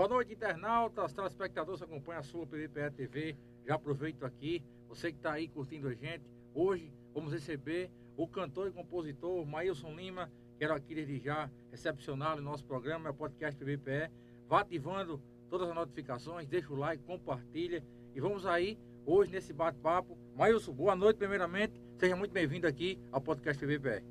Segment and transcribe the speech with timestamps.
[0.00, 3.36] Boa noite, internautas, telespectadores que acompanham a sua PVPE TV.
[3.66, 6.24] Já aproveito aqui, você que está aí curtindo a gente.
[6.54, 10.32] Hoje vamos receber o cantor e compositor Maílson Lima.
[10.58, 14.10] Quero aqui desde já recepcioná-lo no nosso programa, é o podcast PVPE.
[14.48, 17.84] Vá ativando todas as notificações, deixa o like, compartilha.
[18.14, 20.16] E vamos aí, hoje, nesse bate-papo.
[20.34, 21.78] Maílson, boa noite, primeiramente.
[21.98, 24.02] Seja muito bem-vindo aqui ao podcast PVPE.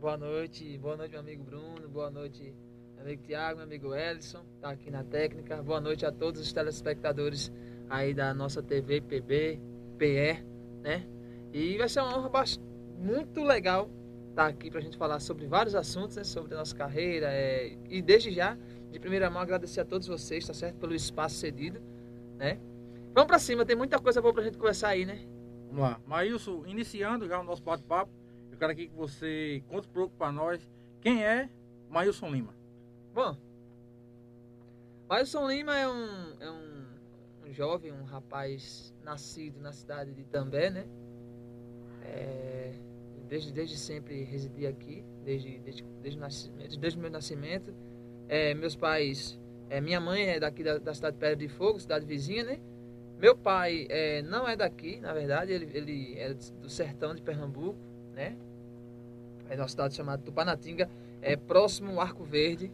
[0.00, 1.88] Boa noite, boa noite, meu amigo Bruno.
[1.88, 2.54] Boa noite,
[3.02, 5.60] amigo Tiago, meu amigo Ellison, tá aqui na técnica.
[5.60, 7.52] Boa noite a todos os telespectadores
[7.90, 9.60] aí da nossa TV PB,
[9.98, 10.44] PE,
[10.82, 11.04] né?
[11.52, 12.44] E vai ser uma honra
[12.96, 13.90] muito legal
[14.30, 16.22] estar tá aqui para a gente falar sobre vários assuntos, né?
[16.22, 17.26] Sobre a nossa carreira.
[17.28, 17.76] É...
[17.90, 18.56] E desde já,
[18.92, 20.76] de primeira mão, agradecer a todos vocês, tá certo?
[20.76, 21.82] Pelo espaço cedido,
[22.38, 22.60] né?
[23.12, 25.26] Vamos para cima, tem muita coisa boa para a gente conversar aí, né?
[25.66, 26.00] Vamos lá.
[26.06, 28.12] Maílson, iniciando já o nosso bate-papo,
[28.52, 30.60] eu quero aqui que você conte um pouco para nós
[31.00, 31.50] quem é
[31.90, 32.61] Maílson Lima.
[33.14, 33.36] Bom,
[35.06, 40.86] Mailson Lima é um, é um, jovem, um rapaz nascido na cidade de També, né?
[42.04, 42.72] É,
[43.28, 47.74] desde, desde sempre residi aqui, desde, desde, desde, o, desde o meu nascimento.
[48.30, 49.38] É, meus pais,
[49.68, 52.60] é, minha mãe é daqui da, da cidade de Pedra de Fogo, cidade vizinha, né?
[53.18, 57.78] Meu pai é, não é daqui, na verdade, ele, ele é do sertão de Pernambuco,
[58.14, 58.34] né?
[59.50, 60.88] É uma cidade chamada Tupanatinga,
[61.20, 62.72] é próximo ao Arco Verde,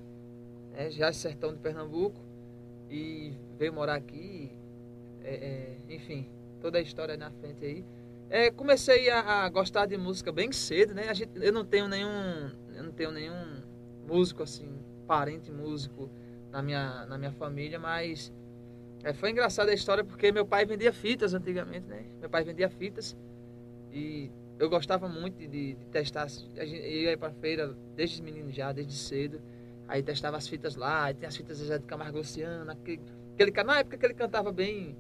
[0.79, 2.21] é, já sertão de Pernambuco,
[2.89, 4.49] e veio morar aqui,
[5.25, 6.29] é, é, enfim,
[6.61, 7.85] toda a história na frente aí.
[8.31, 11.13] É, comecei a, a, gostar de música bem cedo, né?
[11.13, 13.61] Gente, eu não tenho nenhum, eu não tenho nenhum
[14.07, 14.69] músico assim,
[15.05, 16.09] parente músico
[16.53, 18.33] na minha, na minha família, mas
[19.03, 22.05] é, foi engraçada a história porque meu pai vendia fitas antigamente, né?
[22.21, 23.17] Meu pai vendia fitas
[23.93, 26.29] e eu gostava muito de, de testar.
[26.29, 29.41] Gente ia para feira desde menino já, desde cedo.
[29.89, 33.01] Aí testava as fitas lá, tem as fitas Zé de Camargo Luciano, aquele,
[33.33, 34.95] aquele, na época que ele cantava bem,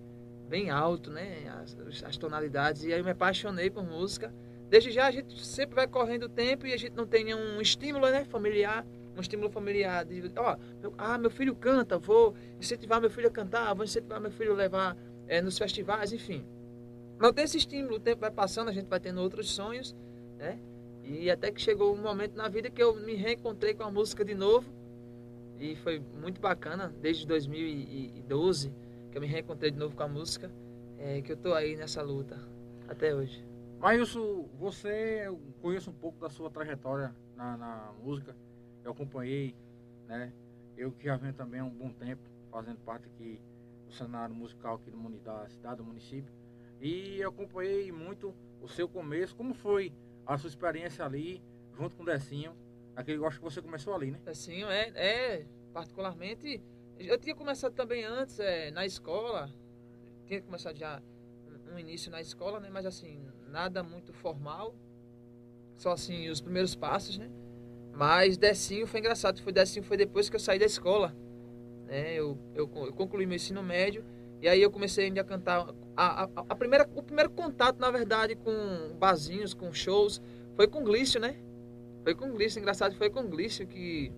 [0.49, 1.47] bem alto, né?
[1.63, 2.85] As, as, tonalidades.
[2.85, 4.33] E aí eu me apaixonei por música.
[4.71, 7.61] Desde já a gente sempre vai correndo o tempo e a gente não tem nenhum
[7.61, 8.25] estímulo, né?
[8.25, 10.07] Familiar, um estímulo familiar.
[10.07, 14.19] De, ó, meu, ah, meu filho canta, vou incentivar meu filho a cantar, vou incentivar
[14.19, 14.97] meu filho a levar
[15.27, 16.47] é, nos festivais, enfim.
[17.19, 19.95] Não tem esse estímulo, o tempo vai passando, a gente vai tendo outros sonhos,
[20.39, 20.59] né?
[21.05, 24.25] E até que chegou um momento na vida que eu me reencontrei com a música
[24.25, 24.78] de novo
[25.59, 28.73] e foi muito bacana, desde 2012,
[29.11, 30.51] que eu me reencontrei de novo com a música,
[30.99, 32.39] é, que eu tô aí nessa luta
[32.89, 33.45] até hoje.
[33.79, 38.37] Maílson, você, eu conheço um pouco da sua trajetória na, na música,
[38.85, 39.55] eu acompanhei,
[40.07, 40.33] né?
[40.77, 43.41] Eu que já venho também há um bom tempo fazendo parte aqui
[43.87, 46.33] do cenário musical aqui do, da cidade, do município.
[46.81, 49.93] E eu acompanhei muito o seu começo, como foi
[50.27, 51.43] a sua experiência ali,
[51.77, 52.53] junto com o Decinho,
[52.99, 54.19] Aquele acho que você começou ali, né?
[54.27, 56.61] Assim, é, é particularmente.
[56.99, 59.49] Eu tinha começado também antes, é, na escola.
[60.27, 61.01] Tinha começado já
[61.73, 62.69] um início na escola, né?
[62.73, 64.75] Mas assim, nada muito formal.
[65.77, 67.31] Só assim, os primeiros passos, né?
[67.93, 69.41] Mas Decinho foi engraçado.
[69.43, 71.15] Foi Decinho foi depois que eu saí da escola.
[71.87, 72.15] Né?
[72.15, 74.05] Eu, eu, eu concluí meu ensino médio.
[74.43, 75.73] E aí eu comecei a cantar.
[75.97, 80.21] A, a, a, primeira, o primeiro contato, na verdade, com barzinhos, com shows,
[80.57, 81.37] foi com Glício, né?
[82.03, 84.13] Foi com Glício, engraçado, foi com Glício que.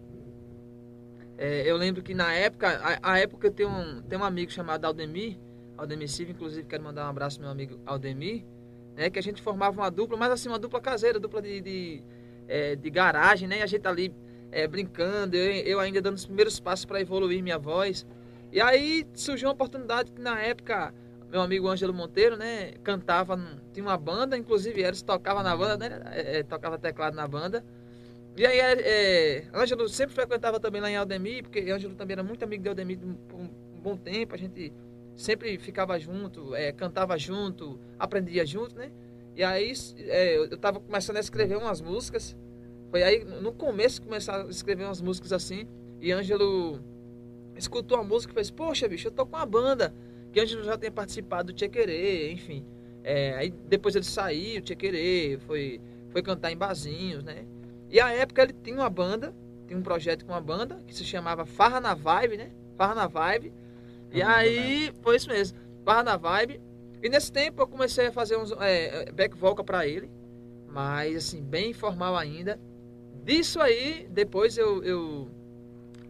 [1.37, 4.85] É, eu lembro que na época, a, a época tenho um, tenho um amigo chamado
[4.85, 5.39] Aldemir,
[5.77, 8.45] Aldemir Silva, inclusive quero mandar um abraço ao meu amigo Aldemir,
[8.95, 12.03] né, que a gente formava uma dupla, mas assim, uma dupla caseira, dupla de, de,
[12.47, 13.61] é, de garagem, né?
[13.61, 14.15] E a gente ali
[14.53, 18.07] é, brincando, eu, eu ainda dando os primeiros passos para evoluir minha voz.
[18.53, 20.93] E aí surgiu uma oportunidade que na época
[21.31, 23.39] meu amigo Ângelo Monteiro, né, cantava,
[23.73, 27.65] tinha uma banda, inclusive Eros tocava na banda, né, é, tocava teclado na banda.
[28.37, 32.23] E aí, é, é, Ângelo sempre frequentava também lá em Aldemir, porque Ângelo também era
[32.23, 32.99] muito amigo de Aldemir
[33.29, 33.49] por um,
[33.83, 34.35] bom tempo.
[34.35, 34.73] A gente
[35.17, 38.91] sempre ficava junto, é, cantava junto, aprendia junto, né?
[39.37, 42.37] E aí é, eu estava começando a escrever umas músicas.
[42.91, 45.67] Foi aí no começo começar a escrever umas músicas assim.
[46.01, 46.81] E Ângelo
[47.57, 49.95] escutou a música e fez: Poxa, bicho, eu tô com uma banda.
[50.32, 52.65] Que Ângelo já tinha participado do Tchê Querer, enfim.
[53.03, 55.80] É, aí depois ele saiu, Tchê Querer, foi,
[56.10, 57.44] foi cantar em barzinhos, né?
[57.91, 59.34] E a época ele tinha uma banda,
[59.66, 62.50] tinha um projeto com uma banda que se chamava Farra na Vibe, né?
[62.77, 63.53] Farra na Vibe.
[64.12, 66.60] E aí foi isso mesmo, Farra na Vibe.
[67.03, 70.10] E nesse tempo eu comecei a fazer uns é, back vocal para ele,
[70.68, 72.60] mas assim, bem informal ainda.
[73.24, 75.28] Disso aí, depois eu, eu,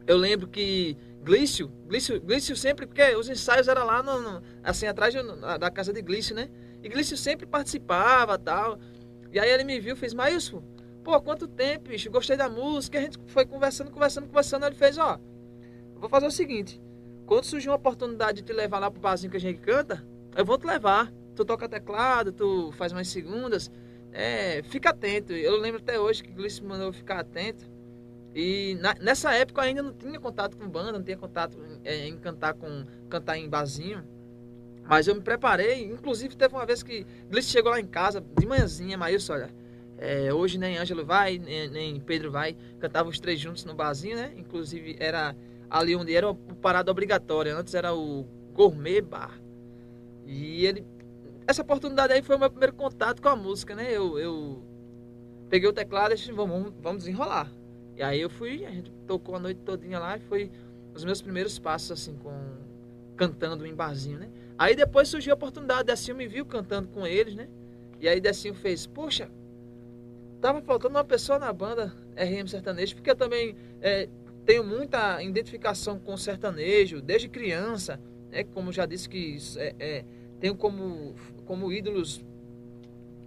[0.07, 4.87] eu lembro que Glício, Glício, Glício sempre, porque os ensaios eram lá no, no, assim
[4.87, 5.15] atrás
[5.59, 6.49] da casa de Glício, né?
[6.83, 8.79] E Glício sempre participava tal.
[9.33, 10.63] E aí ele me viu, fez, Maílson,
[11.03, 12.11] Pô, quanto tempo, bicho?
[12.11, 12.99] Gostei da música.
[12.99, 14.67] A gente foi conversando, conversando, conversando.
[14.67, 15.19] Ele fez, ó,
[15.97, 16.81] vou fazer o seguinte.
[17.27, 20.05] quando surgir uma oportunidade de te levar lá pro barzinho que a gente canta,
[20.37, 21.13] eu vou te levar.
[21.35, 23.71] Tu toca teclado, tu faz umas segundas.
[24.13, 25.33] É, fica atento.
[25.33, 27.65] Eu lembro até hoje que o Gleice mandou ficar atento.
[28.35, 32.07] E na, nessa época eu ainda não tinha contato com banda, não tinha contato é,
[32.07, 34.05] em cantar com cantar em barzinho.
[34.85, 38.47] Mas eu me preparei, inclusive teve uma vez que Gleice chegou lá em casa de
[38.47, 39.51] manhãzinha, mas olha,
[39.99, 44.17] é, hoje nem Ângelo vai, nem, nem, Pedro vai, cantavam os três juntos no barzinho,
[44.17, 44.33] né?
[44.37, 45.37] Inclusive era
[45.69, 49.41] ali onde era o parada obrigatória, antes era o Gourmet Bar.
[50.27, 50.85] E ele.
[51.47, 53.89] Essa oportunidade aí foi o meu primeiro contato com a música, né?
[53.91, 54.63] Eu, eu
[55.49, 57.51] peguei o teclado e disse, vamos, vamos desenrolar.
[58.01, 60.51] E aí eu fui, a gente tocou a noite todinha lá e foi
[60.95, 62.33] os meus primeiros passos, assim, com
[63.15, 64.31] cantando em barzinho, né?
[64.57, 67.47] Aí depois surgiu a oportunidade, Decinho me viu cantando com eles, né?
[68.01, 69.31] E aí Decinho fez, poxa,
[70.41, 74.09] tava faltando uma pessoa na banda RM Sertanejo, porque eu também é,
[74.47, 78.01] tenho muita identificação com sertanejo, desde criança,
[78.33, 78.45] né?
[78.45, 80.05] Como já disse que é, é,
[80.41, 81.15] tenho como,
[81.45, 82.25] como ídolos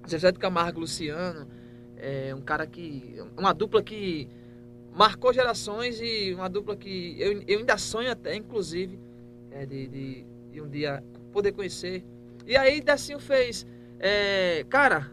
[0.10, 1.48] Zezé de Camargo Luciano,
[1.96, 3.22] é, um cara que.
[3.38, 4.28] uma dupla que
[4.96, 9.00] marcou gerações e uma dupla que eu, eu ainda sonho até, inclusive,
[9.52, 12.04] é, de, de, de, um dia poder conhecer.
[12.46, 13.66] E aí Decinho fez,
[14.00, 15.12] é, cara,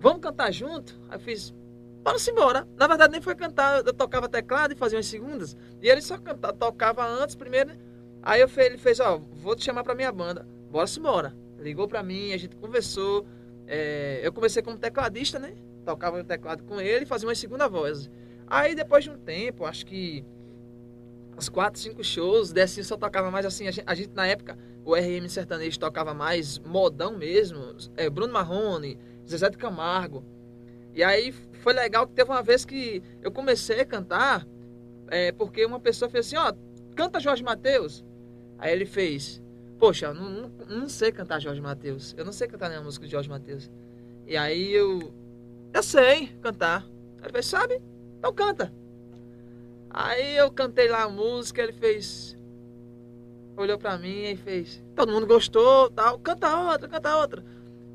[0.00, 0.98] vamos cantar junto?
[1.08, 1.54] Aí eu fiz,
[2.02, 2.66] vamos embora.
[2.76, 5.56] Na verdade, nem foi cantar, eu tocava teclado e fazia umas segundas.
[5.80, 7.78] E ele só cantava, tocava antes primeiro, né?
[8.22, 10.46] Aí eu, ele fez, ó, vou te chamar pra minha banda.
[10.70, 11.34] Bora se embora.
[11.58, 13.26] Ligou pra mim, a gente conversou.
[13.66, 15.54] É, eu comecei como tecladista, né?
[15.84, 18.10] Tocava o teclado com ele e fazia uma segunda voz.
[18.46, 20.24] Aí depois de um tempo, acho que
[21.36, 23.66] uns 4, 5 shows, Decinho só tocava mais assim.
[23.66, 27.76] A gente, a gente, na época, o RM sertanejo tocava mais modão mesmo.
[27.96, 28.98] É, Bruno Marrone,
[29.28, 30.24] Zezé de Camargo.
[30.94, 31.32] E aí
[31.62, 34.46] foi legal que teve uma vez que eu comecei a cantar,
[35.08, 36.52] é, porque uma pessoa fez assim, ó,
[36.94, 38.04] canta Jorge Mateus.
[38.58, 39.42] Aí ele fez,
[39.78, 42.14] poxa, não, não, não sei cantar Jorge Mateus.
[42.16, 43.70] Eu não sei cantar nenhuma música de Jorge Mateus.
[44.26, 45.12] E aí eu,
[45.72, 46.86] eu sei cantar.
[47.22, 47.80] Ele fez, sabe?
[48.24, 48.72] Então canta.
[49.90, 52.34] Aí eu cantei lá a música, ele fez,
[53.54, 57.44] olhou pra mim e fez, todo mundo gostou, tal, canta outra, canta outra.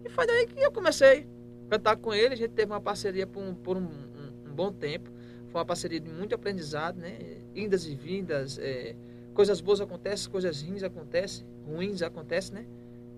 [0.06, 1.28] E foi daí que eu comecei
[1.66, 2.36] a cantar com ele.
[2.36, 5.10] A gente teve uma parceria por um, por um, um, um bom tempo.
[5.48, 7.18] Foi uma parceria de muito aprendizado, né?
[7.56, 8.60] Indas e vindas.
[8.60, 8.96] É,
[9.34, 12.66] coisas boas acontecem, coisas ruins acontecem, ruins acontecem, né?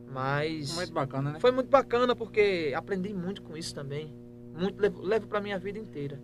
[0.10, 0.74] Mas.
[0.76, 1.40] Muito bacana, né?
[1.42, 4.14] Foi muito bacana porque aprendi muito com isso também.
[4.58, 6.18] Muito, levo, levo pra minha vida inteira.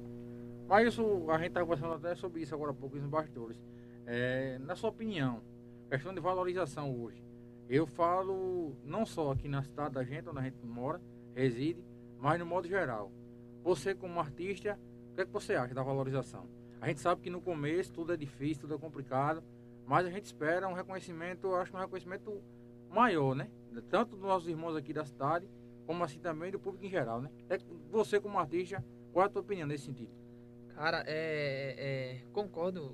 [0.67, 3.57] Mas isso, a gente tá conversando até sobre isso agora há pouco nos bastidores.
[4.05, 5.41] É, na sua opinião,
[5.89, 7.23] questão de valorização hoje.
[7.69, 11.01] Eu falo não só aqui na cidade da gente, onde a gente mora,
[11.33, 11.81] reside,
[12.19, 13.11] mas no modo geral.
[13.63, 14.77] Você como artista,
[15.11, 16.45] o que, é que você acha da valorização?
[16.81, 19.41] A gente sabe que no começo tudo é difícil, tudo é complicado,
[19.85, 22.41] mas a gente espera um reconhecimento, acho que um reconhecimento
[22.89, 23.49] maior, né?
[23.89, 25.49] Tanto dos nossos irmãos aqui da cidade,
[25.85, 27.29] como assim também do público em geral, né?
[27.49, 27.57] É,
[27.89, 30.26] você como artista, qual é a tua opinião nesse sentido?
[30.77, 32.93] Cara, é, é concordo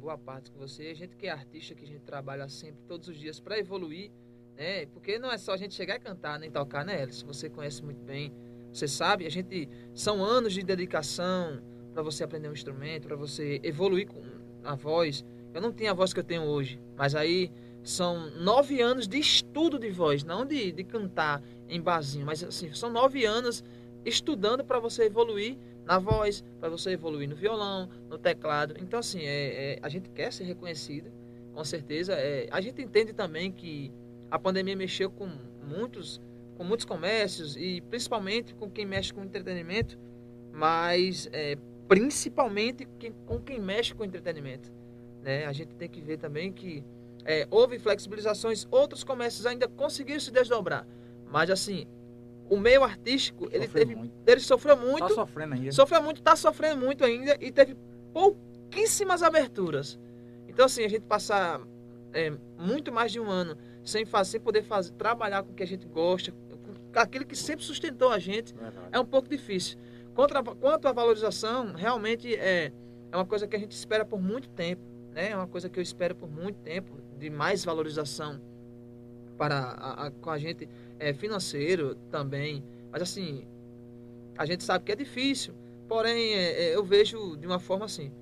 [0.00, 0.86] boa parte com você.
[0.86, 4.10] A gente que é artista, que a gente trabalha sempre, todos os dias, para evoluir,
[4.56, 4.86] né?
[4.86, 7.84] Porque não é só a gente chegar e cantar, nem tocar, né, Se Você conhece
[7.84, 8.32] muito bem,
[8.72, 9.68] você sabe, a gente.
[9.92, 11.62] São anos de dedicação
[11.92, 14.22] para você aprender um instrumento, para você evoluir com
[14.64, 15.22] a voz.
[15.52, 19.18] Eu não tinha a voz que eu tenho hoje, mas aí são nove anos de
[19.18, 23.62] estudo de voz, não de, de cantar em barzinho, mas assim, são nove anos
[24.04, 28.74] estudando para você evoluir na voz, para você evoluir no violão, no teclado.
[28.80, 31.10] Então, assim, é, é, a gente quer ser reconhecida,
[31.54, 32.14] com certeza.
[32.14, 33.92] É, a gente entende também que
[34.30, 35.28] a pandemia mexeu com
[35.66, 36.20] muitos,
[36.56, 39.98] com muitos comércios e principalmente com quem mexe com entretenimento,
[40.52, 41.56] mas é,
[41.88, 44.70] principalmente quem, com quem mexe com entretenimento.
[45.22, 45.46] Né?
[45.46, 46.84] A gente tem que ver também que
[47.24, 50.86] é, houve flexibilizações, outros comércios ainda conseguiram se desdobrar.
[51.26, 51.86] Mas assim,
[52.50, 53.94] o meio artístico, ele teve.
[53.94, 54.12] Muito.
[54.26, 55.06] Ele sofreu muito.
[55.06, 55.72] Tá sofrendo ainda.
[55.72, 57.76] Sofreu muito, tá sofrendo muito ainda e teve
[58.12, 59.98] pouquíssimas aberturas.
[60.48, 61.60] Então, assim, a gente passar
[62.12, 65.62] é, muito mais de um ano sem, fazer, sem poder fazer, trabalhar com o que
[65.62, 68.88] a gente gosta, com aquilo que sempre sustentou a gente, Verdade.
[68.90, 69.78] é um pouco difícil.
[70.12, 72.72] Contra, quanto à valorização, realmente é,
[73.12, 74.82] é uma coisa que a gente espera por muito tempo.
[75.12, 75.30] Né?
[75.30, 78.40] É uma coisa que eu espero por muito tempo, de mais valorização
[79.38, 80.68] para a, a, com a gente
[81.00, 82.62] é, financeiro também.
[82.92, 83.46] Mas assim,
[84.36, 85.54] a gente sabe que é difícil.
[85.88, 88.12] Porém, é, é, eu vejo de uma forma assim.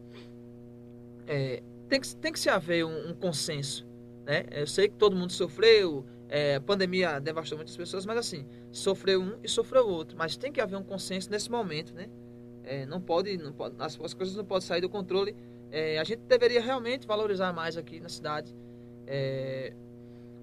[1.27, 3.87] É, tem, que, tem que se haver um, um, consenso.
[4.25, 4.47] Né?
[4.51, 9.21] Eu sei que todo mundo sofreu, é, a pandemia devastou muitas pessoas, mas assim, sofreu
[9.21, 10.17] um e sofreu outro.
[10.17, 12.09] Mas tem que haver um consenso nesse momento, né?
[12.65, 15.35] É, não pode, não pode as, as, coisas não podem sair do controle
[15.71, 18.55] É, a gente deveria realmente valorizar mais aqui na cidade.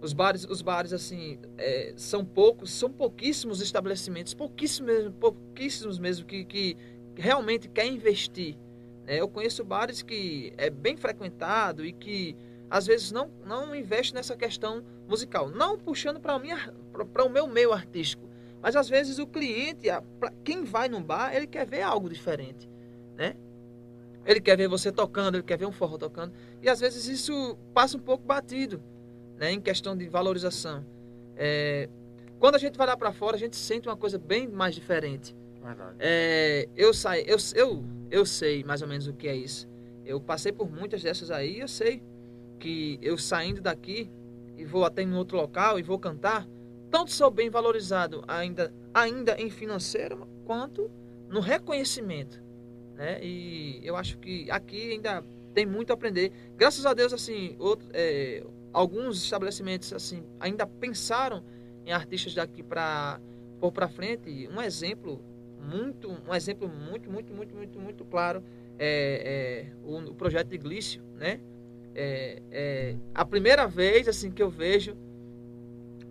[0.05, 6.27] Os bares, os bares assim, é, são poucos, são pouquíssimos estabelecimentos, pouquíssimos mesmo, pouquíssimos mesmo
[6.27, 6.77] que, que
[7.15, 8.55] realmente quer investir.
[9.03, 9.19] Né?
[9.19, 12.37] Eu conheço bares que é bem frequentado e que
[12.69, 18.29] às vezes não, não investe nessa questão musical, não puxando para o meu meio artístico,
[18.61, 19.87] mas às vezes o cliente,
[20.19, 22.69] pra, quem vai no bar, ele quer ver algo diferente,
[23.17, 23.35] né?
[24.23, 26.31] Ele quer ver você tocando, ele quer ver um forró tocando.
[26.61, 28.79] E às vezes isso passa um pouco batido,
[29.37, 29.51] né?
[29.51, 30.85] Em questão de valorização.
[31.35, 31.89] É,
[32.39, 35.35] quando a gente vai lá para fora, a gente sente uma coisa bem mais diferente.
[35.97, 39.67] É, eu, sai, eu, eu, eu sei mais ou menos o que é isso.
[40.05, 42.03] Eu passei por muitas dessas aí, eu sei
[42.59, 44.09] que eu saindo daqui
[44.57, 46.47] e vou até em outro local e vou cantar,
[46.91, 50.89] tanto sou bem valorizado ainda, ainda em financeiro quanto
[51.29, 52.41] no reconhecimento.
[52.95, 53.19] Né?
[53.23, 55.23] E eu acho que aqui ainda
[55.53, 56.31] tem muito a aprender.
[56.55, 58.43] Graças a Deus, assim, outro, é,
[58.75, 61.41] alguns estabelecimentos assim ainda pensaram
[61.85, 63.19] em artistas daqui para
[63.59, 64.49] pôr para frente.
[64.51, 65.21] Um exemplo
[65.61, 68.43] muito, um exemplo muito, muito, muito, muito, muito claro
[68.77, 71.39] é, é o, o, projeto de Glício, né?
[71.95, 74.97] É, é, a primeira vez assim que eu vejo,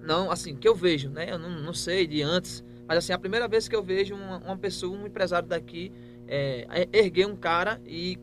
[0.00, 1.30] não, assim que eu vejo, né?
[1.30, 4.38] Eu não, não sei de antes, mas assim a primeira vez que eu vejo uma,
[4.38, 5.92] uma pessoa, um empresário daqui
[6.26, 8.18] é, erguer um cara e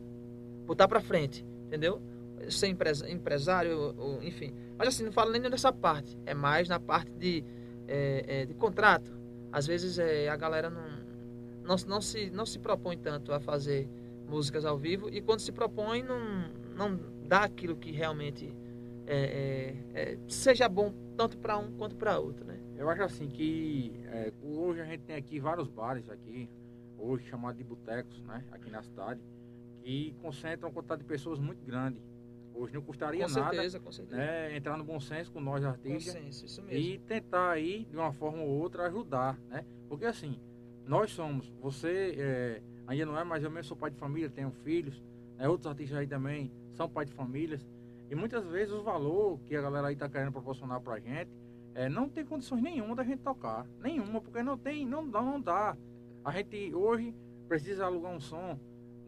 [0.66, 2.02] botar para frente, entendeu?
[2.48, 4.52] Ser empresário, ou, enfim.
[4.76, 6.16] Mas assim, não falo nem nessa parte.
[6.26, 7.44] É mais na parte de,
[7.86, 9.12] é, é, de contrato.
[9.52, 10.88] Às vezes é, a galera não,
[11.64, 13.88] não, não, se, não se propõe tanto a fazer
[14.26, 18.56] músicas ao vivo e quando se propõe não, não dá aquilo que realmente
[19.06, 22.58] é, é, é, seja bom tanto para um quanto para outro, né?
[22.76, 23.92] Eu acho assim que
[24.42, 26.48] hoje a gente tem aqui vários bares aqui,
[26.98, 29.20] hoje chamados de botecos, né, aqui na cidade,
[29.82, 32.00] que concentram uma quantidade de pessoas muito grande.
[32.54, 34.16] Hoje não custaria com nada certeza, com certeza.
[34.16, 36.78] Né, entrar no bom senso com nós artistas senso, isso mesmo.
[36.78, 39.64] e tentar aí, de uma forma ou outra, ajudar, né?
[39.88, 40.38] Porque assim,
[40.86, 44.50] nós somos, você é, ainda não é, mas eu mesmo sou pai de família, tenho
[44.50, 45.02] filhos,
[45.36, 47.66] né, outros artistas aí também são pai de famílias,
[48.10, 51.30] e muitas vezes o valor que a galera aí está querendo proporcionar pra gente,
[51.74, 55.40] é, não tem condições nenhuma da gente tocar, nenhuma, porque não tem, não dá, não
[55.40, 55.76] dá.
[56.24, 57.14] A gente hoje
[57.48, 58.58] precisa alugar um som,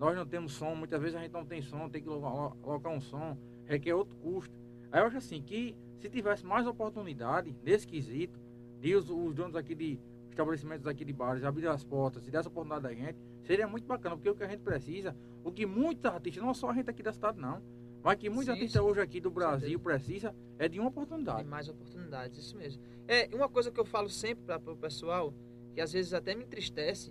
[0.05, 3.01] nós não temos som, muitas vezes a gente não tem som, tem que alocar um
[3.01, 4.55] som, requer outro custo.
[4.93, 8.39] Aí eu acho assim que se tivesse mais oportunidade nesse quesito,
[8.81, 12.41] de os, os donos aqui de estabelecimentos aqui de bares abrir as portas e dar
[12.41, 15.65] essa oportunidade da gente, seria muito bacana, porque o que a gente precisa, o que
[15.65, 17.63] muitos artistas, não só a gente aqui da cidade não,
[18.03, 21.45] mas que muitos artistas hoje aqui do Brasil precisa é de uma oportunidade.
[21.45, 22.83] De mais oportunidades, isso mesmo.
[23.09, 25.33] É uma coisa que eu falo sempre para o pessoal,
[25.73, 27.11] que às vezes até me entristece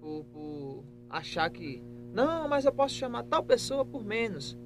[0.00, 1.82] por, por, achar que
[2.16, 4.56] não, mas eu posso chamar tal pessoa por menos.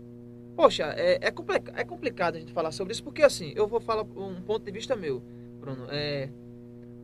[0.55, 3.81] Poxa, é, é, complica, é complicado a gente falar sobre isso, porque assim, eu vou
[3.81, 5.21] falar um ponto de vista meu,
[5.61, 5.87] Bruno.
[5.91, 6.29] É,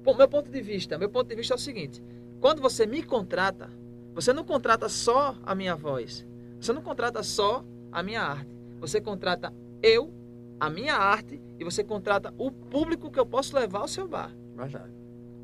[0.05, 2.01] meu ponto de vista, meu ponto de vista é o seguinte:
[2.41, 3.69] quando você me contrata,
[4.15, 6.25] você não contrata só a minha voz,
[6.61, 8.49] você não contrata só a minha arte,
[8.79, 10.13] você contrata eu,
[10.61, 14.33] a minha arte e você contrata o público que eu posso levar ao seu bar.
[14.55, 14.93] Verdade.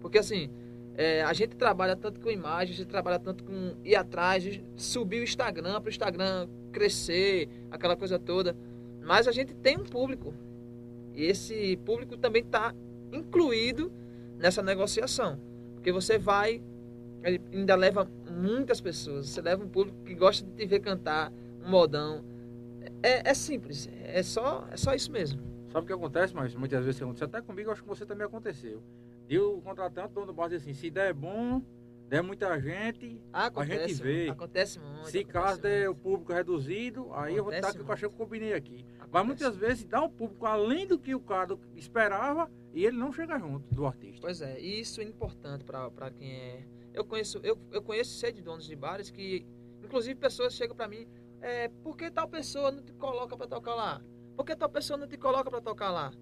[0.01, 0.49] Porque assim,
[0.97, 5.21] é, a gente trabalha tanto com imagem, a gente trabalha tanto com ir atrás, subir
[5.21, 8.57] o Instagram para o Instagram crescer, aquela coisa toda.
[9.01, 10.35] Mas a gente tem um público.
[11.15, 12.75] E esse público também está
[13.13, 13.93] incluído
[14.39, 15.39] nessa negociação.
[15.75, 16.63] Porque você vai,
[17.53, 19.29] ainda leva muitas pessoas.
[19.29, 21.33] Você leva um público que gosta de te ver cantar
[21.65, 22.23] um modão.
[23.03, 25.41] É, é simples, é só, é só isso mesmo.
[25.73, 28.83] Sabe o que acontece, mas muitas vezes acontece até comigo, acho que você também aconteceu.
[29.29, 31.63] E o contratante, dono do bar, diz assim, se der bom,
[32.09, 34.29] der muita gente, acontece, a gente vê.
[34.29, 35.09] Acontece muito.
[35.09, 38.21] Se caso der o público reduzido, aí acontece eu vou estar com o cachorro que
[38.21, 38.85] eu combinei aqui.
[38.99, 39.09] Acontece.
[39.11, 43.13] Mas muitas vezes dá um público além do que o cara esperava e ele não
[43.13, 44.21] chega junto do artista.
[44.21, 46.65] Pois é, e isso é importante para quem é.
[46.93, 49.47] Eu conheço, eu, eu conheço sede de donos de bares que,
[49.83, 51.09] inclusive, pessoas chegam para mim,
[51.41, 54.03] é, por que tal pessoa não te coloca para tocar lá?
[54.37, 56.13] Por que tal pessoa não te coloca para tocar lá?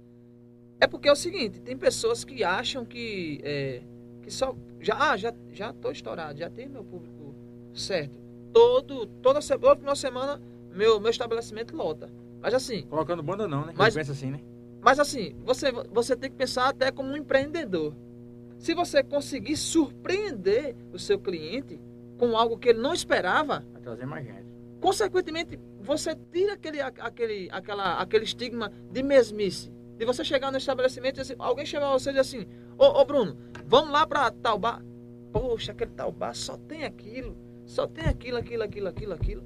[0.80, 3.82] É porque é o seguinte, tem pessoas que acham que, é,
[4.22, 4.56] que só.
[4.80, 7.34] Já, ah, já, já tô estourado, já tem meu público
[7.74, 8.18] certo.
[8.50, 10.40] Todo, toda, final de semana,
[10.72, 12.10] meu, meu estabelecimento lota.
[12.40, 12.82] Mas assim.
[12.84, 13.74] Colocando banda não, né?
[13.76, 14.40] Mas, pensa assim, né?
[14.80, 17.94] Mas assim, você, você tem que pensar até como um empreendedor.
[18.58, 21.78] Se você conseguir surpreender o seu cliente
[22.16, 23.64] com algo que ele não esperava.
[23.72, 24.46] Vai trazer mais gente.
[24.80, 29.70] Consequentemente, você tira aquele, aquele, aquela, aquele estigma de mesmice
[30.00, 32.46] de você chegar no estabelecimento e assim, alguém chamar você e dizer assim,
[32.78, 34.82] ô, ô Bruno, vamos lá para tal bar.
[35.30, 39.44] Poxa, aquele tal bar só tem aquilo, só tem aquilo, aquilo, aquilo, aquilo, aquilo.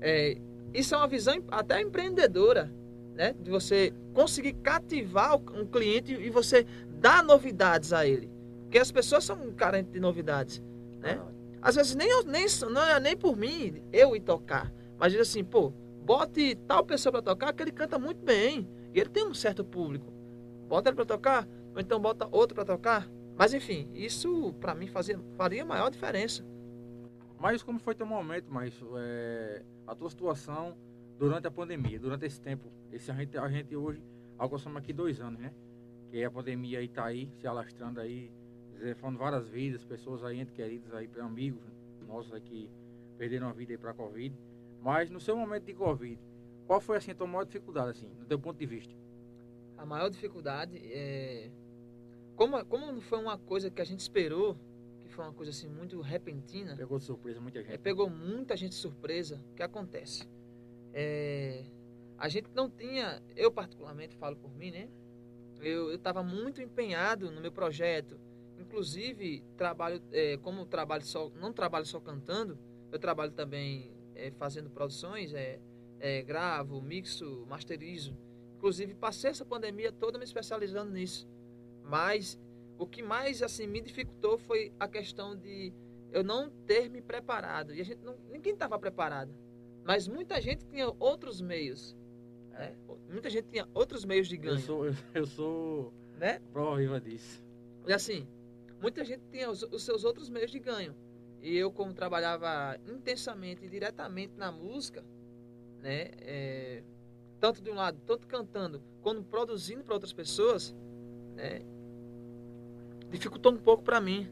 [0.00, 0.36] É,
[0.74, 2.68] isso é uma visão até empreendedora,
[3.14, 3.32] né?
[3.40, 8.28] De você conseguir cativar um cliente e você dar novidades a ele.
[8.62, 10.60] Porque as pessoas são carentes de novidades,
[10.98, 11.20] né?
[11.62, 15.44] Às vezes nem, nem, não é nem por mim eu ir tocar, mas diz assim,
[15.44, 15.72] pô,
[16.04, 19.62] bote tal pessoa para tocar que ele canta muito bem e ele tem um certo
[19.62, 20.10] público.
[20.66, 23.06] Bota ele para tocar, ou então bota outro para tocar.
[23.36, 26.42] Mas enfim, isso para mim fazia, faria maior diferença.
[27.38, 30.74] Mas como foi teu momento, mas é, a tua situação
[31.18, 34.02] durante a pandemia, durante esse tempo, esse a gente, a gente hoje
[34.38, 35.52] alcançamos aqui dois anos, né?
[36.10, 38.32] Que a pandemia aí tá aí, se alastrando aí,
[38.96, 41.60] falando várias vidas, pessoas aí, entre queridos aí, amigos
[42.06, 42.70] nossos aqui
[43.18, 44.34] perderam a vida aí para a Covid.
[44.82, 46.18] Mas no seu momento de Covid,
[46.66, 48.94] qual foi assim a tua maior dificuldade, assim, do teu ponto de vista?
[49.76, 51.50] A maior dificuldade é.
[52.34, 54.56] Como, como não foi uma coisa que a gente esperou,
[55.00, 56.76] que foi uma coisa assim muito repentina.
[56.76, 57.72] Pegou de surpresa muita gente.
[57.72, 59.40] É, pegou muita gente de surpresa.
[59.52, 60.28] O que acontece?
[60.92, 61.64] É,
[62.18, 64.88] a gente não tinha, eu particularmente falo por mim, né?
[65.60, 68.18] Eu estava muito empenhado no meu projeto.
[68.58, 72.58] Inclusive, trabalho, é, como trabalho só, não trabalho só cantando,
[72.90, 75.60] eu trabalho também é, fazendo produções, é,
[76.00, 78.16] é, gravo, mixo, masterizo.
[78.56, 81.28] Inclusive, passei essa pandemia toda me especializando nisso.
[81.84, 82.38] Mas
[82.78, 85.72] o que mais assim me dificultou foi a questão de
[86.12, 87.74] eu não ter me preparado.
[87.74, 89.34] E a gente não, ninguém estava preparado.
[89.84, 91.96] Mas muita gente tinha outros meios.
[92.50, 92.74] Né?
[93.08, 94.56] Muita gente tinha outros meios de ganho.
[94.56, 94.84] Eu sou,
[95.14, 96.40] eu sou né?
[96.52, 97.42] prova viva disso.
[97.86, 98.26] E assim,
[98.80, 100.94] muita gente tinha os, os seus outros meios de ganho.
[101.40, 105.04] E eu, como trabalhava intensamente e diretamente na música,
[105.82, 106.10] né?
[106.20, 106.82] É,
[107.38, 110.74] tanto de um lado, tanto cantando, quanto produzindo para outras pessoas,
[111.34, 111.62] né?
[113.10, 114.28] Dificultou um pouco para mim.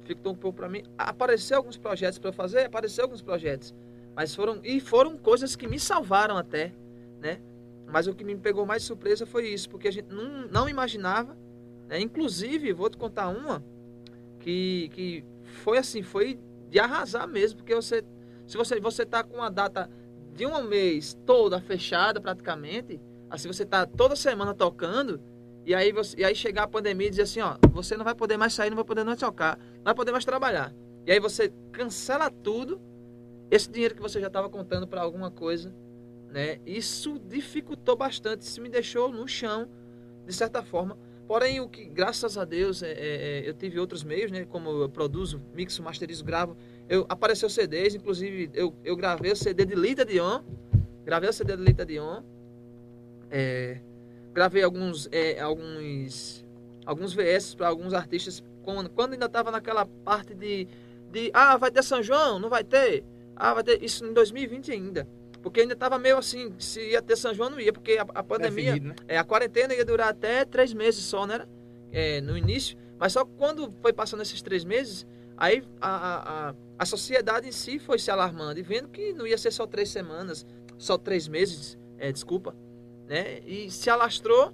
[0.00, 0.82] Dificultou um pouco para mim.
[0.96, 3.74] Apareceu alguns projetos para eu fazer, apareceu alguns projetos.
[4.14, 6.72] Mas foram e foram coisas que me salvaram até,
[7.20, 7.40] né?
[7.86, 11.36] Mas o que me pegou mais surpresa foi isso, porque a gente não, não imaginava,
[11.88, 12.00] né?
[12.00, 13.62] Inclusive, vou te contar uma
[14.40, 15.24] que, que
[15.62, 16.38] foi assim, foi
[16.70, 18.04] de arrasar mesmo, porque você
[18.46, 19.88] se você você tá com uma data
[20.34, 25.20] de um mês toda fechada praticamente, assim você tá toda semana tocando,
[25.64, 28.14] e aí você e aí chegar a pandemia e dizer assim, ó, você não vai
[28.14, 30.74] poder mais sair, não vai poder mais tocar, não vai poder mais trabalhar.
[31.06, 32.80] E aí você cancela tudo
[33.50, 35.74] esse dinheiro que você já estava contando para alguma coisa,
[36.30, 36.58] né?
[36.66, 39.68] Isso dificultou bastante, isso me deixou no chão,
[40.26, 40.98] de certa forma.
[41.26, 42.94] Porém, o que, graças a Deus, é, é,
[43.44, 44.44] é, eu tive outros meios, né?
[44.44, 46.56] Como eu produzo, mixo, masterizo, gravo.
[46.88, 50.42] Eu, apareceu CDs, inclusive eu, eu gravei o CD de Lita Dion.
[51.04, 52.22] Gravei o CD de Lita Dion.
[53.30, 53.78] É,
[54.32, 56.44] gravei alguns, é, alguns,
[56.84, 58.42] alguns VS para alguns artistas.
[58.62, 60.68] Quando, quando ainda estava naquela parte de,
[61.10, 62.38] de, ah, vai ter São João?
[62.38, 63.04] Não vai ter?
[63.36, 65.08] Ah, vai ter isso em 2020 ainda.
[65.42, 68.22] Porque ainda estava meio assim, se ia ter São João, não ia, porque a, a
[68.22, 68.94] pandemia, é, né?
[69.08, 71.46] é, a quarentena ia durar até três meses só, né?
[71.92, 72.76] É, no início.
[72.98, 77.78] Mas só quando foi passando esses três meses, aí a, a, a sociedade em si
[77.78, 80.46] foi se alarmando e vendo que não ia ser só três semanas,
[80.78, 82.54] só três meses, é, desculpa,
[83.06, 83.40] né?
[83.46, 84.52] E se alastrou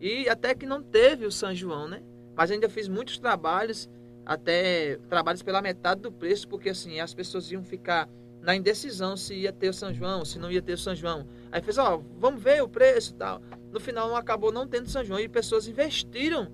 [0.00, 2.02] e até que não teve o São João, né?
[2.36, 3.88] Mas ainda fiz muitos trabalhos
[4.26, 8.08] até trabalhos pela metade do preço, porque assim, as pessoas iam ficar
[8.40, 11.26] na indecisão se ia ter o São João, se não ia ter o São João.
[11.50, 13.40] Aí fez, ó, vamos ver o preço e tal.
[13.72, 16.50] No final acabou não tendo São João e pessoas investiram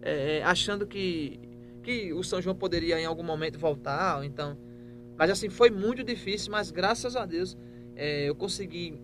[0.00, 1.38] é, é, achando que,
[1.82, 4.56] que o São João poderia em algum momento voltar, então...
[5.16, 7.56] Mas assim, foi muito difícil, mas graças a Deus
[7.94, 8.98] é, eu consegui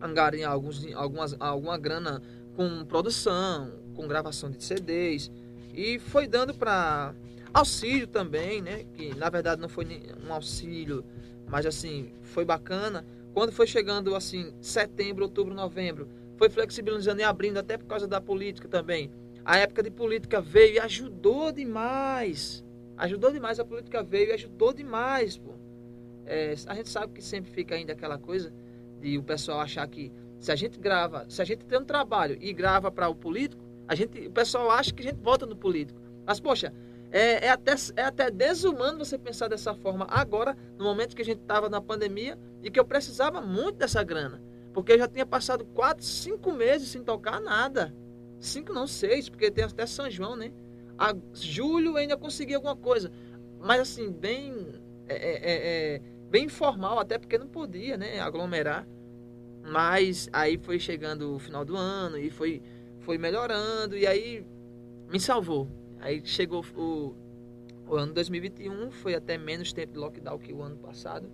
[0.00, 2.22] angariar alguns, algumas, alguma grana
[2.54, 5.30] com produção, com gravação de CDs,
[5.72, 7.14] e foi dando para
[7.52, 8.84] auxílio também, né?
[8.94, 9.86] Que na verdade não foi
[10.26, 11.04] um auxílio,
[11.48, 13.04] mas assim, foi bacana.
[13.32, 18.20] Quando foi chegando assim, setembro, outubro, novembro, foi flexibilizando e abrindo até por causa da
[18.20, 19.10] política também.
[19.44, 22.64] A época de política veio e ajudou demais.
[22.96, 25.52] Ajudou demais, a política veio e ajudou demais, pô.
[26.26, 28.52] É, a gente sabe que sempre fica ainda aquela coisa
[29.00, 32.38] de o pessoal achar que se a gente grava, se a gente tem um trabalho
[32.40, 35.56] e grava para o político, a gente, o pessoal acha que a gente vota no
[35.56, 36.00] político.
[36.24, 36.72] Mas, poxa,
[37.10, 41.24] é, é, até, é até desumano você pensar dessa forma agora, no momento que a
[41.24, 44.42] gente estava na pandemia e que eu precisava muito dessa grana.
[44.72, 47.94] Porque eu já tinha passado quatro, cinco meses sem tocar nada.
[48.44, 50.52] Cinco, não, seis, porque tem até São João, né?
[50.98, 53.10] A julho ainda consegui alguma coisa.
[53.60, 54.54] Mas assim, bem,
[55.08, 58.20] é, é, é, é bem informal, até porque não podia, né?
[58.20, 58.86] Aglomerar.
[59.62, 62.62] Mas aí foi chegando o final do ano e foi
[63.00, 64.44] foi melhorando e aí
[65.10, 65.68] me salvou.
[66.00, 67.14] Aí chegou o,
[67.86, 71.30] o ano 2021, foi até menos tempo de lockdown que o ano passado,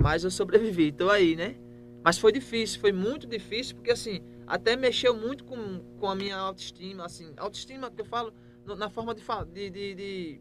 [0.00, 1.54] mas eu sobrevivi, tô aí, né?
[2.02, 6.36] Mas foi difícil, foi muito difícil, porque assim, até mexeu muito com, com a minha
[6.36, 8.34] autoestima, assim, autoestima que eu falo
[8.66, 10.40] na forma de, de, de, de,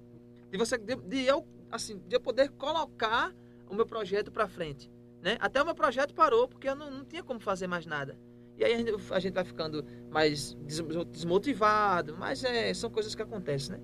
[0.51, 3.33] de você, de, de, eu, assim, de eu poder colocar
[3.69, 5.37] o meu projeto para frente, né?
[5.39, 8.19] Até o meu projeto parou, porque eu não, não tinha como fazer mais nada.
[8.57, 10.57] E aí a gente, a gente vai ficando mais
[11.09, 13.83] desmotivado, mas é, são coisas que acontecem, né?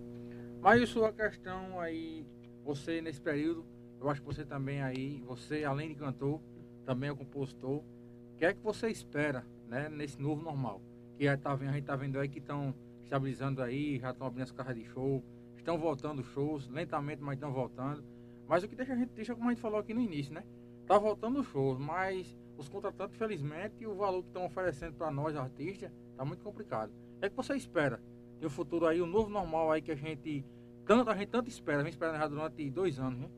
[0.59, 2.27] Mas isso a questão aí,
[2.65, 3.65] você nesse período,
[3.97, 6.41] eu acho que você também aí, você além de cantor,
[6.85, 7.77] também é compositor.
[7.77, 10.81] O que é que você espera, né, nesse novo normal?
[11.17, 14.51] Que tá, a gente está vendo aí que estão estabilizando aí, já estão abrindo as
[14.51, 15.23] carras de show,
[15.55, 18.03] estão voltando shows, lentamente, mas estão voltando.
[18.47, 20.43] Mas o que deixa a gente, deixa como a gente falou aqui no início, né?
[20.85, 25.91] Tá voltando shows, mas os contratantes, infelizmente, o valor que estão oferecendo para nós, artistas,
[26.15, 26.91] tá muito complicado.
[27.21, 28.01] O é que você espera?
[28.39, 30.45] De um futuro aí, o um novo normal aí que a gente
[30.87, 33.29] tanto, a gente tanto espera, a gente espera já durante dois anos, né?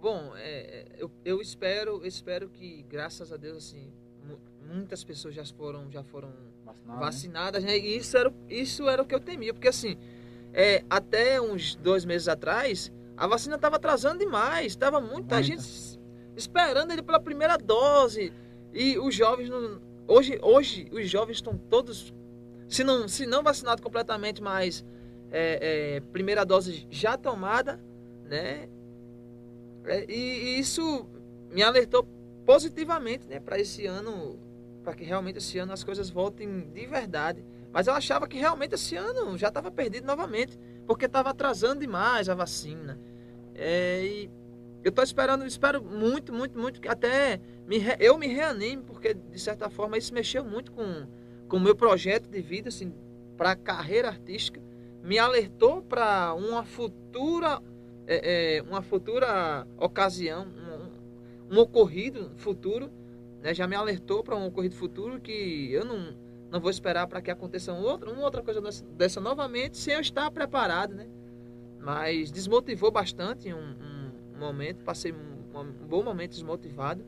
[0.00, 3.92] Bom, é, é eu, eu espero, espero que, graças a Deus, assim,
[4.66, 6.32] muitas pessoas já foram, já foram
[6.64, 7.72] Vacinado, vacinadas, né?
[7.72, 7.78] né?
[7.78, 9.96] E isso era, isso era o que eu temia, porque assim,
[10.52, 15.62] é, até uns dois meses atrás, a vacina estava atrasando demais, estava muita, muita gente
[16.36, 18.32] esperando ele pela primeira dose.
[18.72, 22.12] E os jovens, não, hoje, hoje os jovens estão todos,
[22.68, 24.84] se não, se não vacinados completamente, mas
[25.30, 27.80] é, é, primeira dose já tomada,
[28.24, 28.68] né?
[29.84, 31.06] É, e, e, isso
[31.50, 32.06] me alertou
[32.46, 34.38] positivamente, né, para esse ano,
[34.82, 37.44] para que realmente esse ano as coisas voltem de verdade.
[37.72, 42.28] Mas eu achava que realmente esse ano já estava perdido novamente, porque estava atrasando demais
[42.28, 42.98] a vacina.
[43.54, 44.30] É, e
[44.84, 49.38] eu estou esperando, espero muito, muito, muito que até me, eu me reanime, porque de
[49.38, 51.06] certa forma isso mexeu muito com,
[51.50, 52.92] o meu projeto de vida, assim,
[53.36, 54.60] para a carreira artística
[55.02, 57.60] me alertou para uma futura
[58.06, 62.90] é, é, uma futura ocasião, um, um ocorrido futuro,
[63.42, 63.52] né?
[63.52, 66.14] já me alertou para um ocorrido futuro que eu não,
[66.50, 69.94] não vou esperar para que aconteça um outro, uma outra coisa dessa, dessa, novamente sem
[69.94, 71.06] eu estar preparado, né?
[71.80, 77.04] Mas desmotivou bastante um, um, momento, passei um, um bom momento desmotivado,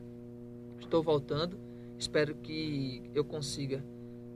[0.79, 1.57] estou voltando,
[1.97, 3.83] espero que eu consiga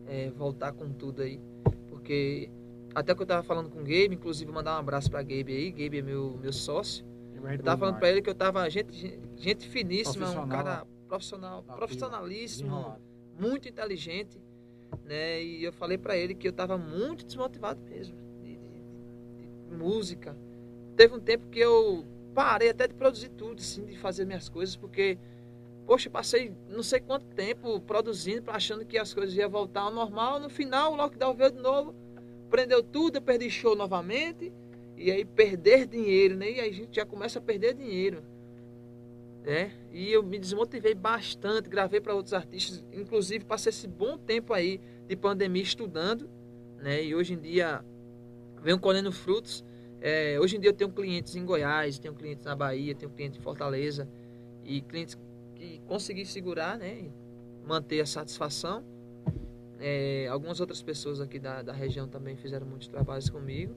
[0.07, 1.39] é, voltar com tudo aí,
[1.89, 2.49] porque
[2.95, 5.71] até que eu tava falando com o Gabe, inclusive mandar um abraço pra Gabe aí.
[5.71, 7.05] Gabe é meu, meu sócio.
[7.35, 12.95] Eu tava falando pra ele que eu tava gente, gente finíssima, um cara profissional, profissionalíssimo,
[13.37, 14.39] muito inteligente,
[15.03, 15.43] né?
[15.43, 18.81] E eu falei para ele que eu tava muito desmotivado mesmo de, de,
[19.35, 20.37] de, de, música.
[20.95, 24.75] Teve um tempo que eu parei até de produzir tudo, assim, de fazer minhas coisas,
[24.75, 25.17] porque
[25.85, 30.39] poxa, passei não sei quanto tempo produzindo, achando que as coisas iam voltar ao normal.
[30.39, 31.95] No final, o lockdown veio de novo
[32.49, 34.51] prendeu tudo, eu perdi show novamente.
[34.97, 36.51] E aí perder dinheiro, né?
[36.51, 38.21] E aí a gente já começa a perder dinheiro.
[39.43, 39.71] Né?
[39.91, 44.80] E eu me desmotivei bastante, gravei para outros artistas, inclusive passei esse bom tempo aí
[45.08, 46.30] de pandemia estudando,
[46.78, 47.04] né?
[47.04, 47.84] E hoje em dia
[48.62, 49.63] venho colhendo frutos.
[50.02, 53.39] É, hoje em dia eu tenho clientes em Goiás, tenho clientes na Bahia, tenho clientes
[53.39, 54.08] em Fortaleza
[54.63, 55.17] e clientes
[55.56, 57.10] que consegui segurar, né?
[57.65, 58.84] Manter a satisfação.
[59.80, 63.73] É, algumas outras pessoas aqui da, da região também fizeram muitos trabalhos comigo.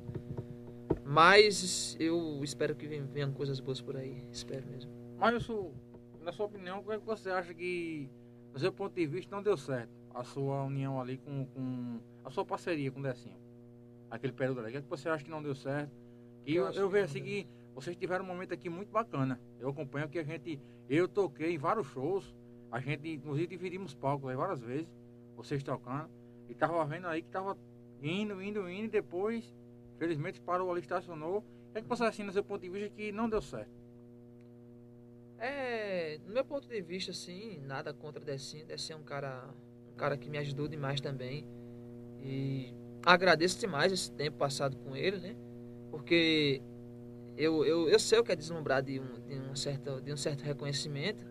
[1.05, 4.23] Mas eu espero que venham coisas boas por aí.
[4.31, 5.02] Espero mesmo.
[5.23, 5.71] Mas, isso,
[6.21, 8.11] na sua opinião, o que, é que você acha que,
[8.53, 9.89] do seu ponto de vista, não deu certo?
[10.13, 11.47] A sua união ali com.
[11.47, 13.39] com a sua parceria com o Decinho?
[14.11, 14.71] Aquele período ali.
[14.71, 15.93] O que, é que você acha que não deu certo?
[16.45, 19.41] Que eu, eu, eu vejo assim que vocês tiveram um momento aqui muito bacana.
[19.61, 20.61] Eu acompanho que a gente.
[20.89, 22.35] Eu toquei em vários shows.
[22.73, 24.89] A gente, inclusive, dividimos palcos várias vezes
[25.37, 26.11] vocês tocando.
[26.49, 27.57] E tava vendo aí que tava
[28.03, 29.55] indo, indo, indo, e depois,
[30.01, 31.39] felizmente, parou ali, estacionou.
[31.39, 33.82] O que, é que você assim, no seu ponto de vista, que não deu certo?
[35.43, 38.65] É, no meu ponto de vista, assim, nada contra Decinho.
[38.65, 39.45] Decinho é um cara,
[39.93, 41.45] um cara que me ajudou demais também.
[42.23, 42.73] E
[43.05, 45.35] agradeço demais esse tempo passado com ele, né?
[45.91, 46.63] Porque
[47.37, 50.17] eu, eu, eu sei o que é deslumbrar de um, de, um certo, de um
[50.17, 51.27] certo reconhecimento.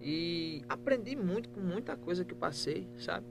[0.00, 3.26] E aprendi muito com muita coisa que passei, sabe?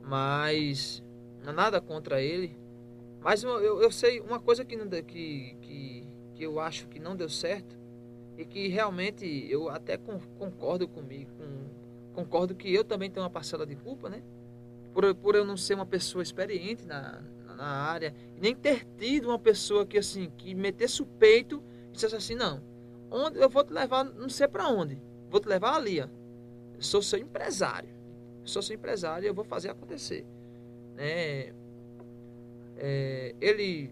[0.00, 1.02] Mas
[1.42, 2.56] nada contra ele.
[3.20, 7.16] Mas eu, eu sei uma coisa que, não, que, que, que eu acho que não
[7.16, 7.77] deu certo
[8.38, 9.98] e que realmente eu até
[10.38, 14.22] concordo comigo, com, concordo que eu também tenho uma parcela de culpa, né?
[14.94, 17.20] Por, por eu não ser uma pessoa experiente na,
[17.56, 22.16] na área, nem ter tido uma pessoa que assim, que metesse o peito e dissesse
[22.16, 22.62] assim, não,
[23.10, 24.98] onde eu vou te levar, não sei para onde
[25.30, 26.08] vou te levar ali, ó.
[26.76, 27.88] Eu sou seu empresário.
[28.42, 30.24] Eu sou seu empresário eu vou fazer acontecer.
[30.96, 31.52] Né?
[32.76, 33.90] É, ele,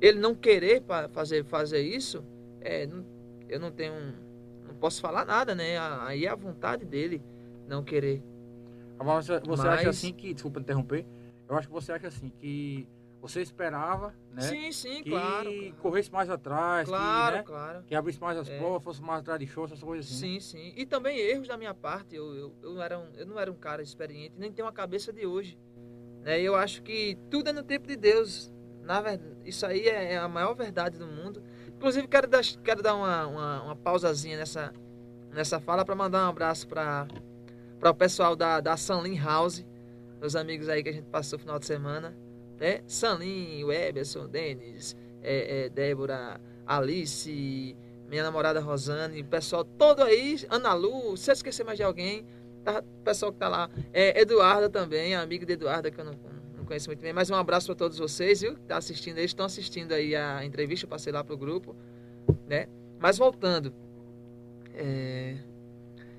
[0.00, 2.22] ele não querer fazer, fazer isso,
[2.60, 2.88] é,
[3.50, 3.94] eu não tenho,
[4.80, 5.78] posso falar nada, né?
[6.02, 7.22] Aí é a vontade dele
[7.66, 8.22] não querer.
[8.98, 11.04] Agora, você, você Mas- acha assim que, desculpa interromper,
[11.48, 12.86] eu acho que você acha assim que
[13.20, 14.40] você esperava, né?
[14.42, 15.50] Sim, sim, que claro.
[15.52, 15.74] claro.
[15.82, 17.44] corresse mais atrás, Claro, que, né?
[17.44, 17.82] claro.
[17.84, 18.56] que abrisse mais as É.
[18.58, 20.34] provas, fosse mais atrás de show, essas coisas assim.
[20.34, 20.40] né?
[20.40, 20.72] Sim, sim.
[20.76, 22.14] E também erros da minha parte.
[22.14, 24.72] Eu, eu, eu, não era um, eu não era um cara experiente, nem tenho a
[24.72, 25.58] cabeça de hoje.
[26.22, 26.40] Né?
[26.40, 28.50] Eu acho que tudo é no tempo de Deus.
[28.82, 31.42] Na verdade, isso aí é, é a maior verdade do mundo.
[31.80, 34.70] Inclusive, quero dar, quero dar uma, uma, uma pausazinha nessa,
[35.32, 37.08] nessa fala para mandar um abraço para
[37.82, 39.64] o pessoal da, da Sunlin House,
[40.20, 42.14] meus amigos aí que a gente passou o final de semana.
[42.58, 42.82] Né?
[42.86, 47.74] Sunlin, Weberson, Denis, é, é, Débora, Alice,
[48.10, 52.26] minha namorada Rosane, o pessoal todo aí, Ana Lu, se eu esquecer mais de alguém,
[52.62, 56.12] tá, o pessoal que tá lá, é, Eduarda também, amigo de Eduarda, que eu não,
[56.70, 59.44] conheço muito bem, mas um abraço para todos vocês, viu, que tá assistindo, eles estão
[59.44, 61.74] assistindo aí a entrevista, eu passei lá pro grupo,
[62.46, 62.68] né,
[63.00, 63.74] mas voltando,
[64.72, 65.36] é,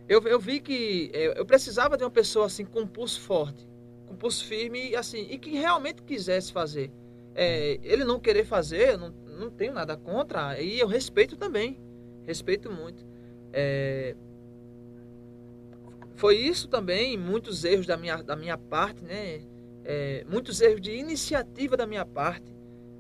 [0.10, 3.66] eu, eu vi que é, eu precisava de uma pessoa assim com um pulso forte,
[4.06, 6.92] com um pulso firme assim, e que realmente quisesse fazer,
[7.34, 9.10] é, ele não querer fazer, eu não,
[9.40, 11.80] não tenho nada contra, e eu respeito também,
[12.28, 13.06] respeito muito.
[13.54, 14.18] É,
[16.16, 19.42] foi isso também, muitos erros da minha, da minha parte, né?
[19.84, 22.54] É, muitos erros de iniciativa da minha parte.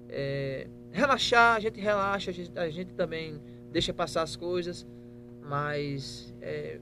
[0.09, 3.41] É, relaxar, a gente relaxa, a gente, a gente também
[3.71, 4.85] deixa passar as coisas,
[5.41, 6.79] mas é,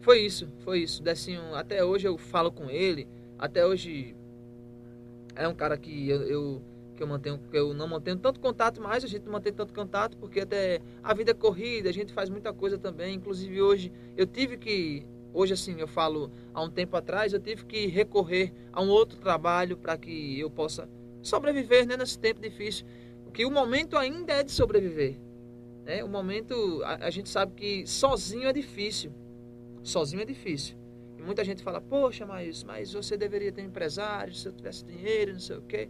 [0.00, 1.02] foi isso, foi isso.
[1.02, 3.06] Decinho, até hoje eu falo com ele,
[3.38, 4.16] até hoje
[5.36, 6.62] é um cara que eu, eu
[6.96, 9.72] que eu mantenho, que eu não mantenho tanto contato mais, a gente não mantém tanto
[9.72, 13.14] contato, porque até a vida é corrida, a gente faz muita coisa também.
[13.14, 17.64] Inclusive hoje eu tive que, hoje assim, eu falo há um tempo atrás, eu tive
[17.64, 20.88] que recorrer a um outro trabalho para que eu possa
[21.22, 22.86] sobreviver né, nesse tempo difícil.
[23.24, 25.16] Porque o momento ainda é de sobreviver.
[25.84, 26.04] Né?
[26.04, 29.12] O momento, a, a gente sabe que sozinho é difícil.
[29.82, 30.76] Sozinho é difícil.
[31.18, 34.84] E muita gente fala, poxa, mas, mas você deveria ter um empresário, se eu tivesse
[34.84, 35.88] dinheiro, não sei o quê.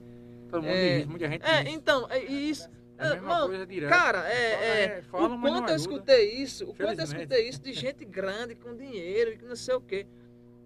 [0.49, 1.73] Todo mundo É, diz, muita gente É, diz.
[1.75, 2.69] então, é isso.
[2.99, 3.89] É a mesma mano, coisa.
[3.89, 7.49] Cara, é, Fala, é, é, falam, o quanto eu escutei isso, o quanto eu escutei
[7.49, 10.07] isso de gente grande, com dinheiro e que não sei o quê.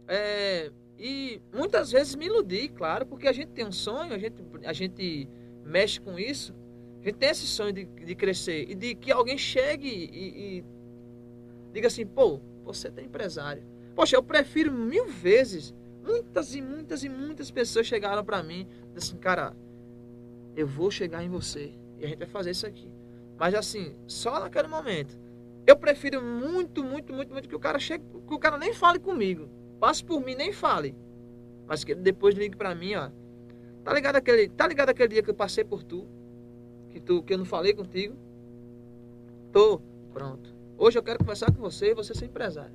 [0.08, 4.42] É, e muitas vezes me iludi, claro, porque a gente tem um sonho, a gente,
[4.64, 5.28] a gente
[5.64, 6.54] mexe com isso,
[7.02, 10.64] a gente tem esse sonho de, de crescer e de que alguém chegue e, e
[11.72, 13.62] diga assim, pô, você tem empresário.
[13.94, 15.74] Poxa, eu prefiro mil vezes.
[16.02, 19.56] Muitas e muitas e muitas pessoas chegaram pra mim, assim, cara,
[20.54, 22.90] eu vou chegar em você e a gente vai fazer isso aqui.
[23.38, 25.18] Mas assim, só naquele momento.
[25.66, 28.98] Eu prefiro muito, muito, muito, muito que o cara chegue, que o cara nem fale
[28.98, 29.48] comigo.
[29.80, 30.94] Passe por mim, nem fale.
[31.66, 33.11] Mas que ele depois ligue pra mim, ó.
[33.82, 36.06] Tá ligado aquele, tá ligado aquele dia que eu passei por tu?
[36.90, 38.16] Que tu que eu não falei contigo?
[39.52, 39.80] Tô,
[40.12, 40.54] pronto.
[40.78, 42.74] Hoje eu quero conversar com você e você ser empresário.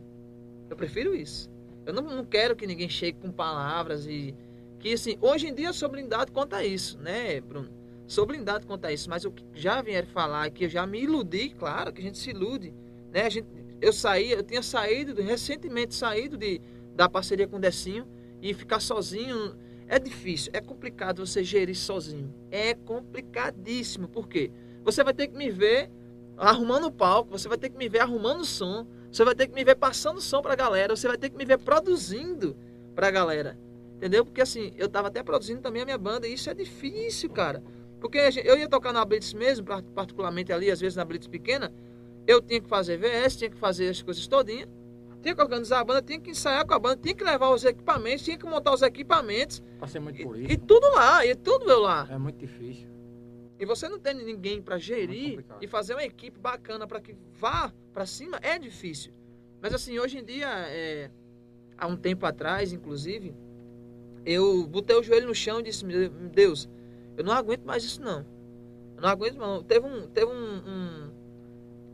[0.70, 1.50] Eu prefiro isso.
[1.86, 4.36] Eu não, não quero que ninguém chegue com palavras e
[4.80, 7.81] que assim, hoje em dia eu sou blindado quanto a isso, né, Bruno?
[8.12, 11.02] Sou blindado quanto a isso, mas o que já vieram falar que eu já me
[11.02, 12.74] iludi, claro que a gente se ilude,
[13.10, 13.22] né?
[13.22, 13.48] A gente,
[13.80, 16.60] eu saí, eu tinha saído, recentemente saído de,
[16.94, 18.06] da parceria com o Decinho
[18.42, 19.56] e ficar sozinho
[19.88, 22.36] é difícil, é complicado você gerir sozinho.
[22.52, 24.52] É complicadíssimo, por quê?
[24.84, 25.90] Você vai ter que me ver
[26.36, 29.48] arrumando o palco, você vai ter que me ver arrumando o som, você vai ter
[29.48, 32.58] que me ver passando som pra galera, você vai ter que me ver produzindo
[32.94, 33.58] pra galera.
[33.96, 34.26] Entendeu?
[34.26, 37.64] Porque assim, eu tava até produzindo também a minha banda e isso é difícil, cara.
[38.02, 41.72] Porque eu ia tocar na Blitz mesmo, particularmente ali, às vezes na Blitz pequena,
[42.26, 44.68] eu tinha que fazer VS, tinha que fazer as coisas todinhas,
[45.22, 47.64] tinha que organizar a banda, tinha que ensaiar com a banda, tinha que levar os
[47.64, 50.52] equipamentos, tinha que montar os equipamentos, Passei muito por e, isso.
[50.52, 52.08] e tudo lá, e tudo eu lá.
[52.10, 52.88] É muito difícil.
[53.60, 57.72] E você não tem ninguém para gerir e fazer uma equipe bacana para que vá
[57.94, 59.14] para cima é difícil.
[59.62, 61.12] Mas assim, hoje em dia, é,
[61.78, 63.36] há um tempo atrás, inclusive,
[64.26, 66.68] eu botei o joelho no chão e disse: "Meu Deus,
[67.18, 68.26] eu não aguento mais isso não.
[68.96, 69.50] Eu não aguento mais.
[69.52, 71.12] não." Teve um, teve um, um,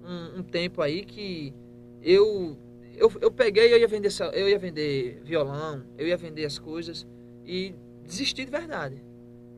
[0.06, 1.54] um- um tempo aí que
[2.02, 2.58] eu,
[2.96, 7.06] eu, eu peguei, eu ia vender, eu ia vender violão, eu ia vender as coisas
[7.46, 7.74] e
[8.06, 9.02] desisti de verdade.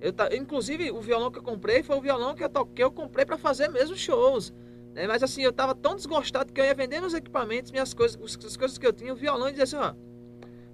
[0.02, 3.26] Eu inclusive, o violão que eu comprei foi o violão que eu toquei, eu comprei
[3.26, 4.54] para fazer mesmo shows.
[4.94, 5.06] né?
[5.08, 8.56] Mas assim, eu tava tão desgostado que eu ia vender meus equipamentos, minhas coisas, as
[8.58, 9.94] coisas que eu tinha, o violão, e dizer assim, ó,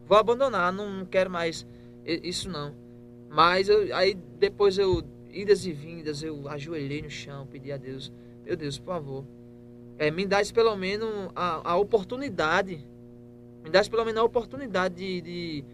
[0.06, 1.66] vou abandonar, não, quero mais
[2.06, 2.76] isso não.
[3.36, 8.12] Mas eu- aí depois eu, idas e vindas, eu ajoelhei no chão, pedi a Deus,
[8.46, 9.26] meu Deus, por favor,
[9.98, 12.76] é, me dá pelo menos a, a oportunidade,
[13.64, 15.66] me dá pelo menos a oportunidade de, de,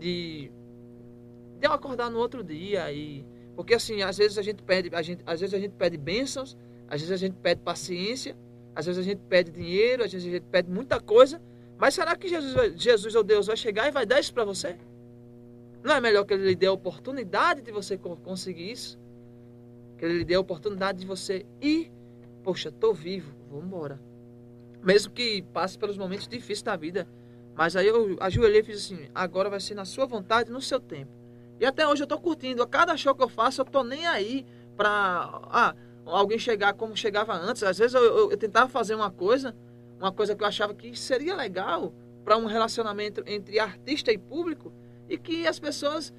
[0.00, 0.50] de,
[1.60, 3.24] de eu acordar no outro dia e
[3.56, 6.56] porque assim às vezes a gente pede a gente às vezes a gente pede bênçãos
[6.88, 8.36] às vezes a gente pede paciência
[8.74, 11.40] Às vezes a gente pede dinheiro, às vezes a gente pede muita coisa,
[11.78, 14.76] mas será que Jesus, Jesus ou Deus vai chegar e vai dar isso para você?
[15.86, 18.98] Não é melhor que ele lhe dê a oportunidade de você conseguir isso?
[19.96, 21.92] Que ele lhe dê a oportunidade de você ir.
[22.42, 24.00] Poxa, tô vivo, vou embora.
[24.82, 27.06] Mesmo que passe pelos momentos difíceis da vida.
[27.54, 30.80] Mas aí eu ajoelhei e fiz assim: agora vai ser na sua vontade, no seu
[30.80, 31.12] tempo.
[31.60, 32.64] E até hoje eu tô curtindo.
[32.64, 34.44] A cada show que eu faço, eu tô nem aí
[34.76, 37.62] pra ah, alguém chegar como chegava antes.
[37.62, 39.54] Às vezes eu, eu, eu tentava fazer uma coisa,
[40.00, 41.94] uma coisa que eu achava que seria legal
[42.24, 44.72] para um relacionamento entre artista e público
[45.08, 46.12] e que as pessoas,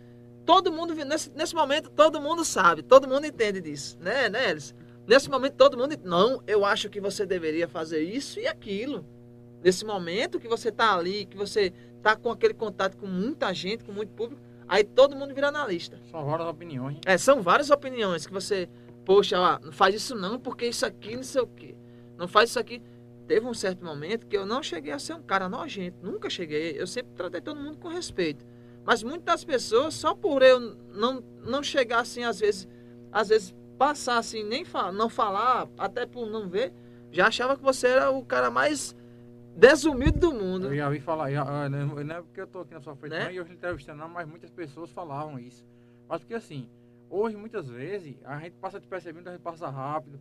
[0.46, 4.76] todo mundo, nesse, nesse momento, todo mundo sabe, todo mundo entende disso, né, né, Elis?
[5.08, 9.06] Nesse momento, todo mundo, não, eu acho que você deveria fazer isso e aquilo.
[9.64, 13.86] Nesse momento que você está ali, que você está com aquele contato com muita gente,
[13.86, 15.98] com muito público, aí todo mundo vira analista.
[16.12, 16.98] São várias opiniões.
[17.06, 18.68] É, são várias opiniões que você,
[19.06, 21.74] poxa, ó, não faz isso não, porque isso aqui, não sei o quê.
[22.18, 22.82] Não faz isso aqui.
[23.28, 26.80] Teve um certo momento que eu não cheguei a ser um cara nojento, nunca cheguei.
[26.80, 28.46] Eu sempre tratei todo mundo com respeito.
[28.88, 30.62] Mas muitas pessoas, só por eu
[30.94, 32.66] não, não chegar assim, às vezes,
[33.12, 36.72] às vezes passar assim, nem falar, não falar, até por não ver,
[37.12, 38.96] já achava que você era o cara mais
[39.58, 40.68] desumilde do mundo.
[40.68, 43.12] Eu já vi falar, já, ah, não é porque eu tô aqui na sua frente,
[43.12, 43.34] né?
[43.34, 45.66] e hoje entrevistando, não, mas muitas pessoas falavam isso.
[46.08, 46.70] Mas porque assim,
[47.10, 50.18] hoje muitas vezes a gente passa de percebendo, a gente passa rápido.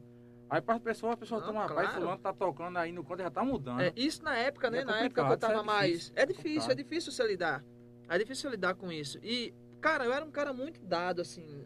[0.51, 1.75] Aí para as pessoas, a pessoa toma, claro.
[1.77, 3.81] rapaz, fulano tá tocando aí no canto já tá mudando.
[3.81, 4.81] É, isso na época, né?
[4.81, 6.13] É na época que eu tava é mais.
[6.17, 7.65] É difícil, é difícil você lidar.
[8.09, 9.19] É difícil lidar com isso.
[9.23, 11.65] E, cara, eu era um cara muito dado, assim.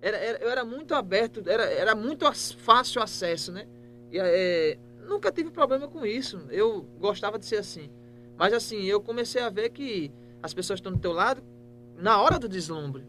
[0.00, 3.66] Era, era eu era muito aberto, era, era muito fácil acesso, né?
[4.10, 6.46] E, é, nunca tive problema com isso.
[6.50, 7.90] Eu gostava de ser assim.
[8.36, 10.12] Mas, assim, eu comecei a ver que
[10.42, 11.42] as pessoas estão do teu lado
[11.96, 13.06] na hora do deslumbre.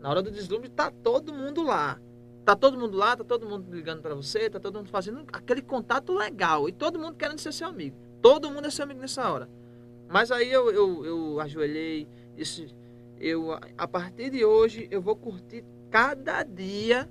[0.00, 2.00] Na hora do deslumbre, tá todo mundo lá.
[2.44, 5.60] Tá todo mundo lá, tá todo mundo ligando para você, tá todo mundo fazendo aquele
[5.60, 6.68] contato legal.
[6.68, 7.96] E todo mundo querendo ser seu amigo.
[8.22, 9.48] Todo mundo é seu amigo nessa hora.
[10.08, 12.68] Mas aí eu, eu, eu ajoelhei, disse,
[13.18, 17.08] eu, a partir de hoje eu vou curtir cada dia.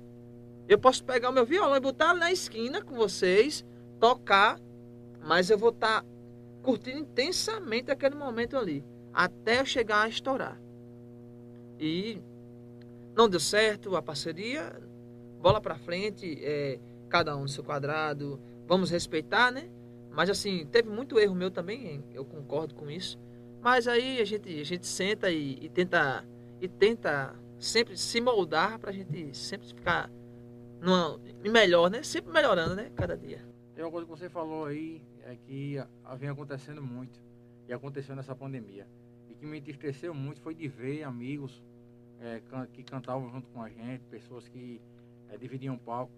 [0.68, 3.64] Eu posso pegar o meu violão e botar na esquina com vocês,
[4.00, 4.58] tocar,
[5.22, 6.06] mas eu vou estar tá
[6.62, 10.60] curtindo intensamente aquele momento ali, até eu chegar a estourar.
[11.78, 12.20] E
[13.14, 14.76] não deu certo a parceria,
[15.40, 19.68] bola para frente, é, cada um no seu quadrado, vamos respeitar, né?
[20.16, 23.18] Mas assim, teve muito erro meu também, eu concordo com isso.
[23.60, 26.26] Mas aí a gente, a gente senta e, e tenta
[26.58, 30.10] e tenta sempre se moldar para a gente sempre ficar
[30.80, 32.02] numa, melhor, né?
[32.02, 32.90] Sempre melhorando, né?
[32.96, 33.46] Cada dia.
[33.74, 35.76] Tem uma coisa que você falou aí é que
[36.18, 37.20] vem acontecendo muito
[37.68, 38.88] e aconteceu nessa pandemia.
[39.28, 41.62] E que me entristeceu muito foi de ver amigos
[42.20, 42.40] é,
[42.72, 44.80] que cantavam junto com a gente, pessoas que
[45.28, 46.12] é, dividiam palco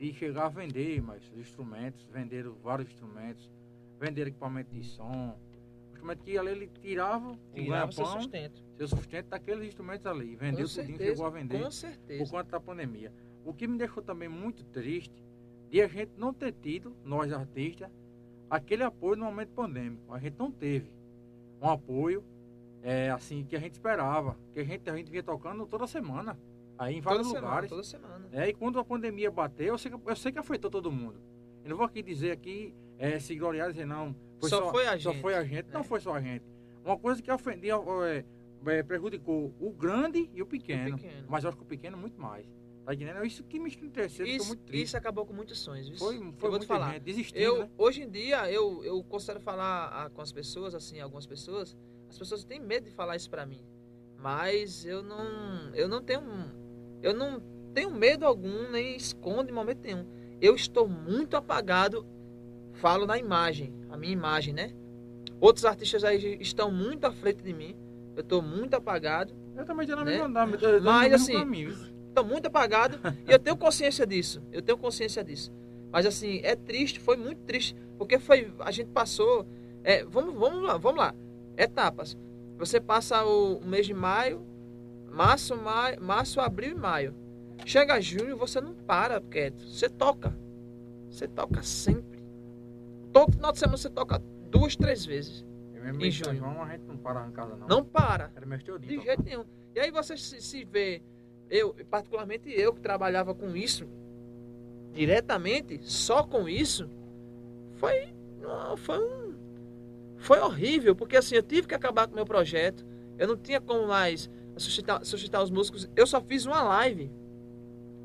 [0.00, 3.50] de chegar a vender mais instrumentos, venderam vários instrumentos,
[3.98, 5.36] vender equipamento de som,
[5.92, 8.64] instrumento que ali ele tirava, tirava seu sustento.
[8.78, 10.36] Seu sustento daqueles instrumentos ali.
[10.36, 11.62] Vendeu tudo, chegou a vender.
[11.62, 12.24] Com certeza.
[12.24, 13.12] Por conta da pandemia.
[13.44, 15.22] O que me deixou também muito triste
[15.68, 17.90] de a gente não ter tido, nós artistas,
[18.48, 20.14] aquele apoio no momento pandêmico.
[20.14, 20.90] A gente não teve
[21.60, 22.24] um apoio
[22.82, 24.34] é, assim que a gente esperava.
[24.54, 26.38] Que a gente, a gente vinha tocando toda semana.
[26.78, 27.68] Aí em vários toda lugares.
[27.68, 28.19] Semana, toda semana.
[28.32, 31.20] É, e quando a pandemia bateu, eu sei, que, eu sei que afetou todo mundo.
[31.64, 34.14] Eu não vou aqui dizer aqui, é, se gloriar dizer não.
[34.38, 35.02] Foi só, só, foi a gente.
[35.02, 35.68] Só foi a gente.
[35.68, 35.72] É.
[35.72, 36.44] Não foi só a gente.
[36.84, 37.74] Uma coisa que ofendia,
[38.06, 38.24] é,
[38.66, 41.26] é, prejudicou o grande e o pequeno, o pequeno.
[41.28, 42.46] Mas eu acho que o pequeno muito mais.
[42.84, 43.18] Tá entendendo?
[43.18, 44.84] É isso que me entristeceu, isso, muito triste.
[44.84, 45.88] Isso acabou com muitos sonhos.
[45.88, 45.98] Isso.
[45.98, 46.92] Foi, foi muito falar.
[46.92, 47.70] gente desistindo, eu, né?
[47.76, 51.76] Hoje em dia, eu, eu considero falar a, com as pessoas, assim, algumas pessoas,
[52.08, 53.62] as pessoas têm medo de falar isso pra mim.
[54.16, 56.22] Mas eu não, eu não tenho
[57.02, 60.04] eu não tenho medo algum, nem escondo em momento nenhum.
[60.40, 62.06] Eu estou muito apagado,
[62.74, 64.72] falo na imagem, a minha imagem, né?
[65.40, 67.76] Outros artistas aí estão muito à frente de mim.
[68.16, 69.34] Eu estou muito apagado.
[69.56, 70.16] Eu também já não né?
[70.16, 70.46] me andar,
[70.82, 71.34] mas assim,
[72.08, 74.42] estou muito apagado e eu tenho consciência disso.
[74.52, 75.52] Eu tenho consciência disso.
[75.90, 79.46] Mas assim, é triste, foi muito triste, porque foi a gente passou,
[79.82, 81.14] é, vamos, vamos lá, vamos lá,
[81.56, 82.16] etapas.
[82.58, 84.46] Você passa o, o mês de maio,
[85.10, 87.14] Março, maio, março, abril e maio.
[87.64, 89.64] Chega junho, você não para quieto.
[89.66, 90.34] Você toca.
[91.10, 92.20] Você toca sempre.
[93.12, 95.44] Todo final de semana você toca duas, três vezes.
[95.72, 96.36] mesmo em junho.
[96.36, 97.66] João, a gente não para em casa, não.
[97.66, 98.30] Não para.
[98.34, 99.02] Era de tocar.
[99.02, 99.44] jeito nenhum.
[99.74, 101.02] E aí você se, se vê,
[101.48, 103.88] eu, particularmente eu que trabalhava com isso,
[104.92, 106.88] diretamente, só com isso,
[107.76, 108.12] foi,
[108.78, 109.34] foi um,
[110.16, 112.84] foi horrível, porque assim, eu tive que acabar com o meu projeto,
[113.18, 115.88] eu não tinha como mais suscitar, suscitar os músicos.
[115.96, 117.10] Eu só fiz uma live,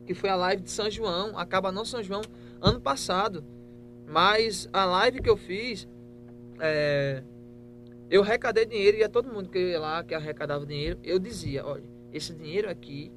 [0.06, 2.22] que foi a live de São João, acaba não São João,
[2.62, 3.44] ano passado.
[4.08, 5.88] Mas a live que eu fiz,
[6.60, 7.24] é,
[8.10, 11.66] eu arrecadei dinheiro e a todo mundo que ia lá, que arrecadava dinheiro, eu dizia,
[11.66, 11.84] olha,
[12.14, 13.12] esse dinheiro aqui,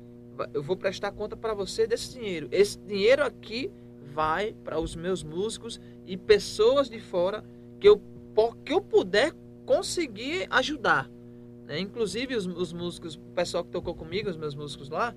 [0.55, 2.49] eu vou prestar conta para você desse dinheiro.
[2.51, 3.71] Esse dinheiro aqui
[4.13, 7.45] vai para os meus músicos e pessoas de fora
[7.79, 8.01] que eu,
[8.65, 9.33] que eu puder
[9.67, 11.09] conseguir ajudar.
[11.67, 11.79] Né?
[11.79, 15.15] Inclusive os, os músicos, o pessoal que tocou comigo, os meus músicos lá,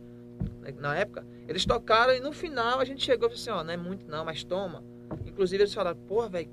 [0.80, 3.74] na época, eles tocaram e no final a gente chegou e falou assim, ó, não
[3.74, 4.84] é muito não, mas toma.
[5.26, 6.50] Inclusive eles falaram, porra, velho,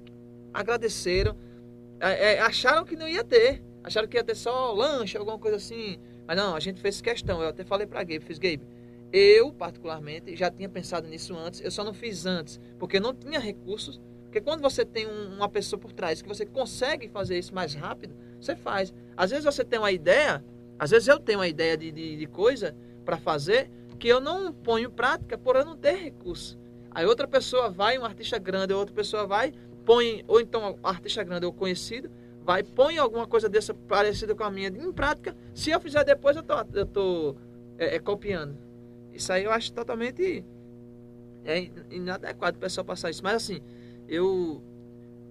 [0.53, 1.37] agradeceram,
[2.01, 5.57] é, é, acharam que não ia ter, acharam que ia ter só lanche, alguma coisa
[5.57, 5.99] assim.
[6.27, 8.63] Mas não, a gente fez questão, eu até falei pra Gabe, fiz Gabe,
[9.13, 13.41] eu particularmente já tinha pensado nisso antes, eu só não fiz antes, porque não tinha
[13.41, 17.55] recursos, porque quando você tem um, uma pessoa por trás que você consegue fazer isso
[17.55, 18.93] mais rápido, você faz.
[19.17, 20.45] Às vezes você tem uma ideia,
[20.79, 22.77] às vezes eu tenho uma ideia de, de, de coisa
[23.09, 26.59] para fazer que eu não ponho em prática por eu não ter recurso.
[26.91, 29.55] Aí outra pessoa vai, um artista grande, outra pessoa vai,
[29.87, 32.11] põe, ou então artista grande ou conhecido,
[32.45, 35.35] vai, põe alguma coisa dessa parecida com a minha em prática.
[35.55, 37.35] Se eu fizer depois, eu tô, eu tô
[37.79, 38.55] é, é, copiando.
[39.11, 40.45] Isso aí eu acho totalmente
[41.47, 43.23] é inadequado o pessoal passar isso.
[43.23, 43.63] Mas assim,
[44.07, 44.63] eu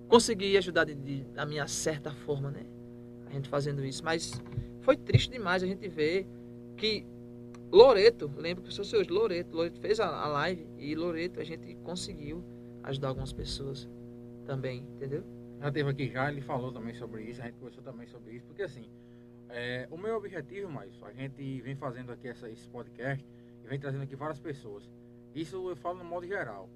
[0.07, 2.65] consegui ajudar de, de, da minha certa forma, né?
[3.27, 4.03] A gente fazendo isso.
[4.03, 4.41] Mas
[4.81, 6.25] foi triste demais a gente ver
[6.75, 7.05] que
[7.71, 11.75] Loreto, lembro que eu sou hoje, Loreto, Loreto fez a, live e Loreto a gente
[11.83, 12.41] conseguiu
[12.83, 13.89] ajudar algumas pessoas
[14.45, 15.23] também, entendeu?
[15.59, 18.45] Já teve aqui já, ele falou também sobre isso, a gente conversou também sobre isso,
[18.45, 18.89] porque assim,
[19.49, 23.25] é, o meu objetivo, mais, a gente vem fazendo aqui essa, esse podcast
[23.63, 24.89] e vem trazendo aqui várias pessoas.
[25.35, 26.69] Isso eu falo no modo geral.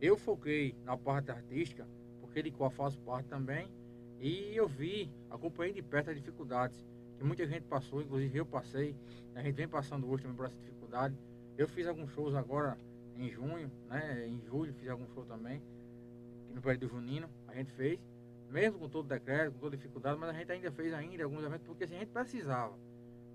[0.00, 1.86] Eu foquei na parte artística,
[2.22, 3.68] porque de qual faço parte também,
[4.18, 6.84] e eu vi, acompanhei de perto as dificuldades
[7.18, 8.94] que muita gente passou, inclusive eu passei.
[9.34, 11.14] A gente vem passando hoje também por essa dificuldade.
[11.56, 12.78] Eu fiz alguns shows agora
[13.16, 14.26] em junho, né?
[14.26, 15.60] Em julho fiz algum show também.
[16.54, 17.98] No período junino a gente fez.
[18.50, 21.44] Mesmo com todo o decreto, com toda dificuldade, mas a gente ainda fez ainda alguns
[21.44, 22.74] eventos, porque assim, a gente precisava.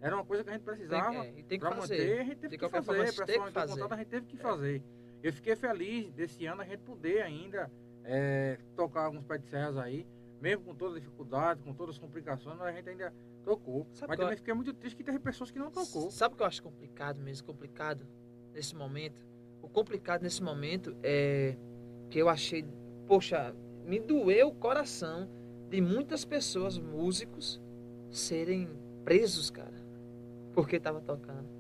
[0.01, 1.25] Era uma coisa que a gente precisava
[1.59, 3.13] para manter, a gente teve que fazer.
[3.13, 3.39] Para fazer.
[3.39, 4.39] Contato, a gente teve que é.
[4.39, 4.84] fazer.
[5.21, 7.71] Eu fiquei feliz desse ano a gente poder ainda
[8.03, 10.05] é, tocar alguns pés de serras aí,
[10.44, 13.14] mesmo com toda a dificuldade, com todas as complicações, a gente ainda
[13.44, 13.86] Tocou.
[13.94, 14.38] Sabe mas também eu...
[14.38, 16.10] fiquei muito triste que teve pessoas que não tocou.
[16.12, 17.46] Sabe o que eu acho complicado mesmo?
[17.46, 18.06] Complicado
[18.54, 19.22] nesse momento?
[19.62, 21.56] O complicado nesse momento é
[22.10, 22.66] que eu achei,
[23.08, 23.54] poxa,
[23.86, 25.30] me doeu o coração
[25.70, 27.62] de muitas pessoas, músicos,
[28.10, 28.70] serem
[29.04, 29.74] presos, cara,
[30.54, 31.53] porque tava tocando.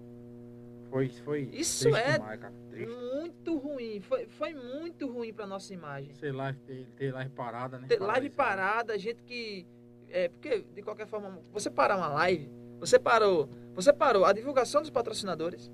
[0.93, 1.49] Foi, foi.
[1.51, 2.39] Isso é demais,
[2.87, 3.99] muito ruim.
[3.99, 6.13] Foi, foi muito ruim para nossa imagem.
[6.13, 7.87] Sei lá, ter, ter live parada, né?
[7.87, 9.65] Ter live parada, gente que
[10.07, 12.47] é, porque, de qualquer forma, você parar uma live,
[12.79, 15.71] você parou, você parou a divulgação dos patrocinadores.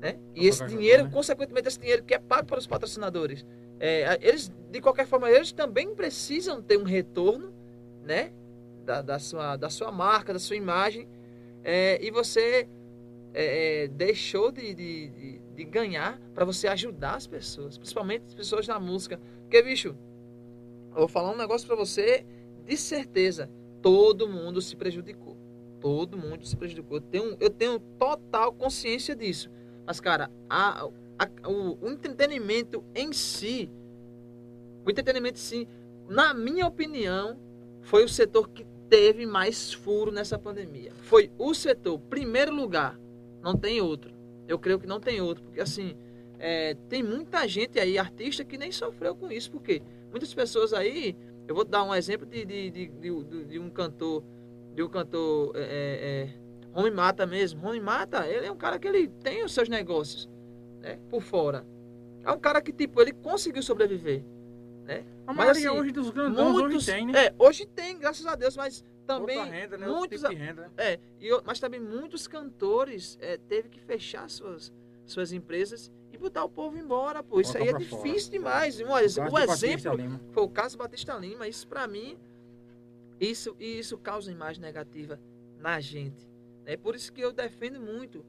[0.00, 0.18] Né?
[0.34, 1.10] E esse dinheiro, né?
[1.12, 3.46] consequentemente, esse dinheiro que é pago para os patrocinadores,
[3.78, 7.54] é, eles, de qualquer forma, eles também precisam ter um retorno,
[8.02, 8.32] né?
[8.84, 11.08] Da, da, sua, da sua marca, da sua imagem.
[11.62, 12.68] É, e você
[13.32, 18.34] é, é deixou de, de, de, de ganhar para você ajudar as pessoas, principalmente as
[18.34, 19.20] pessoas na música.
[19.42, 19.96] Porque, bicho,
[20.90, 22.24] eu vou falar um negócio para você
[22.64, 23.50] de certeza,
[23.82, 25.36] todo mundo se prejudicou.
[25.80, 26.98] Todo mundo se prejudicou.
[26.98, 29.50] Eu tenho, eu tenho total consciência disso.
[29.86, 30.84] Mas, cara, a,
[31.18, 33.70] a, o, o entretenimento em si,
[34.84, 35.68] o entretenimento em si,
[36.08, 37.38] na minha opinião,
[37.80, 40.92] foi o setor que teve mais furo nessa pandemia.
[41.02, 42.99] Foi o setor, primeiro lugar,
[43.42, 44.12] não tem outro.
[44.46, 45.96] Eu creio que não tem outro, porque assim,
[46.38, 51.16] é, tem muita gente aí, artista, que nem sofreu com isso, porque muitas pessoas aí
[51.46, 54.22] eu vou dar um exemplo de, de, de, de, de um cantor,
[54.74, 56.30] de um cantor é, é, é,
[56.72, 57.60] Rony Mata mesmo.
[57.60, 60.28] Rony Mata, ele é um cara que ele tem os seus negócios,
[60.80, 61.66] né, por fora.
[62.24, 64.22] É um cara que, tipo, ele conseguiu sobreviver,
[64.84, 65.04] né?
[65.26, 67.26] A maioria assim, hoje dos grandões muitos, hoje tem, né?
[67.26, 68.84] É, hoje tem, graças a Deus, mas
[69.18, 69.86] também renda, né?
[69.86, 70.62] muitos, tipo renda.
[70.62, 70.70] Né?
[70.76, 74.72] É, e, mas também muitos cantores é, teve que fechar suas,
[75.04, 75.90] suas empresas
[76.20, 77.40] botar o povo embora, pô.
[77.40, 78.68] Isso aí é difícil fora.
[78.68, 78.80] demais.
[78.80, 81.48] Um, o, o exemplo foi o caso Batista Lima.
[81.48, 82.16] Isso para mim,
[83.18, 85.18] isso, isso causa imagem negativa
[85.58, 86.28] na gente.
[86.66, 88.24] É por isso que eu defendo muito.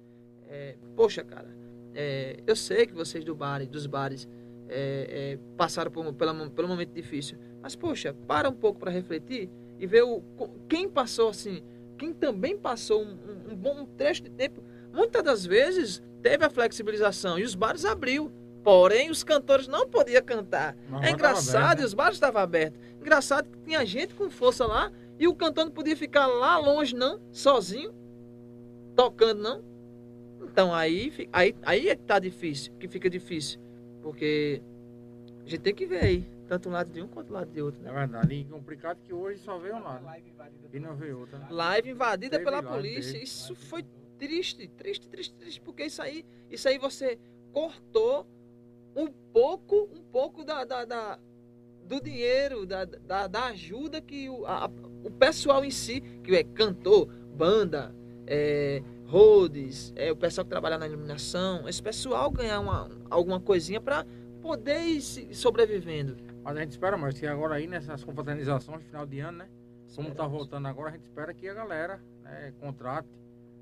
[0.47, 1.53] É, poxa, cara,
[1.93, 4.27] é, eu sei que vocês do bar, dos bares
[4.67, 7.37] é, é, passaram por, pela, pelo momento difícil.
[7.61, 9.49] Mas, poxa, para um pouco para refletir
[9.81, 10.21] e ver o,
[10.69, 11.63] quem passou assim,
[11.97, 14.63] quem também passou um, um, um bom trecho de tempo.
[14.93, 18.31] Muitas das vezes teve a flexibilização e os bares abriu.
[18.63, 20.77] Porém, os cantores não podiam cantar.
[20.87, 21.83] Mas é engraçado, aberto, né?
[21.83, 22.79] e os bares estavam abertos.
[22.99, 26.95] Engraçado que tinha gente com força lá e o cantor não podia ficar lá longe,
[26.95, 27.91] não, sozinho,
[28.95, 29.63] tocando, não.
[30.43, 33.59] Então aí, aí, aí é que tá difícil, que fica difícil.
[34.03, 34.61] Porque
[35.51, 37.79] gente tem que ver aí, tanto um lado de um quanto o lado de outro.
[37.79, 37.93] É Né?
[37.93, 38.33] verdade.
[38.35, 40.05] E complicado que hoje só vê um lado.
[40.73, 41.37] E não vê outro.
[41.39, 41.47] Né?
[41.49, 43.13] Live invadida Teve pela live, polícia.
[43.13, 43.23] teve.
[43.23, 43.85] Isso foi
[44.19, 47.17] triste, triste, triste, triste, porque isso aí, isso aí você
[47.53, 48.27] cortou
[48.97, 51.17] um pouco, um pouco da, da, da-
[51.85, 54.69] do dinheiro, da, da, da ajuda que o, a-
[55.05, 57.95] o pessoal em si, que é cantor, banda,
[58.27, 58.83] é,
[59.95, 64.05] é, o pessoal que trabalha na iluminação, esse pessoal ganhar uma, alguma coisinha para
[64.41, 66.30] poder ir se- sobrevivendo.
[66.43, 69.49] Mas a gente espera mais, que agora aí nessas confraternizações de final de ano, né?
[69.95, 70.31] Como tá Esperamos.
[70.37, 73.09] voltando agora, a gente espera que a galera né, contrate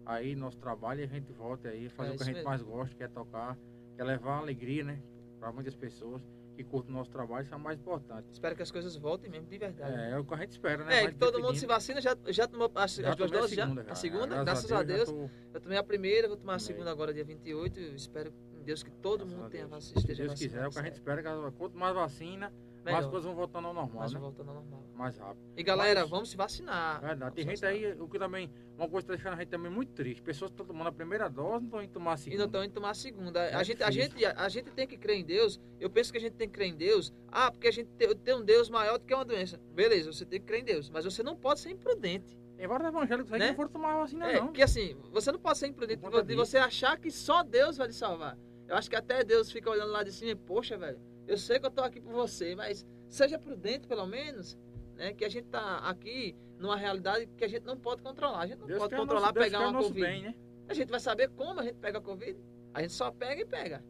[0.05, 2.49] aí nosso trabalho e a gente volte aí, fazer É o que a gente mesmo.
[2.49, 3.57] mais gosta, que é tocar,
[3.95, 4.99] que é levar alegria, né?
[5.39, 6.21] Para muitas pessoas
[6.55, 8.27] que curtem o nosso trabalho, isso é o mais importante.
[8.31, 9.95] Espero que as coisas voltem mesmo de verdade.
[9.97, 11.03] É, é o que a gente espera, né?
[11.03, 13.41] É, que todo mundo se vacina, já, já tomou as, Já as duas tomei a
[13.41, 13.55] doses?
[13.55, 13.63] Já?
[13.65, 14.27] segunda, A segunda?
[14.27, 14.99] Graças, Graças a Deus.
[15.09, 17.79] já tô- Eu tomei a primeira, vou tomar a segunda agora, dia 28.
[17.79, 19.71] Eu espero, em Deus, que todo Graças a mundo tenha Deus.
[19.71, 22.51] vacina, Se Deus quiser, é o que a gente espera, que quanto mais vacina,
[22.83, 22.93] certo?
[22.93, 24.19] mais Melhor, coisas vão voltando ao normal, mais né?
[24.19, 24.83] voltando ao normal.
[24.95, 25.39] Mais rápido.
[25.55, 26.99] E galera, Mas- vamos se vacinar.
[27.01, 27.35] Verdade.
[27.35, 29.93] Tem gente aí, o que também, uma coisa que tá deixando a gente também muito
[29.93, 30.21] triste.
[30.21, 32.37] Pessoas que estão tomando a primeira dose não estão indo tomar a E segunda.
[32.39, 33.39] não estão indo tomar a segunda.
[33.41, 35.59] É a, gente, a, gente, a gente tem que crer em Deus.
[35.79, 37.13] Eu penso que a gente tem que crer em Deus.
[37.29, 39.57] Ah, porque a gente tem, tem um Deus maior do que uma doença.
[39.73, 40.89] Beleza, você tem que crer em Deus.
[40.89, 42.37] Mas você não pode ser imprudente.
[42.57, 43.45] Tem vários evangélicos aí Né?
[43.45, 44.47] que não foram tomar a vacina, É, não.
[44.47, 47.93] porque assim, você não pode ser imprudente de você achar que só Deus vai lhe
[47.93, 48.37] salvar.
[48.67, 50.99] Eu acho que até Deus fica olhando lá de cima e, poxa, velho,
[51.29, 54.57] eu sei que eu tô aqui por você, mas seja prudente pelo menos,
[54.95, 55.13] né?
[55.13, 58.39] Que a gente tá aqui numa realidade que a gente não pode controlar.
[58.39, 60.01] A gente não Deus pode controlar nosso, Deus pegar o uma Covid.
[60.01, 60.35] bem, né?
[60.67, 62.39] A gente vai saber como a gente pega a Covid.
[62.73, 63.83] A gente só pega e pega.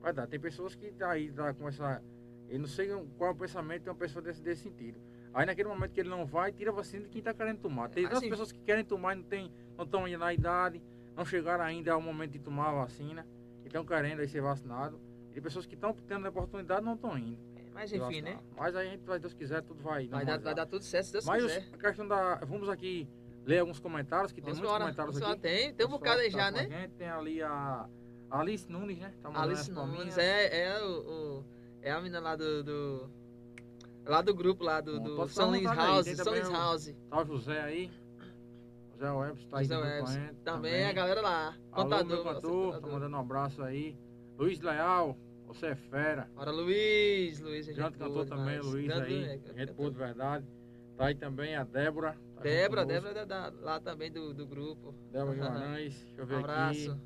[0.00, 0.30] Verdade.
[0.30, 2.00] Tem pessoas que tá aí tá com essa.
[2.48, 5.00] Eu não sei qual é o pensamento de uma pessoa desse, desse sentido.
[5.34, 7.88] Aí naquele momento que ele não vai, tira a vacina de quem está querendo tomar.
[7.88, 10.82] Tem Assim- pessoas que querem tomar e não tem, não estão ainda na idade,
[11.16, 13.26] não chegaram ainda ao momento de tomar a vacina,
[13.62, 14.98] e estão querendo aí ser vacinados.
[15.34, 17.38] E pessoas que estão tendo a oportunidade não estão indo.
[17.72, 18.38] Mas se enfim, né?
[18.56, 20.06] Mas aí a gente, vai, Deus quiser, tudo vai.
[20.08, 21.68] Vai dar, vai dar tudo certo se Deus Mas quiser.
[21.72, 22.34] a questão da.
[22.36, 23.08] Vamos aqui
[23.46, 25.40] ler alguns comentários, que tem muitos comentários aqui.
[25.40, 26.68] Tem, tem um bocado aí tá já, né?
[26.68, 26.92] gente.
[26.94, 27.88] Tem ali a
[28.30, 29.12] Alice Nunes, né?
[29.22, 31.44] Tá Alice Nunes é, é, o, o-
[31.80, 33.10] é a menina lá do, do-
[34.04, 36.06] Lá do grupo lá do, Bom, do São Lins House.
[36.16, 36.94] São Lins House.
[37.08, 37.90] Tá o José aí.
[38.92, 40.34] José Webs tá aí José também.
[40.44, 41.56] Também a galera lá.
[41.70, 42.10] Alô, Contador.
[42.10, 42.92] nosso cantor, tá contador.
[42.92, 43.96] mandando um abraço aí.
[44.40, 46.26] Luiz Leal, você é fera.
[46.34, 47.40] Bora, Luiz.
[47.40, 48.66] Luiz, é Grande cantor também, demais.
[48.72, 49.24] Luiz Grande, aí.
[49.24, 50.46] é, gente boa de verdade.
[50.96, 52.16] Tá aí também a Débora.
[52.34, 52.86] tá Débora.
[52.86, 54.94] Débora é da, lá também do, do grupo.
[55.12, 56.90] Débora Guimarães, deixa eu ver Um abraço.
[56.92, 57.00] aqui.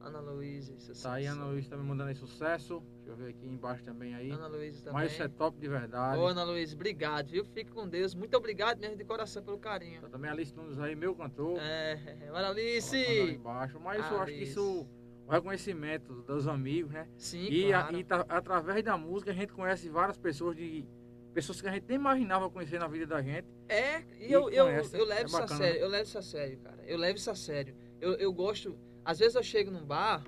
[0.00, 0.72] Ana Luísa.
[0.78, 1.02] sucesso.
[1.02, 2.82] Tá aí Ana Luiz também mandando aí sucesso.
[2.96, 4.30] Deixa eu ver aqui embaixo também aí.
[4.30, 4.92] Ana Luísa também.
[5.02, 6.18] Mas isso é top de verdade.
[6.18, 7.44] Ô, Ana Luísa, obrigado, viu?
[7.44, 8.14] Fique com Deus.
[8.14, 10.00] Muito obrigado mesmo de coração pelo carinho.
[10.00, 11.58] Tá também a Alice Nunes aí, meu cantor.
[11.60, 12.96] É, Ela mandando aí Alice!
[13.34, 13.78] embaixo.
[13.80, 14.50] Mas eu acho que Alice.
[14.52, 14.86] isso,
[15.26, 17.08] o reconhecimento dos amigos, né?
[17.16, 17.96] Sim, E, a- claro.
[17.98, 20.86] e tá- através da música a gente conhece várias pessoas de.
[21.32, 23.48] Pessoas que a gente nem imaginava conhecer na vida da gente.
[23.68, 25.82] É, e E eu, eu, eu levo é isso a sério, né?
[25.84, 26.78] eu levo isso a sério, cara.
[26.86, 27.74] Eu levo isso a sério.
[28.00, 28.78] Eu, eu gosto.
[29.04, 30.22] Às vezes eu chego num bar,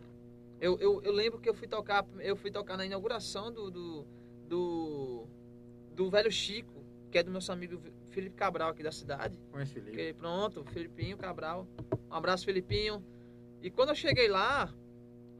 [0.60, 4.06] eu, eu, eu lembro que eu fui tocar, eu fui tocar na inauguração do, do,
[4.48, 5.26] do,
[5.94, 7.80] do velho Chico, que é do nosso amigo
[8.10, 9.38] Felipe Cabral aqui da cidade.
[9.52, 9.96] Conhece Felipe.
[9.96, 11.68] Que, pronto, Felipinho Cabral.
[12.10, 13.04] Um abraço, Felipinho.
[13.62, 14.72] E quando eu cheguei lá,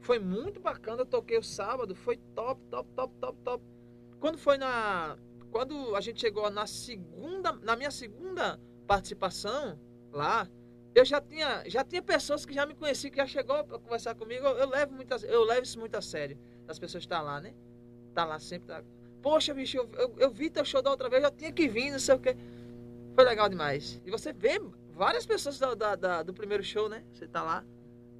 [0.01, 1.01] foi muito bacana.
[1.01, 3.63] Eu toquei o sábado, foi top, top, top, top, top.
[4.19, 5.17] Quando foi na.
[5.51, 7.51] Quando a gente chegou na segunda.
[7.63, 9.77] Na minha segunda participação
[10.11, 10.47] lá,
[10.95, 14.15] eu já tinha, já tinha pessoas que já me conheciam, que já chegou para conversar
[14.15, 14.45] comigo.
[14.45, 16.37] Eu, eu levo muito a- eu levo isso muito a sério.
[16.65, 17.53] Das pessoas estar lá, né?
[18.13, 18.67] Tá lá sempre.
[18.67, 18.83] Tá...
[19.21, 21.91] Poxa, bicho, eu, eu, eu vi teu show da outra vez, eu tinha que vir,
[21.91, 22.35] não sei o quê.
[23.15, 24.01] Foi legal demais.
[24.05, 24.59] E você vê
[24.93, 27.03] várias pessoas da, da- da- do primeiro show, né?
[27.13, 27.63] Você tá lá.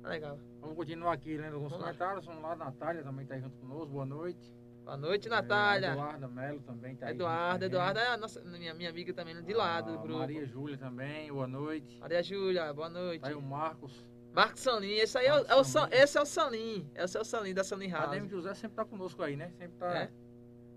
[0.07, 0.39] Tá legal.
[0.61, 1.93] Vamos continuar aqui lendo alguns Vamos lá.
[1.93, 2.25] comentários.
[2.25, 3.87] Vamos lá, Natália também tá aí junto conosco.
[3.87, 4.53] Boa noite.
[4.85, 5.91] Boa noite, É, Natália.
[5.91, 7.11] Eduarda Melo também tá aí.
[7.13, 8.09] Eduardo, junto com a Eduardo gente.
[8.09, 10.19] é a nossa, minha, minha amiga também de lado do grupo.
[10.19, 11.99] Maria Júlia também, boa noite.
[11.99, 13.21] Maria Júlia, boa noite.
[13.21, 14.05] Tá aí o Marcos.
[14.33, 15.95] Marcos Salim, esse aí é o, Marcos é o Sa- Salim.
[15.95, 16.91] esse é o Salim.
[16.95, 18.11] Esse é o Salim da Salim A House.
[18.11, 19.51] Demi José sempre tá conosco aí, né?
[19.57, 20.05] Sempre tá, É.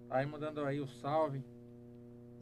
[0.09, 1.45] tá aí mandando aí o salve.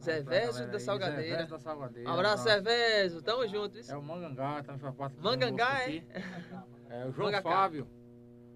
[0.01, 0.79] Zé da.
[0.79, 1.37] Salgadeira.
[1.41, 2.09] Zé da Salgadeira.
[2.09, 3.21] Um abraço, Zé Vésio.
[3.21, 3.77] Tamo junto.
[3.77, 3.91] isso.
[3.91, 6.01] É o Mangangá, também faz parte do Mangangá, é?
[6.89, 7.49] É o João Mangacá.
[7.49, 7.87] Fábio.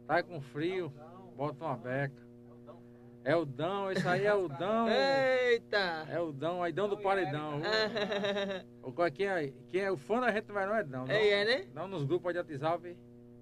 [0.07, 0.91] Tá com frio,
[1.35, 2.23] bota uma beca.
[3.25, 4.85] É o Dão, esse aí é o Dão.
[4.89, 6.05] Eita!
[6.09, 7.61] É o Dão, aí Dão do Paredão.
[8.83, 11.05] O qual- Quem é, quem é o fã da gente vai não é Dão.
[11.07, 11.65] É, é, né?
[11.73, 12.97] Dão nos grupos de WhatsApp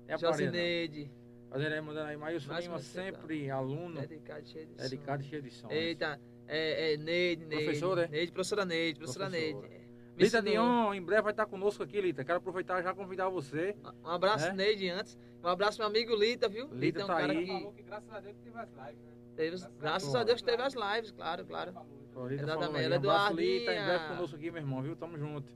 [0.08, 0.32] é Paredão.
[0.34, 1.12] Josineide.
[1.50, 4.84] Fazendo aí, mandando aí, Maílson Lima, você, sempre aluno, Dedicado, cheio de som.
[4.84, 5.68] dedicado e cheio de som.
[5.72, 7.64] Eita, é, é Neide, Neide.
[7.66, 8.08] Professora, é?
[8.08, 9.68] Neide, professora Neide, professora Professora.
[9.68, 9.81] Neide.
[10.26, 10.42] Lita.
[10.42, 12.24] Dion, em breve vai estar conosco aqui, Lita.
[12.24, 13.76] Quero aproveitar já convidar você.
[14.04, 14.54] Um abraço, É?
[14.54, 15.18] Neide, antes.
[15.44, 16.68] Um abraço, meu amigo Lita, viu?
[16.72, 17.46] Lita é um tá cara aí.
[17.46, 17.52] que...
[17.52, 19.12] Falou que graças a Deus que teve as lives, né?
[19.36, 21.74] Teve, graças a Deus teve as lives, claro, claro.
[22.14, 22.86] Florida Exatamente, falou aí.
[22.86, 24.96] ela é Um abraço, Lita, em breve conosco aqui, meu irmão, viu?
[24.96, 25.52] Tamo junto.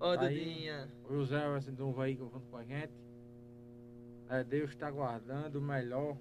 [0.00, 0.18] Ô, Aí.
[0.18, 0.88] Dudinha.
[1.08, 2.92] O José esse novo aí junto com a gente.
[4.28, 6.16] É, Deus está guardando o melhor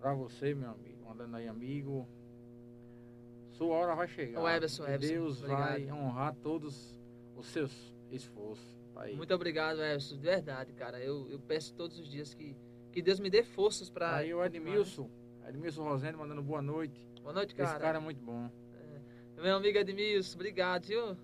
[0.00, 1.04] para você, meu amigo.
[1.06, 2.06] Mandando aí, amigo.
[3.58, 4.40] Sua hora vai chegar.
[4.40, 5.68] O Everson, Everson, Deus obrigado.
[5.68, 6.96] vai honrar todos
[7.36, 8.64] os seus esforços.
[8.94, 9.16] Tá aí.
[9.16, 10.14] Muito obrigado, Everson.
[10.14, 11.00] De verdade, cara.
[11.00, 12.56] Eu, eu peço todos os dias que,
[12.92, 14.14] que Deus me dê forças pra.
[14.14, 15.10] Aí o Edmilson,
[15.46, 17.04] Edmilson Rosendo mandando boa noite.
[17.20, 17.80] Boa noite, Esse cara.
[17.80, 18.48] cara é muito bom.
[19.36, 21.16] Meu amigo Edmilson, obrigado, viu?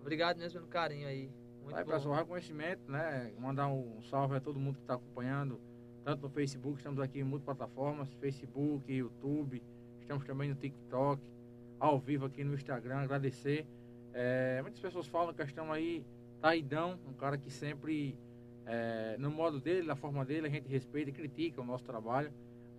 [0.00, 1.30] Obrigado mesmo pelo carinho aí.
[1.62, 1.92] Muito Aí, bom.
[1.92, 3.32] pessoal, reconhecimento, né?
[3.38, 5.60] Mandar um salve a todo mundo que está acompanhando,
[6.04, 9.62] tanto no Facebook, estamos aqui em muitas plataformas, Facebook, YouTube,
[10.00, 11.20] estamos também no TikTok,
[11.80, 13.66] ao vivo aqui no Instagram, agradecer.
[14.12, 16.04] É, muitas pessoas falam que estão aí,
[16.40, 18.16] Taidão, um cara que sempre,
[18.66, 22.30] é, no modo dele, na forma dele, a gente respeita e critica o nosso trabalho,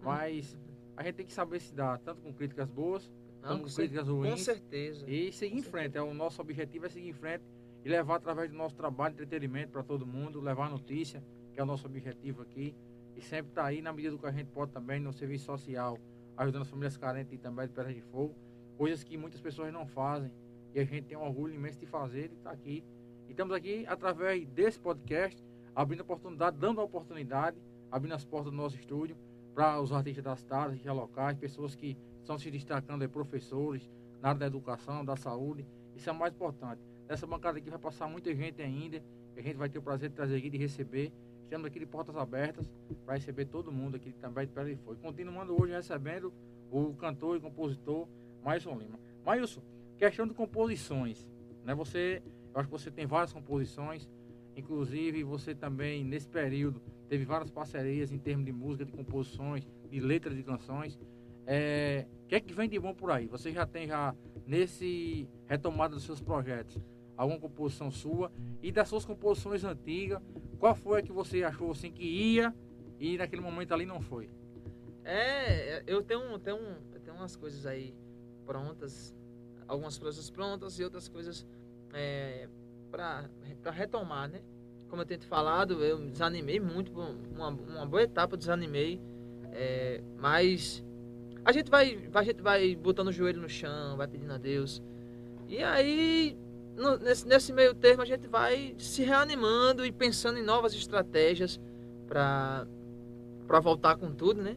[0.01, 0.57] mas
[0.95, 3.75] a gente tem que saber se dar, tanto com críticas boas, Não, como com, com
[3.75, 4.41] críticas com ruins.
[4.41, 5.09] certeza.
[5.09, 5.97] E seguir em frente.
[5.97, 7.43] É, o nosso objetivo é seguir em frente
[7.83, 11.23] e levar através do nosso trabalho entretenimento para todo mundo, levar notícia,
[11.53, 12.75] que é o nosso objetivo aqui.
[13.15, 15.97] E sempre estar aí na medida do que a gente pode também no serviço social,
[16.37, 18.35] ajudando as famílias carentes e também de Pedra de Fogo.
[18.81, 20.31] Coisas que muitas pessoas não fazem.
[20.73, 22.83] E a gente tem um orgulho imenso de fazer e estar aqui.
[23.27, 25.39] E estamos aqui através desse podcast,
[25.75, 27.55] abrindo oportunidade, dando a oportunidade,
[27.91, 29.15] abrindo as portas do nosso estúdio
[29.53, 33.87] para os artistas das artistas locais, pessoas que estão se destacando aí, professores,
[34.19, 35.63] na área da educação, da saúde.
[35.95, 36.81] Isso é o mais importante.
[37.07, 38.99] Nessa bancada aqui vai passar muita gente ainda,
[39.37, 41.13] a gente vai ter o prazer de trazer aqui, de receber.
[41.43, 42.67] Estamos aqui de portas abertas
[43.05, 44.97] para receber todo mundo aqui também de de Fogo.
[45.03, 46.33] Continuando hoje recebendo
[46.71, 48.07] o cantor e compositor
[48.43, 48.99] Mailson Lima.
[49.25, 49.61] Mailson,
[49.97, 51.29] questão de composições.
[51.63, 51.73] Né?
[51.75, 52.21] Você,
[52.53, 54.09] eu acho que você tem várias composições,
[54.55, 59.99] inclusive você também, nesse período, teve várias parcerias em termos de música, de composições, de
[59.99, 60.99] letras de canções.
[61.45, 63.27] É, o que é que vem de bom por aí?
[63.27, 64.15] Você já tem já
[64.45, 66.79] nesse retomada dos seus projetos
[67.17, 68.31] alguma composição sua
[68.63, 70.19] e das suas composições antigas,
[70.57, 72.53] qual foi a que você achou assim que ia
[72.99, 74.29] e naquele momento ali não foi?
[75.03, 76.59] É, eu tenho, tenho,
[77.03, 77.93] tenho umas coisas aí
[78.45, 79.15] prontas,
[79.67, 81.45] algumas coisas prontas e outras coisas
[81.93, 82.47] é,
[82.91, 83.29] para
[83.71, 84.41] retomar, né?
[84.89, 88.99] Como eu tenho te falado, eu desanimei muito, uma, uma boa etapa desanimei,
[89.53, 90.83] é, mas
[91.43, 94.81] a gente vai, a gente vai botando o joelho no chão, vai pedindo a Deus.
[95.47, 96.37] E aí,
[96.75, 101.59] no- nesse, nesse meio termo, a gente vai se reanimando e pensando em novas estratégias
[102.07, 102.65] para
[103.61, 104.55] voltar com tudo, né?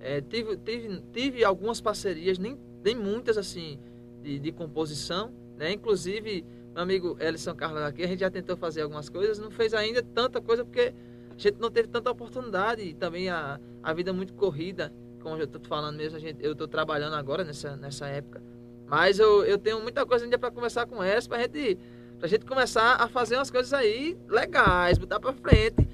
[0.00, 3.78] É, tive, tive, tive algumas parcerias, nem, nem muitas assim,
[4.22, 5.72] de, de composição, né?
[5.72, 9.74] Inclusive, meu amigo Elison Carlos aqui, a gente já tentou fazer algumas coisas, não fez
[9.74, 10.94] ainda tanta coisa porque
[11.30, 15.36] a gente não teve tanta oportunidade e também a, a vida é muito corrida, como
[15.36, 18.40] eu estou falando mesmo, a gente, eu estou trabalhando agora nessa, nessa época.
[18.86, 21.76] Mas eu, eu tenho muita coisa ainda para conversar com essa, pra gente,
[22.20, 25.88] pra gente começar a fazer umas coisas aí legais, botar pra frente.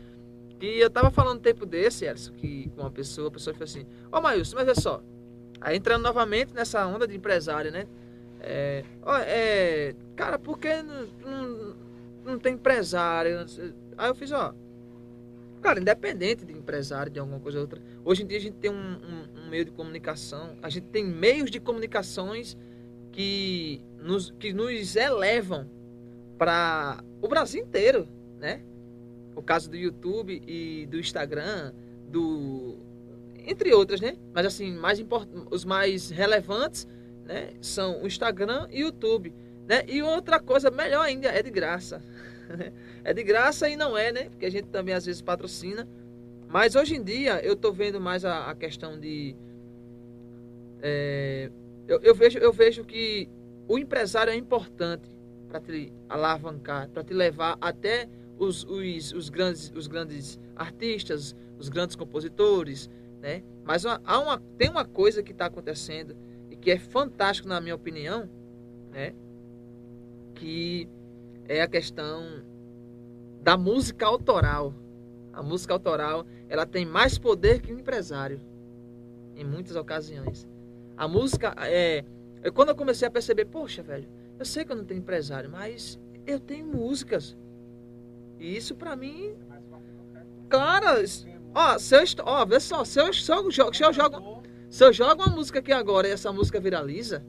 [0.61, 3.65] E eu tava falando um tempo desse, Elson, que com uma pessoa, a pessoa falou
[3.65, 5.03] assim, ô Maílson, mas é só.
[5.63, 7.87] Aí entrando novamente nessa onda de empresário, né?
[8.41, 8.85] É,
[9.27, 11.77] é, cara, por que não, não,
[12.25, 13.47] não tem empresário?
[13.97, 14.53] Aí eu fiz, ó.
[15.61, 18.71] Cara, independente de empresário, de alguma coisa ou outra, hoje em dia a gente tem
[18.71, 22.57] um, um- um meio de comunicação, a gente tem meios de comunicações
[23.13, 25.71] que nos, que nos elevam
[26.37, 28.09] para o Brasil inteiro,
[28.41, 28.61] né?
[29.37, 31.73] O caso do YouTube e do Instagram,
[32.09, 32.77] do
[33.47, 34.17] entre outras, né?
[34.33, 35.29] Mas assim, mais import...
[35.51, 36.87] os mais relevantes,
[37.25, 39.33] né, são o Instagram e o YouTube,
[39.67, 39.85] né?
[39.89, 42.03] E outra coisa melhor ainda é de graça.
[43.05, 44.25] é de graça e não é, né?
[44.31, 45.89] Porque a gente também às vezes patrocina.
[46.49, 49.35] Mas hoje em dia eu tô vendo mais a, a questão de
[50.83, 51.51] é,
[51.89, 53.29] eu, eu vejo eu vejo que
[53.69, 55.09] o empresário é importante
[55.49, 61.69] para te alavancar, para te levar até os, os, os, grandes, os grandes artistas, os
[61.69, 62.91] grandes compositores,
[63.23, 63.43] né?
[63.65, 66.17] Mas há uma, tem uma coisa que está acontecendo
[66.51, 68.29] e que é fantástico na minha opinião,
[68.91, 69.15] né?
[70.35, 70.89] Que
[71.49, 72.43] é a questão
[73.41, 74.75] da música autoral.
[75.33, 78.41] A música autoral, ela tem mais poder que o empresário
[79.37, 80.47] em muitas ocasiões.
[80.97, 82.05] A música é,
[82.43, 84.07] é quando eu comecei a perceber, poxa, velho,
[84.39, 87.37] eu sei que eu não tenho empresário, mas eu tenho músicas.
[88.39, 89.35] E isso pra mim,
[90.49, 91.03] cara,
[91.55, 94.85] ó, se eu, ó, vê só, se eu, se eu, jogo- se eu jogo, se
[94.85, 97.25] eu jogo uma música aqui agora e essa música viraliza,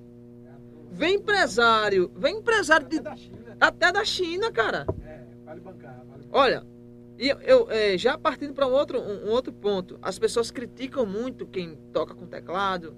[0.91, 3.57] vem empresário, vem empresário de, Até da China.
[3.59, 4.85] até da China, cara.
[5.05, 6.05] É, vale bancar.
[6.09, 6.29] Vale bancar.
[6.31, 6.63] Olha,
[7.17, 10.51] e eu, eu, é, já partindo para um outro, um, um outro ponto, as pessoas
[10.51, 12.95] criticam muito quem toca com teclado,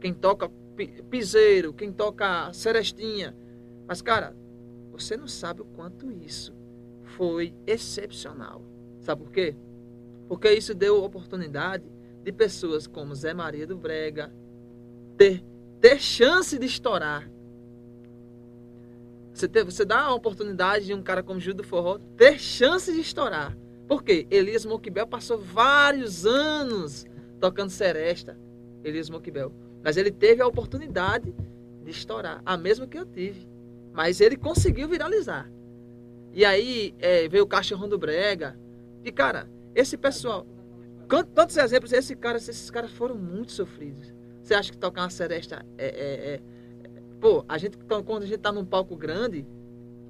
[0.00, 0.50] quem toca
[1.10, 3.36] piseiro, quem toca serestinha.
[3.86, 4.34] Mas, cara,
[4.90, 6.54] você não sabe o quanto isso
[7.04, 8.62] foi excepcional.
[9.00, 9.54] Sabe por quê?
[10.32, 11.84] Porque isso deu oportunidade
[12.24, 14.32] de pessoas como Zé Maria do Brega
[15.14, 15.44] ter,
[15.78, 17.30] ter chance de estourar.
[19.34, 22.90] Você, ter, você dá a oportunidade de um cara como Gil do Forró ter chance
[22.90, 23.54] de estourar.
[23.86, 24.26] Por quê?
[24.30, 27.04] Elias Moquibel passou vários anos
[27.38, 28.34] tocando seresta.
[28.82, 29.52] Elias Moquibel.
[29.84, 31.30] Mas ele teve a oportunidade
[31.84, 32.40] de estourar.
[32.46, 33.46] A mesma que eu tive.
[33.92, 35.52] Mas ele conseguiu viralizar.
[36.32, 38.58] E aí é, veio o Cachorrão do Brega.
[39.04, 40.46] E, cara, esse pessoal.
[41.34, 44.14] Tantos exemplos, esse cara, esses caras foram muito sofridos.
[44.42, 46.40] Você acha que tocar uma seresta é, é, é,
[47.20, 49.46] Pô, a gente, quando a gente tá num palco grande,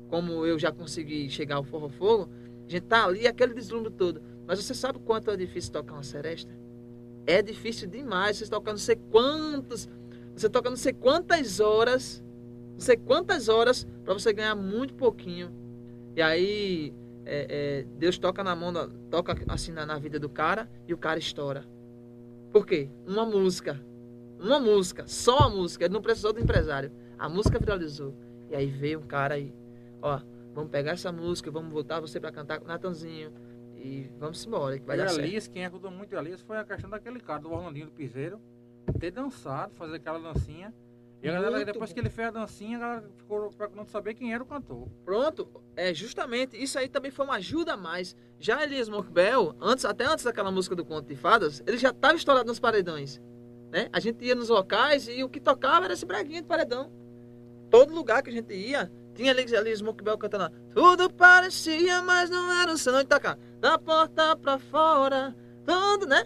[0.09, 2.31] como eu já consegui chegar ao Forro Fogo,
[2.67, 4.23] a gente tá ali, aquele deslumbre todo.
[4.47, 6.51] Mas você sabe quanto é difícil tocar uma seresta?
[7.27, 8.39] É difícil demais.
[8.39, 9.89] Você toca não sei quantos.
[10.35, 12.25] Você toca não sei quantas horas.
[12.73, 15.51] Não sei quantas horas para você ganhar muito pouquinho.
[16.17, 16.95] E aí
[17.25, 18.73] é, é, Deus toca na mão,
[19.11, 21.65] toca assim na, na, vida do cara e o cara estoura.
[22.53, 22.91] Por quê?
[23.07, 23.81] Uma música.
[24.39, 25.85] Uma música, só a música.
[25.85, 26.91] Ele não precisou do empresário.
[27.19, 28.15] A música viralizou.
[28.51, 29.55] E aí veio um cara aí,
[30.03, 30.21] ó,
[30.53, 33.33] vamos pegar essa música, vamos voltar você para cantar com o Natanzinho.
[33.77, 36.65] E vamos embora, que vai e dar Alice, quem ajudou muito a Alice foi a
[36.65, 38.41] questão daquele cara, do Orlandinho do Piseiro,
[39.01, 40.73] ter dançado, fazer aquela dancinha
[41.23, 41.95] e a galera, depois bom.
[41.95, 44.89] que ele fez a dancinha, a galera ficou procurando saber quem era o cantor.
[45.05, 48.17] Pronto, é justamente, isso aí também foi uma ajuda a mais.
[48.41, 52.15] Já Elias Morkbel, antes, até antes daquela música do Conto de Fadas, ele já estava
[52.15, 53.21] estourado nos paredões.
[53.71, 53.89] Né?
[53.93, 56.91] A gente ia nos locais e o que tocava era esse breguinho de paredão.
[57.71, 60.53] Todo lugar que a gente ia, tinha Elias Morkbel cantando lá.
[60.75, 63.39] Tudo parecia, mas não era o seu de tocar.
[63.61, 66.25] Da porta pra fora, tudo, né?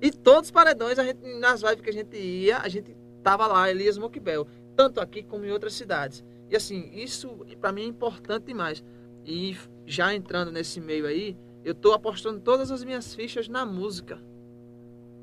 [0.00, 3.46] E todos os paredões, a gente, nas lives que a gente ia, a gente Tava
[3.46, 4.46] lá Elias Moquibel,
[4.76, 6.22] tanto aqui como em outras cidades.
[6.50, 8.84] E assim, isso para mim é importante demais.
[9.24, 9.56] E
[9.86, 14.20] já entrando nesse meio aí, eu estou apostando todas as minhas fichas na música,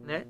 [0.03, 0.25] né?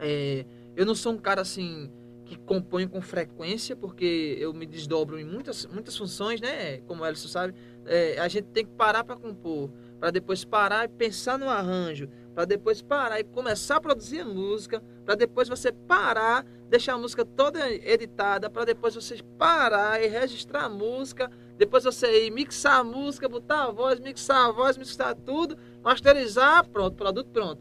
[0.00, 1.92] É, eu não sou um cara assim
[2.24, 6.78] que compõe com frequência, porque eu me desdobro em muitas, muitas funções, né?
[6.88, 7.54] Como o Elson sabe,
[7.86, 9.70] é, a gente tem que parar para compor,
[10.00, 12.08] para depois parar e pensar no arranjo,
[12.40, 16.98] para depois parar e começar a produzir a música, para depois você parar deixar a
[16.98, 22.80] música toda editada para depois você parar e registrar a música, depois você ir mixar
[22.80, 27.60] a música, botar a voz, mixar a voz, mixar tudo, masterizar, pronto, produto pronto.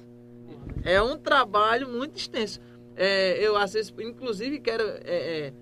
[0.84, 2.62] É um trabalho muito extenso.
[2.96, 5.54] É, eu às vezes, inclusive quero, é, é,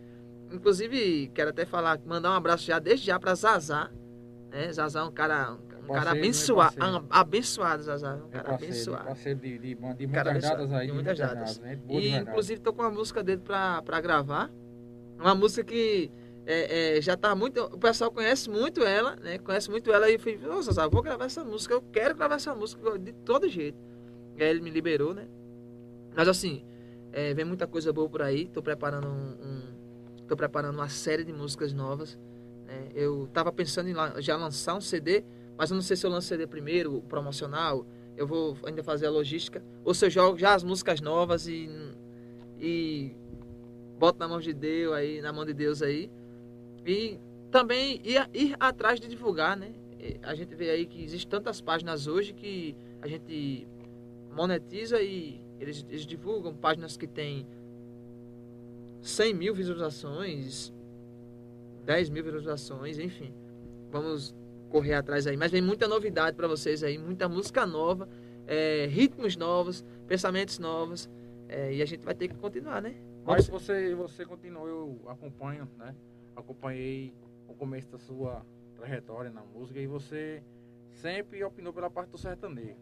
[0.51, 3.89] inclusive quero até falar, mandar um abraço já desde já para Zazá.
[4.51, 4.71] Né?
[4.71, 5.57] Zazá é um cara,
[5.89, 8.15] um cara abençoado, abençoado, Zazá.
[8.15, 9.05] Um cara abençoado.
[9.05, 10.87] Parceiro de, de, de muitas datas aí.
[10.87, 11.59] De muitas datas.
[11.59, 11.79] Né?
[11.89, 14.51] E, inclusive, tô com uma música dele pra, pra gravar.
[15.19, 16.11] Uma música que
[16.45, 17.63] é, é, já tá muito.
[17.63, 19.37] O pessoal conhece muito ela, né?
[19.37, 20.09] Conhece muito ela.
[20.09, 21.73] E eu falei, nossa, Zazá, vou gravar essa música.
[21.73, 23.77] Eu quero gravar essa música de todo jeito.
[24.35, 25.27] E aí ele me liberou, né?
[26.15, 26.63] Mas assim,
[27.11, 28.47] é, vem muita coisa boa por aí.
[28.47, 29.61] Tô preparando um, um
[30.27, 32.19] tô preparando uma série de músicas novas.
[32.65, 32.89] Né?
[32.93, 35.23] Eu tava pensando em já lançar um CD
[35.57, 37.85] mas eu não sei se eu lanço CD primeiro, promocional,
[38.15, 41.69] eu vou ainda fazer a logística, ou se eu jogo já as músicas novas e,
[42.59, 43.15] e
[43.97, 46.09] boto na mão de Deus aí, na mão de Deus aí.
[46.85, 47.19] E
[47.51, 49.73] também ir, ir atrás de divulgar, né?
[50.23, 53.67] A gente vê aí que existem tantas páginas hoje que a gente
[54.31, 57.45] monetiza e eles, eles divulgam páginas que têm
[59.01, 60.73] 100 mil visualizações,
[61.85, 63.33] 10 mil visualizações, enfim.
[63.91, 64.35] Vamos
[64.69, 65.37] correr atrás aí.
[65.37, 68.07] Mas vem muita novidade para vocês aí, muita música nova,
[68.45, 71.09] é, ritmos novos, pensamentos novos.
[71.49, 72.95] É, e a gente vai ter que continuar, né?
[73.25, 75.95] Mas você, você continuou, eu acompanho, né?
[76.35, 77.13] Acompanhei
[77.47, 78.45] o começo da sua
[78.75, 80.43] trajetória na música e você
[80.93, 82.77] sempre opinou pela parte do sertanejo.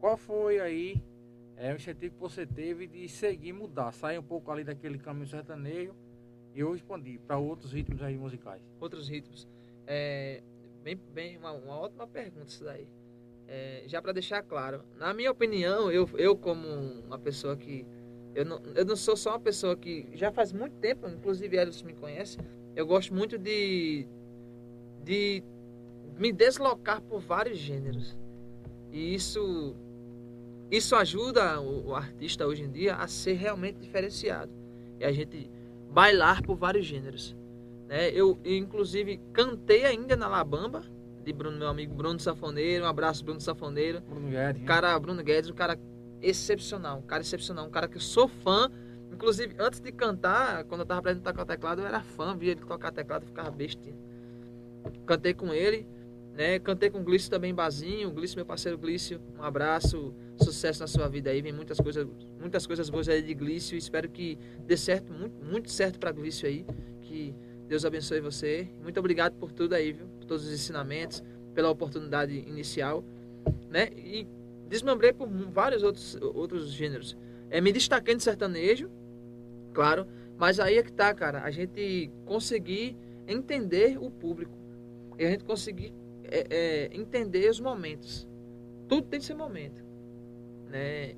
[0.00, 1.02] Qual foi aí
[1.56, 5.26] é, o incentivo que você teve de seguir, mudar, sair um pouco ali daquele caminho
[5.26, 5.94] sertanejo
[6.54, 8.62] e eu expandir para outros ritmos aí musicais?
[8.80, 9.46] Outros ritmos.
[9.86, 10.42] É,
[10.88, 12.88] Bem, bem uma, uma ótima pergunta isso daí.
[13.46, 17.86] É, já para deixar claro, na minha opinião, eu, eu como uma pessoa que
[18.34, 21.82] eu não, eu não sou só uma pessoa que já faz muito tempo, inclusive Elis
[21.82, 22.38] me conhece,
[22.74, 24.06] eu gosto muito de
[25.04, 25.42] de
[26.16, 28.16] me deslocar por vários gêneros.
[28.90, 29.76] E isso
[30.70, 34.52] isso ajuda o, o artista hoje em dia a ser realmente diferenciado.
[34.98, 35.50] E a gente
[35.90, 37.36] bailar por vários gêneros.
[37.88, 38.10] Né?
[38.10, 40.82] Eu, inclusive, cantei ainda na Labamba,
[41.24, 42.84] de Bruno, meu amigo Bruno Safoneiro.
[42.84, 44.00] Um abraço, Bruno Safoneiro.
[44.02, 44.64] Bruno Guedes.
[44.64, 45.78] cara, Bruno Guedes, um cara
[46.20, 48.70] excepcional, um cara excepcional, um cara que eu sou fã.
[49.12, 52.52] Inclusive, antes de cantar, quando eu tava aprendendo a tocar teclado, eu era fã, via
[52.52, 53.96] ele tocar teclado, ficava bestinha.
[55.06, 55.86] Cantei com ele,
[56.34, 56.58] né?
[56.58, 58.10] Cantei com o Glício também, Bazinho.
[58.10, 61.42] Glício, meu parceiro Glício, um abraço, sucesso na sua vida aí.
[61.42, 62.06] Vem muitas coisas,
[62.38, 63.76] muitas coisas boas aí de Glício.
[63.76, 66.64] Espero que dê certo, muito, muito certo para Glício aí.
[67.02, 67.34] Que
[67.68, 68.66] Deus abençoe você.
[68.82, 70.06] Muito obrigado por tudo aí, viu?
[70.18, 71.22] Por todos os ensinamentos,
[71.54, 73.04] pela oportunidade inicial,
[73.70, 73.90] né?
[73.94, 74.26] E
[74.68, 77.16] desmembrei por vários outros, outros gêneros.
[77.50, 78.90] É, me destaquei no sertanejo,
[79.74, 80.06] claro,
[80.38, 81.42] mas aí é que tá, cara.
[81.42, 82.96] A gente conseguir
[83.26, 84.56] entender o público.
[85.18, 85.92] E a gente conseguir
[86.24, 88.26] é, é, entender os momentos.
[88.88, 89.84] Tudo tem seu momento.
[90.70, 91.14] Né?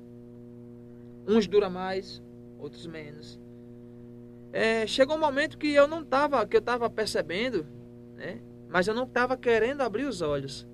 [1.25, 2.21] Uns dura mais,
[2.59, 3.39] outros menos.
[4.53, 7.65] É, chegou um momento que eu não tava, que eu tava percebendo,
[8.15, 8.41] né?
[8.69, 10.67] mas eu não tava querendo abrir os olhos.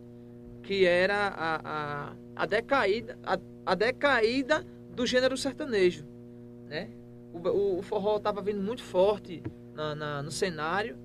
[0.64, 6.06] Que era a, a, a decaída, a, a decaída do gênero sertanejo,
[6.68, 6.90] né?
[7.32, 9.42] O, o forró estava vindo muito forte
[9.74, 10.98] na, na, no cenário,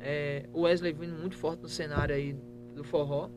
[0.00, 2.36] é, o Wesley vindo muito forte no cenário aí
[2.74, 3.30] do forró,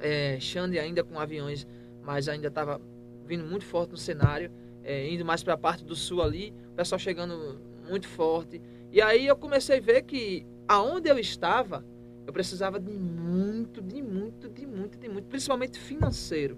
[0.00, 1.66] é, Xande ainda com aviões,
[2.02, 2.80] mas ainda estava
[3.24, 4.50] vindo muito forte no cenário,
[4.86, 8.62] é, indo mais para a parte do sul ali, o pessoal chegando muito forte,
[8.92, 11.84] e aí eu comecei a ver que aonde eu estava,
[12.24, 16.56] eu precisava de muito, de muito, de muito, de muito, principalmente financeiro,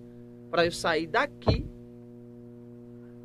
[0.51, 1.66] para eu sair daqui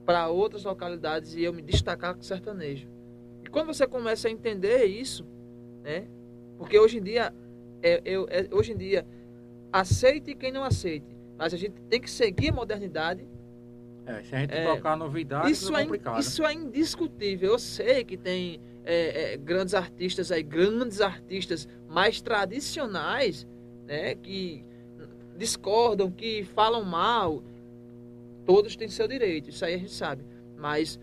[0.05, 2.87] para outras localidades e eu me destacar com sertanejo.
[3.43, 5.25] E quando você começa a entender isso,
[5.83, 6.07] né?
[6.57, 7.33] Porque hoje em dia,
[7.81, 9.05] é, é, hoje em dia,
[9.71, 13.27] aceite quem não aceite, mas a gente tem que seguir a modernidade.
[14.05, 16.19] É, se a gente é, tocar novidade, isso é, complicado.
[16.19, 17.51] Isso é indiscutível.
[17.51, 23.47] Eu sei que tem é, é, grandes artistas aí, grandes artistas mais tradicionais,
[23.85, 24.15] né?
[24.15, 24.65] Que
[25.37, 27.41] discordam, que falam mal,
[28.45, 30.23] Todos têm seu direito, isso aí a gente sabe.
[30.57, 30.99] Mas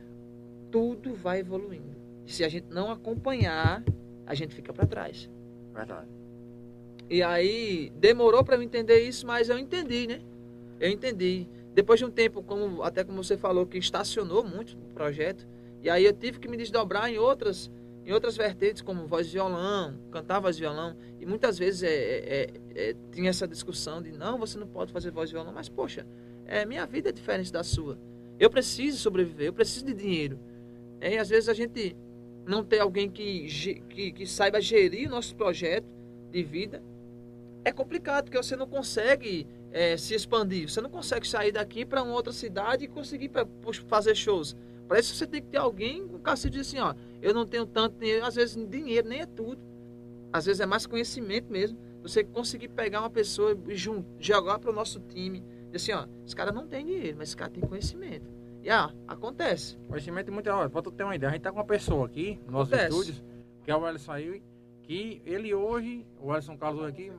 [0.70, 1.96] tudo vai evoluindo.
[2.26, 3.82] Se a gente não acompanhar,
[4.26, 5.28] a gente fica para trás.
[5.74, 6.08] Verdade.
[7.08, 10.20] E aí demorou para eu entender isso, mas eu entendi, né?
[10.78, 11.46] Eu entendi.
[11.74, 15.46] Depois de um tempo, como até como você falou, que estacionou muito o projeto,
[15.82, 17.70] e aí eu tive que me desdobrar em outras
[18.04, 21.88] em outras vertentes, como voz e violão, cantar voz e violão, e muitas vezes é,
[21.88, 25.68] é, é, tinha essa discussão de não, você não pode fazer voz e violão, mas
[25.68, 26.06] poxa,
[26.46, 27.98] é, minha vida é diferente da sua.
[28.38, 30.40] Eu preciso sobreviver, eu preciso de dinheiro.
[31.00, 31.94] É, e às vezes a gente
[32.46, 33.46] não tem alguém que,
[33.88, 35.86] que, que saiba gerir o nosso projeto
[36.32, 36.82] de vida.
[37.64, 40.68] É complicado, porque você não consegue é, se expandir.
[40.68, 43.46] Você não consegue sair daqui para uma outra cidade e conseguir pra,
[43.86, 44.56] fazer shows.
[44.88, 47.64] Para isso você tem que ter alguém com cacete diz assim, ó, eu não tenho
[47.64, 49.60] tanto dinheiro, às vezes dinheiro nem é tudo.
[50.32, 51.78] Às vezes é mais conhecimento mesmo.
[52.02, 53.76] Você conseguir pegar uma pessoa e
[54.18, 57.36] jogar para o nosso time Diz assim, ó, esse cara não tem dinheiro, mas esse
[57.36, 58.28] cara tem conhecimento.
[58.62, 59.78] E ah, acontece.
[59.88, 60.50] Conhecimento é muito.
[60.70, 63.24] Pra tu ter uma ideia, a gente tá com uma pessoa aqui nos nossos estúdios,
[63.64, 64.42] que é o Ellison aí,
[64.90, 67.12] que ele hoje, o Ellison Carlos aqui,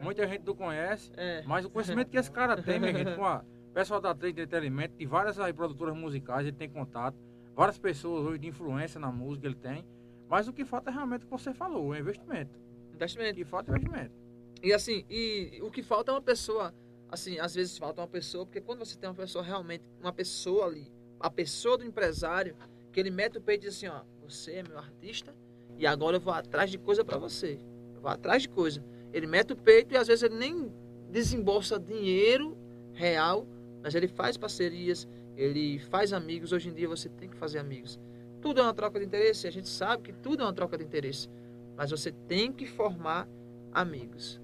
[0.00, 1.42] muita gente não conhece, é.
[1.44, 3.44] mas o conhecimento que esse cara tem, minha gente, com a
[3.74, 7.16] pessoal da Trade Entretenimento, de várias aí, produtoras musicais, ele tem contato,
[7.56, 9.84] várias pessoas hoje de influência na música ele tem,
[10.28, 12.56] mas o que falta é realmente o que você falou, o investimento.
[12.94, 13.32] Investimento.
[13.32, 14.14] O que falta é investimento.
[14.62, 16.72] E assim, e o que falta é uma pessoa
[17.10, 20.66] assim, às vezes falta uma pessoa, porque quando você tem uma pessoa realmente, uma pessoa
[20.66, 20.86] ali,
[21.18, 22.54] a pessoa do empresário,
[22.92, 25.34] que ele mete o peito e diz assim, ó, você é meu artista
[25.78, 27.58] e agora eu vou atrás de coisa para você.
[27.94, 28.82] Eu vou atrás de coisa.
[29.12, 30.72] Ele mete o peito e às vezes ele nem
[31.10, 32.56] desembolsa dinheiro
[32.92, 33.46] real,
[33.82, 35.06] mas ele faz parcerias,
[35.36, 36.52] ele faz amigos.
[36.52, 37.98] Hoje em dia você tem que fazer amigos.
[38.40, 40.84] Tudo é uma troca de interesse, a gente sabe que tudo é uma troca de
[40.84, 41.28] interesse,
[41.76, 43.28] mas você tem que formar
[43.72, 44.40] amigos.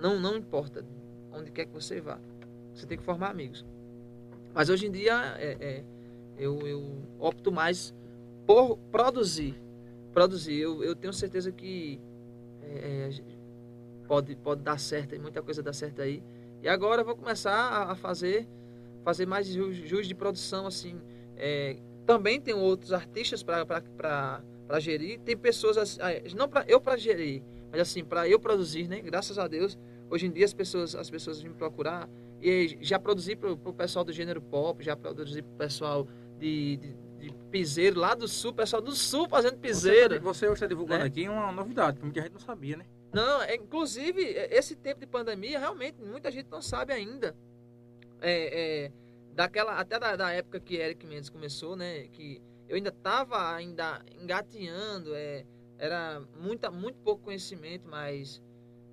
[0.00, 0.84] Não, não importa
[1.32, 2.18] onde quer que você vá.
[2.74, 3.64] Você tem que formar amigos.
[4.54, 5.84] Mas hoje em dia é, é,
[6.38, 6.82] eu, eu,
[7.18, 7.94] opto mais
[8.46, 9.54] por produzir.
[10.16, 10.58] Produzir.
[10.58, 12.00] Eu, eu tenho certeza que
[12.62, 16.22] é, é pode, pode dar certo, muita coisa dá certo aí.
[16.62, 18.48] E agora eu vou começar a, a fazer
[19.04, 20.98] fazer mais jus de produção assim.
[21.36, 24.40] É, também tem outros artistas para
[24.80, 25.20] gerir.
[25.20, 25.98] Tem pessoas
[26.34, 29.02] não para eu para gerir, mas assim para eu produzir, né?
[29.02, 29.76] Graças a Deus
[30.08, 32.08] Hoje em dia as pessoas, as pessoas vêm me procurar
[32.40, 36.08] e já produzi para o pessoal do gênero pop, já produzi para o pessoal
[36.38, 40.20] de, de, de, piseiro lá do sul, pessoal do sul fazendo piseiro.
[40.20, 41.06] Você, está divulgando né?
[41.06, 42.86] aqui uma novidade, que muita gente não sabia, né?
[43.12, 47.34] Não, é, inclusive, é, esse tempo de pandemia, realmente, muita gente não sabe ainda.
[48.20, 48.92] É, é,
[49.34, 52.08] daquela, até da, da, época que Eric Mendes começou, né?
[52.08, 55.44] Que eu ainda estava ainda engateando, é,
[55.78, 58.42] era muita, muito pouco conhecimento, mas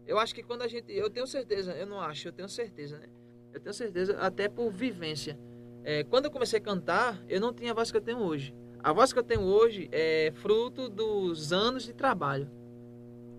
[0.05, 0.91] eu acho que quando a gente.
[0.91, 3.07] Eu tenho certeza, eu não acho, eu tenho certeza, né?
[3.53, 5.37] Eu tenho certeza, até por vivência.
[5.83, 8.53] É, quando eu comecei a cantar, eu não tinha a voz que eu tenho hoje.
[8.83, 12.49] A voz que eu tenho hoje é fruto dos anos de trabalho.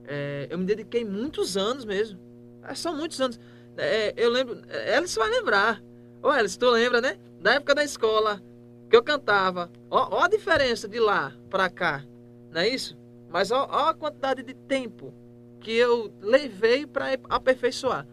[0.06, 2.18] É, eu me dediquei muitos anos mesmo.
[2.62, 3.38] É, são muitos anos.
[3.76, 4.60] É, eu lembro.
[4.96, 5.82] Elis vai lembrar.
[6.22, 7.18] Ô, Elis, tu lembra, né?
[7.40, 8.42] Da época da escola
[8.88, 9.70] que eu cantava.
[9.90, 12.04] Ó, ó a diferença de lá pra cá.
[12.50, 12.96] Não é isso?
[13.28, 15.12] Mas ó, ó a quantidade de tempo
[15.60, 18.06] que eu levei para aperfeiçoar.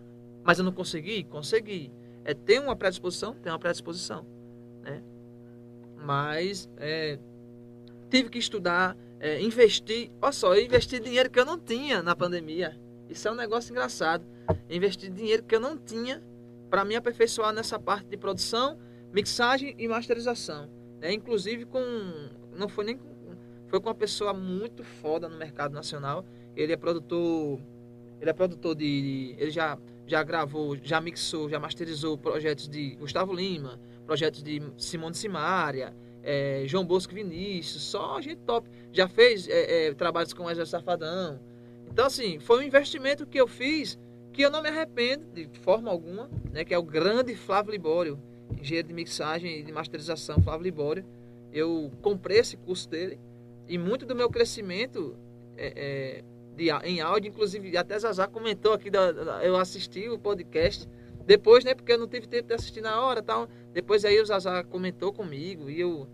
[0.43, 1.23] Mas eu não consegui?
[1.23, 1.91] Consegui.
[2.23, 3.33] É, tem uma predisposição?
[3.35, 4.25] Tem uma predisposição.
[4.83, 5.01] Né?
[5.97, 7.17] Mas é,
[8.09, 10.11] tive que estudar, é, investir.
[10.21, 12.77] Olha só, eu investi dinheiro que eu não tinha na pandemia.
[13.09, 14.25] Isso é um negócio engraçado.
[14.69, 16.21] investi dinheiro que eu não tinha
[16.69, 18.79] para me aperfeiçoar nessa parte de produção,
[19.13, 20.69] mixagem e masterização.
[20.99, 21.13] Né?
[21.13, 21.81] Inclusive com.
[22.55, 23.11] Não foi nem com.
[23.67, 26.25] Foi com uma pessoa muito foda no mercado nacional.
[26.55, 27.59] Ele é produtor.
[28.19, 29.35] Ele é produtor de.
[29.37, 29.77] Ele já,
[30.11, 36.63] já gravou, já mixou, já masterizou projetos de Gustavo Lima, projetos de Simone Simaria, é,
[36.67, 38.69] João Bosco Vinícius, só gente top.
[38.91, 41.39] Já fez é, é, trabalhos com o Wesley Safadão.
[41.89, 43.97] Então, assim, foi um investimento que eu fiz
[44.33, 46.65] que eu não me arrependo de forma alguma, né?
[46.65, 48.19] Que é o grande Flávio Libório,
[48.59, 51.05] engenheiro de mixagem e de masterização Flávio Libório.
[51.53, 53.17] Eu comprei esse curso dele
[53.65, 55.15] e muito do meu crescimento
[55.55, 56.23] é, é
[56.55, 60.87] de, em áudio, inclusive até Zazá comentou aqui, da, da, eu assisti o podcast
[61.25, 61.73] depois, né?
[61.73, 63.47] Porque eu não tive tempo de assistir na hora tal.
[63.73, 66.07] Depois aí o Zazá comentou comigo e eu,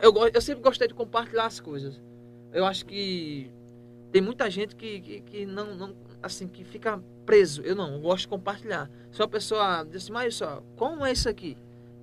[0.00, 0.12] eu.
[0.32, 2.00] Eu sempre gostei de compartilhar as coisas.
[2.52, 3.50] Eu acho que
[4.12, 5.96] tem muita gente que, que, que não, não.
[6.22, 7.62] Assim, que fica preso.
[7.62, 8.90] Eu não, eu gosto de compartilhar.
[9.10, 11.56] Se uma pessoa diz assim, mas só, como é isso aqui?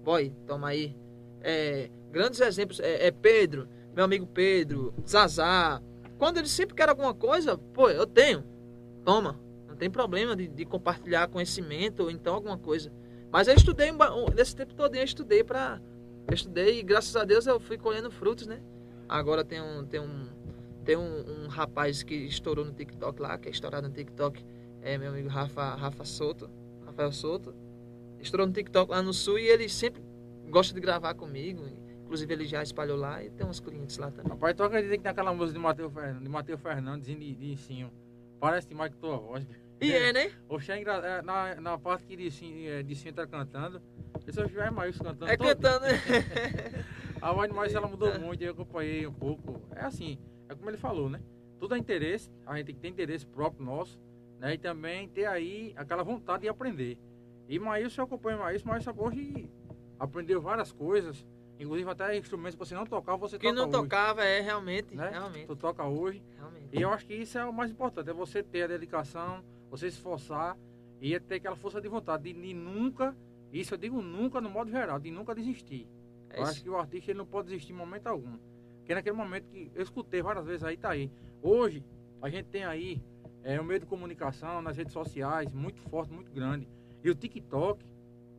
[0.04, 0.96] Boy, toma aí.
[1.42, 2.80] É, grandes exemplos.
[2.80, 5.82] É, é Pedro, meu amigo Pedro, Zazá.
[6.22, 8.44] Quando ele sempre quer alguma coisa, pô, eu tenho.
[9.04, 9.40] Toma
[9.82, 12.94] tem problema de, de, compartilhar conhecimento ou então alguma coisa.
[13.32, 13.92] Mas eu estudei,
[14.36, 15.82] nesse tempo todo eu estudei para.
[16.32, 18.62] Estudei e graças a Deus eu fui colhendo frutos, né?
[19.10, 20.30] Agora tem um, tem um,
[20.86, 24.46] tem um, um rapaz que estourou no TikTok lá, que é estourado no TikTok,
[24.84, 26.48] é meu amigo Rafa, Rafa Soto,
[26.86, 27.52] Rafael Soto.
[28.20, 30.04] Estourou no TikTok lá no sul e ele sempre
[30.48, 31.64] gosta de gravar comigo.
[32.12, 34.34] Inclusive ele já espalhou lá e tem uns clientes lá também.
[34.34, 37.54] Rapaz, tu acredita que tem aquela música de Matheus Fernandes, de Mateus Fernandes de, de
[37.54, 37.90] ensino?
[38.38, 39.48] Parece demais que tua voz.
[39.80, 40.30] E é, né?
[40.50, 40.96] Oxe, é engra...
[40.96, 43.82] É, na, na parte que de sim, é, de sim tá cantando,
[44.28, 45.32] esse é o João Maíus cantando.
[45.32, 45.48] É todo.
[45.48, 45.94] cantando, né?
[47.22, 49.62] a voz de Maíus ela mudou muito, eu acompanhei um pouco.
[49.74, 51.22] É assim, é como ele falou, né?
[51.62, 53.98] Tudo é interesse, a gente tem que ter interesse próprio nosso,
[54.38, 54.56] né?
[54.56, 56.98] E também ter aí aquela vontade de aprender.
[57.48, 59.50] E Maíus, eu acompanho Maíus, Maíus hoje
[59.98, 61.26] aprendeu várias coisas,
[61.62, 65.10] inclusive até instrumentos que você não tocava, você que toca não tocava, é realmente, né?
[65.10, 65.46] realmente.
[65.46, 66.22] Tu toca hoje.
[66.38, 66.70] Realmente.
[66.72, 69.90] E eu acho que isso é o mais importante, é você ter a dedicação, você
[69.90, 70.58] se esforçar
[71.00, 73.16] e ter aquela força de vontade de, de, nunca,
[73.52, 75.88] isso eu digo nunca no modo geral, de nunca desistir.
[76.30, 78.38] É eu acho que o artista ele não pode desistir em momento algum.
[78.78, 81.12] Porque naquele momento que eu escutei várias vezes aí, tá aí.
[81.42, 81.84] Hoje,
[82.22, 83.02] a gente tem aí
[83.44, 86.68] é, um meio de comunicação nas redes sociais muito forte, muito grande.
[87.04, 87.84] E o TikTok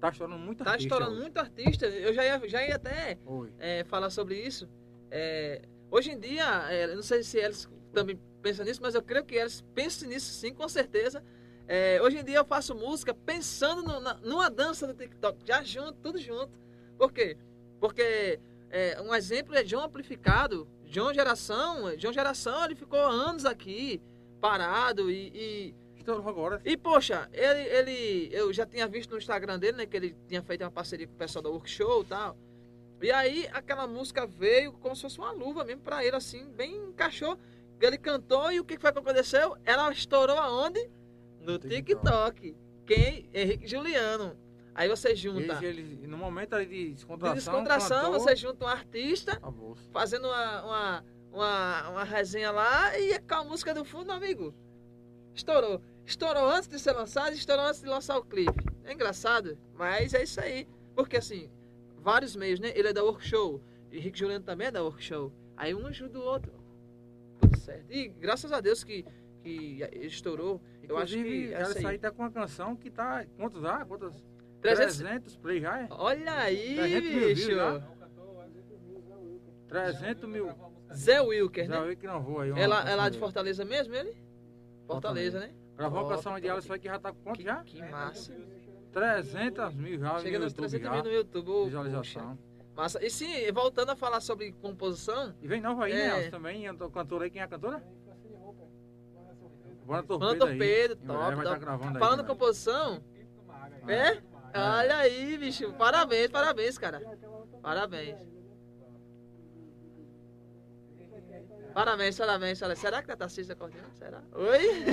[0.03, 0.88] tá estourando muito tá artista.
[0.88, 1.22] Tá estourando hoje.
[1.22, 1.86] muito artista.
[1.86, 3.18] Eu já ia, já ia até
[3.61, 4.68] é, falar sobre isso.
[5.09, 9.24] É, hoje em dia, é, não sei se eles também pensa nisso, mas eu creio
[9.24, 11.22] que eles pensam nisso sim, com certeza.
[11.68, 15.62] É, hoje em dia eu faço música pensando no, na, numa dança do TikTok, já
[15.62, 16.50] junto, tudo junto.
[16.98, 17.36] Por quê?
[17.78, 18.40] Porque
[18.70, 21.96] é, um exemplo é João Amplificado, João Geração.
[21.96, 24.03] João Geração, ele ficou anos aqui,
[24.40, 25.30] parado e.
[25.32, 26.61] e agora.
[26.64, 28.28] E, poxa, ele, ele.
[28.32, 29.86] Eu já tinha visto no Instagram dele, né?
[29.86, 32.36] Que ele tinha feito uma parceria com o pessoal da Workshow e tal.
[33.03, 36.76] E aí aquela música veio como se fosse uma luva mesmo pra ele, assim, bem
[36.76, 37.36] encaixou.
[37.80, 39.57] Ele cantou e o que foi que aconteceu?
[39.64, 40.88] Ela estourou aonde?
[41.40, 42.55] No TikTok.
[42.86, 43.28] Quem?
[43.34, 44.36] Henrique Juliano.
[44.74, 45.61] Aí você junta.
[46.03, 47.34] No momento ali de descontração.
[47.34, 49.40] De descontração, você junta um artista
[49.92, 54.55] fazendo uma, uma, uma, uma, resenha lá e com a música do fundo, amigo.
[55.34, 55.82] Estourou.
[56.05, 58.64] Estourou antes de ser lançado, estourou antes de lançar o clipe.
[58.84, 60.66] É engraçado, mas é isso aí.
[60.94, 61.50] Porque assim,
[61.98, 62.72] vários meios, né?
[62.74, 63.62] Ele é da Workshow.
[63.90, 65.32] Henrique Juliano também é da Workshow.
[65.57, 66.62] Aí um ajuda o outro
[67.53, 67.90] tudo certo.
[67.90, 69.05] E graças a Deus que,
[69.42, 70.61] que estourou.
[70.82, 73.24] Inclusive, eu acho que essa aí tá com uma canção que tá.
[73.36, 73.84] Quantos dá?
[73.84, 74.14] Quantos?
[74.61, 75.88] 300, 300 play já é?
[75.90, 77.48] Olha aí, bicho.
[77.48, 77.82] Mil
[79.68, 80.55] 300 mil.
[80.94, 81.76] Zé Wilker, né?
[81.76, 82.50] Zé Wilker gravou aí.
[82.50, 84.14] Ela, ela é de Fortaleza mesmo, ele?
[84.86, 85.50] Fortaleza, né?
[85.90, 87.62] Gravou a canção de ela, isso aqui já tá com quanto já?
[87.64, 88.32] Que massa.
[88.92, 91.64] 300 mil já Chega nos 300 mil no YouTube.
[91.64, 92.36] Visualização.
[92.36, 92.52] Puxa.
[92.76, 93.04] Massa.
[93.04, 95.34] E sim, voltando a falar sobre composição.
[95.42, 96.08] E vem nova aí, é...
[96.08, 96.30] né?
[96.30, 97.30] também, cantora aí.
[97.30, 97.82] Quem é a cantora?
[99.84, 100.38] Bora Torpedo.
[100.38, 101.34] Torpedo, top.
[101.34, 101.44] Vai top.
[101.44, 103.02] Tá gravando Falando aí, composição.
[103.88, 104.22] É?
[104.54, 105.72] Olha aí, bicho.
[105.72, 107.02] Parabéns, parabéns, cara.
[107.60, 108.31] Parabéns.
[111.74, 112.78] Parabéns, parabéns, parabéns.
[112.78, 113.90] Será que a Tarcísio tá cortando?
[113.98, 114.20] Será?
[114.34, 114.84] Oi?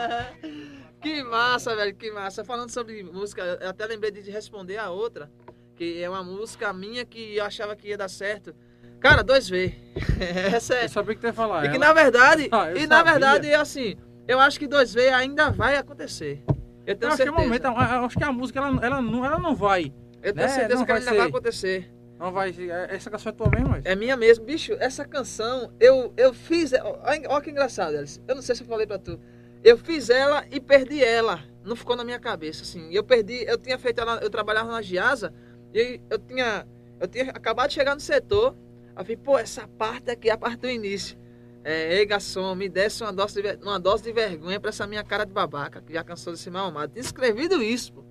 [1.00, 2.44] que massa, velho, que massa.
[2.44, 5.30] Falando sobre música, eu até lembrei de responder a outra,
[5.76, 8.54] que é uma música minha que eu achava que ia dar certo.
[9.00, 9.72] Cara, 2V.
[10.54, 10.84] Essa é.
[10.84, 11.64] Eu sabia que tu ia falar.
[11.64, 11.86] E que ela.
[11.86, 13.12] na verdade, Ah, e na sabia.
[13.12, 13.96] verdade, assim,
[14.28, 16.42] eu acho que 2V ainda vai acontecer.
[16.86, 17.30] Eu tenho Eu acho que é certeza.
[17.30, 19.92] o momento, eu acho que a música ela, ela, não, ela não vai.
[20.22, 21.90] eu tenho né, certeza não que vai ainda vai acontecer.
[22.20, 22.50] Não vai.
[22.50, 23.86] é- Essa canção é tua mesmo, mas.
[23.86, 24.44] É minha mesmo.
[24.44, 26.70] Bicho, essa canção, eu, eu fiz.
[27.02, 28.20] Olha que engraçado, Alice.
[28.28, 29.18] Eu não sei se eu falei pra tu.
[29.64, 31.42] Eu fiz ela e perdi ela.
[31.64, 32.92] Não ficou na minha cabeça, assim.
[32.92, 33.42] Eu perdi.
[33.46, 34.18] Eu tinha feito ela.
[34.22, 35.32] Eu trabalhava na Giasa.
[35.72, 36.68] E eu tinha.
[37.00, 38.54] Eu tinha acabado de chegar no setor.
[38.94, 41.18] Eu falei, pô, essa parte aqui é a parte do início.
[41.64, 45.02] É, ei, garçom, me desse uma dose, de, uma dose de vergonha pra essa minha
[45.04, 46.92] cara de babaca, que já cansou de ser mal amado.
[46.92, 48.04] Tinha escrevido isso, pô.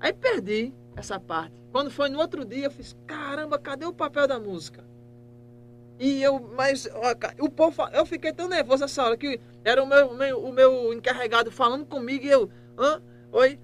[0.00, 1.54] Aí perdi essa parte.
[1.70, 4.84] Quando foi no outro dia, eu fiz, caramba, cadê o papel da música?
[5.98, 9.86] E eu, mas ó, o povo, eu fiquei tão nervoso nessa hora que era o
[9.86, 13.00] meu, meu- o meu encarregado falando comigo e eu, hã?
[13.30, 13.58] Oi?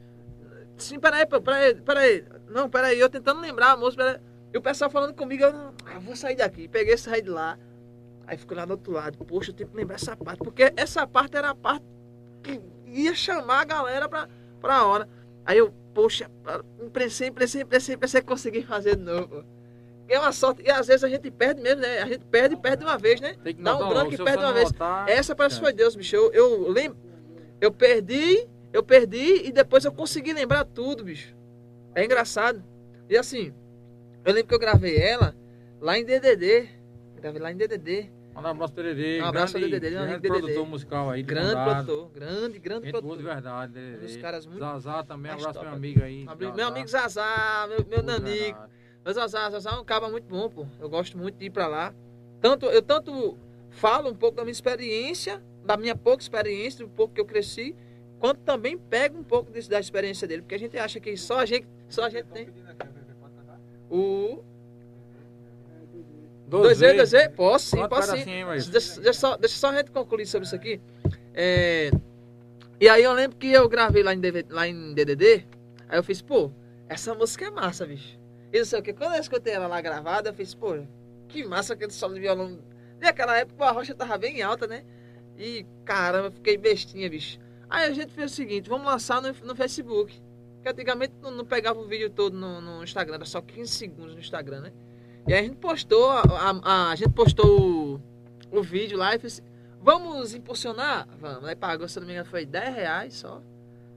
[0.77, 2.25] Sim, peraí, peraí, peraí.
[2.49, 4.23] Não, peraí, eu tentando lembrar a música.
[4.53, 6.69] E o pessoal falando comigo, eu, ah, vou sair daqui.
[6.69, 7.59] Peguei e saí de lá.
[8.27, 9.19] Aí fico lá do outro lado.
[9.25, 10.39] Poxa, eu tenho que lembrar essa parte.
[10.39, 11.85] Porque essa parte era a parte
[12.43, 14.29] que ia chamar a galera pra,
[14.61, 15.09] pra hora.
[15.45, 16.31] Aí eu, poxa,
[16.81, 19.45] imprensei, imprensei, imprensei, imprensei, consegui fazer de novo.
[20.09, 20.63] É uma sorte.
[20.63, 21.99] E às vezes a gente perde mesmo, né?
[21.99, 23.35] A gente perde e perde de uma vez, né?
[23.43, 24.71] Tem que Dá um branco e perde uma vez.
[24.71, 25.65] botar- Essa parece que É.
[25.65, 26.15] foi Deus, bicho.
[26.15, 26.97] Eu, eu lembro.
[27.61, 31.35] Eu perdi, eu perdi e depois eu consegui lembrar tudo, bicho.
[31.97, 32.63] É engraçado.
[33.11, 33.53] E assim,
[34.25, 35.35] eu lembro que eu gravei ela
[35.81, 36.69] lá em DDD.
[37.21, 38.09] Gravei lá em DDD.
[38.39, 39.21] Manda um abraço pro DDD.
[39.21, 40.29] Um abraço pro grande- DDD, um grande DDD.
[40.41, 41.23] produtor musical aí.
[41.23, 41.85] de Grande Condado.
[41.87, 42.11] produtor.
[42.15, 43.25] Grande, grande Gente de produtor.
[43.35, 44.19] verdade, Um dos DDD.
[44.21, 44.61] caras muito.
[44.61, 46.25] Zazá também, um abraço top meu amigo aí.
[46.25, 46.55] Zazá.
[46.55, 48.61] Meu amigo Zazá, meu, meu Nanico.
[49.05, 50.67] Mas Zazá, Zazá é um cara muito bom, pô.
[50.81, 51.93] Eu gosto muito de ir pra lá.
[52.41, 53.37] Tanto, eu tanto
[53.71, 57.75] falo um pouco da minha experiência, da minha pouca experiência, do pouco que eu cresci,
[58.21, 60.43] quanto também pego um pouco desse, da experiência dele.
[60.43, 62.49] Porque a gente acha que só a gente, só a gente tem.
[63.91, 64.45] O
[66.49, 68.45] 2Z, 2Z, posso sim, Bota posso sim.
[68.45, 70.81] mas- Deixa, deixa só, deixa só a gente concluir sobre isso aqui.
[71.35, 71.91] É,
[72.81, 75.45] e aí eu lembro que eu gravei lá em, DV lá em DDD,
[75.89, 76.51] aí eu fiz, pô,
[76.89, 78.19] essa música é massa, bicho.
[78.53, 80.77] E não sei o que, quando eu escutei ela lá gravada, eu fiz, pô,
[81.29, 82.59] que massa aquele solo de violão.
[83.01, 84.85] Naquela época a rocha tava bem alta, né?
[85.37, 87.39] E caramba, eu fiquei bestinha, bicho.
[87.69, 90.19] Aí a gente fez o seguinte, vamos lançar no, no Facebook.
[90.57, 94.15] Porque antigamente não, não pegava o vídeo todo no, no Instagram, era só 15 segundos
[94.15, 94.73] no Instagram, né?
[95.27, 96.23] E a gente postou, a,
[96.63, 99.43] a, a gente postou o, o vídeo lá e fez assim,
[99.83, 101.09] vamos impulsionar?
[101.21, 101.45] Vamos.
[101.45, 103.43] Aí pagou, se não me engano, foi 10 reais só.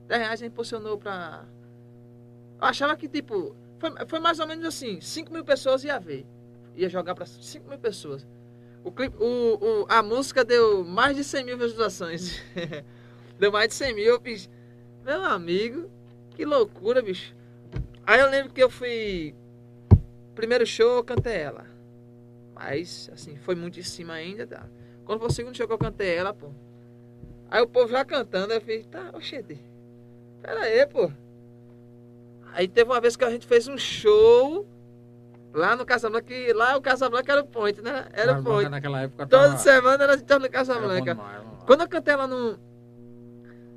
[0.08, 1.44] 10 reais a gente impulsionou pra.
[2.60, 6.26] Eu achava que, tipo, foi, foi mais ou menos assim, 5 mil pessoas ia ver.
[6.76, 8.26] Ia jogar pra 5 mil pessoas.
[8.84, 12.40] O clipe, o, o, a música deu mais de 100 mil visualizações.
[13.38, 14.50] deu mais de 100 mil, eu fiz,
[15.04, 15.90] meu amigo,
[16.30, 17.34] que loucura, bicho.
[18.06, 19.34] Aí eu lembro que eu fui.
[20.34, 21.66] Primeiro show eu cantei ela.
[22.54, 24.66] Mas, assim, foi muito em cima ainda, tá?
[25.04, 26.48] Quando foi o segundo show que eu cantei ela, pô.
[27.50, 29.58] Aí o povo já cantando, eu fiz, tá, oxente.
[30.40, 31.10] Pera aí, pô.
[32.54, 34.66] Aí teve uma vez que a gente fez um show
[35.52, 38.06] lá no Casablanca, que lá o Casablanca era o point, né?
[38.12, 38.70] Era o point.
[38.70, 41.14] Naquela época Toda tava- semana gente tava no Casablanca.
[41.14, 41.58] demais, lá.
[41.66, 42.58] Quando eu cantei ela no,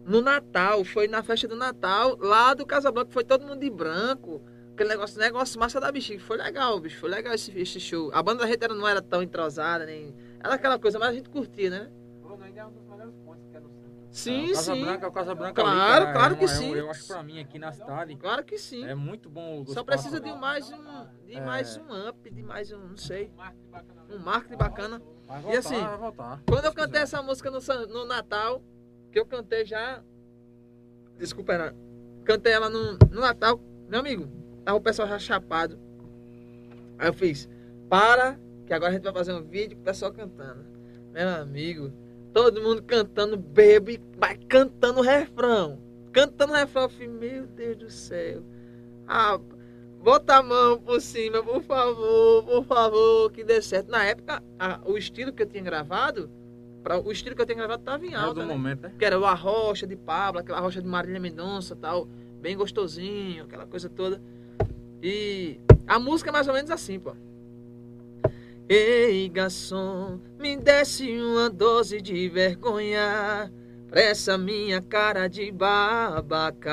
[0.05, 4.41] no Natal, foi na festa do Natal, lá do Casablanca, foi todo mundo de branco.
[4.75, 6.19] Aquele negócio, negócio massa da bexiga.
[6.21, 6.99] Foi legal, bicho.
[6.99, 8.11] Foi legal esse, esse show.
[8.13, 10.13] A banda da gente era- não era tão entrosada, nem.
[10.43, 11.89] Era aquela coisa, mas a gente curtia, né?
[12.21, 13.85] Bruno ainda é um dos melhores pontos que é no centro.
[14.11, 14.81] Sim, É, o Casa sim.
[14.83, 16.73] Branca, o Casa Branca Claro, ali, claro é que é sim.
[16.73, 18.83] Eu acho que pra mim aqui na cidade Claro que sim.
[18.85, 19.61] é muito bom.
[19.61, 20.39] o Só precisa de ali.
[20.39, 21.05] mais um.
[21.25, 21.41] De É.
[21.41, 23.31] mais um up, de mais um, não sei.
[23.31, 24.03] Um marketing bacana.
[24.09, 25.01] Um marketing bacana.
[25.25, 26.41] Vai E voltar, assim, vai voltar.
[26.49, 27.03] Quando eu cantei quiser.
[27.03, 28.61] essa música no, no Natal,
[29.09, 30.03] que eu cantei já.
[31.17, 31.75] Desculpa, era.
[32.25, 33.57] Cantei ela no, no Natal,
[33.87, 34.27] meu amigo,
[34.65, 35.77] tava o pessoal já chapado.
[36.97, 37.47] Aí eu fiz,
[37.89, 40.65] para, que agora a gente vai fazer um vídeo com o pessoal cantando.
[41.13, 41.91] Meu amigo,
[42.33, 45.79] todo mundo cantando, bebo e vai cantando o refrão.
[46.11, 48.41] Cantando o refrão, eu falei, meu Deus do céu.
[49.07, 49.39] Ah,
[50.01, 53.89] bota a mão por cima, por favor, por favor, que dê certo.
[53.91, 56.29] Na época, a- o estilo que eu tinha gravado,
[56.81, 58.53] pra, o estilo que eu tinha gravado tava em alta, do né?
[58.53, 58.93] momento, né?
[58.97, 62.07] Que era o Arrocha de Pablo, aquela Arrocha de Marília Mendonça tal,
[62.41, 64.21] bem gostosinho, aquela coisa toda.
[65.07, 67.13] E a música é mais ou menos assim, pô.
[68.67, 73.53] Ei, garçom, me desce uma dose de vergonha
[73.87, 76.65] pra essa minha cara de babaca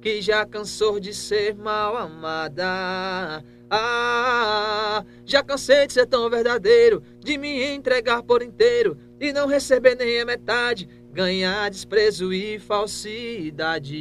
[0.00, 3.44] que já cansou de ser mal amada.
[3.70, 9.94] Ah, já cansei de ser tão verdadeiro, de me entregar por inteiro e não receber
[9.94, 13.94] nem a metade, ganhar desprezo e falsidade.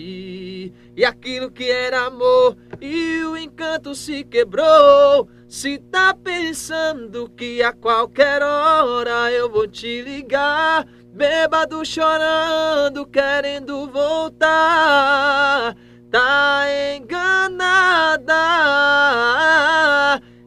[0.96, 5.28] E aquilo que era amor e o encanto se quebrou.
[5.48, 15.76] Se tá pensando que a qualquer hora eu vou te ligar, bêbado chorando, querendo voltar
[16.10, 16.66] tá
[16.96, 18.36] enganada.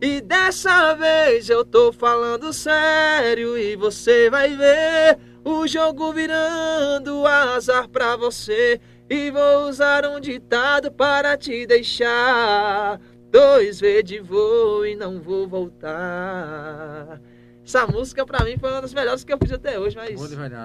[0.00, 7.88] E dessa vez eu tô falando sério e você vai ver o jogo virando azar
[7.88, 8.80] pra você.
[9.08, 13.00] E vou usar um ditado para te deixar.
[13.30, 17.20] Dois vezes de voo e não vou voltar.
[17.64, 20.20] Essa música pra mim foi uma das melhores que eu fiz até hoje, mas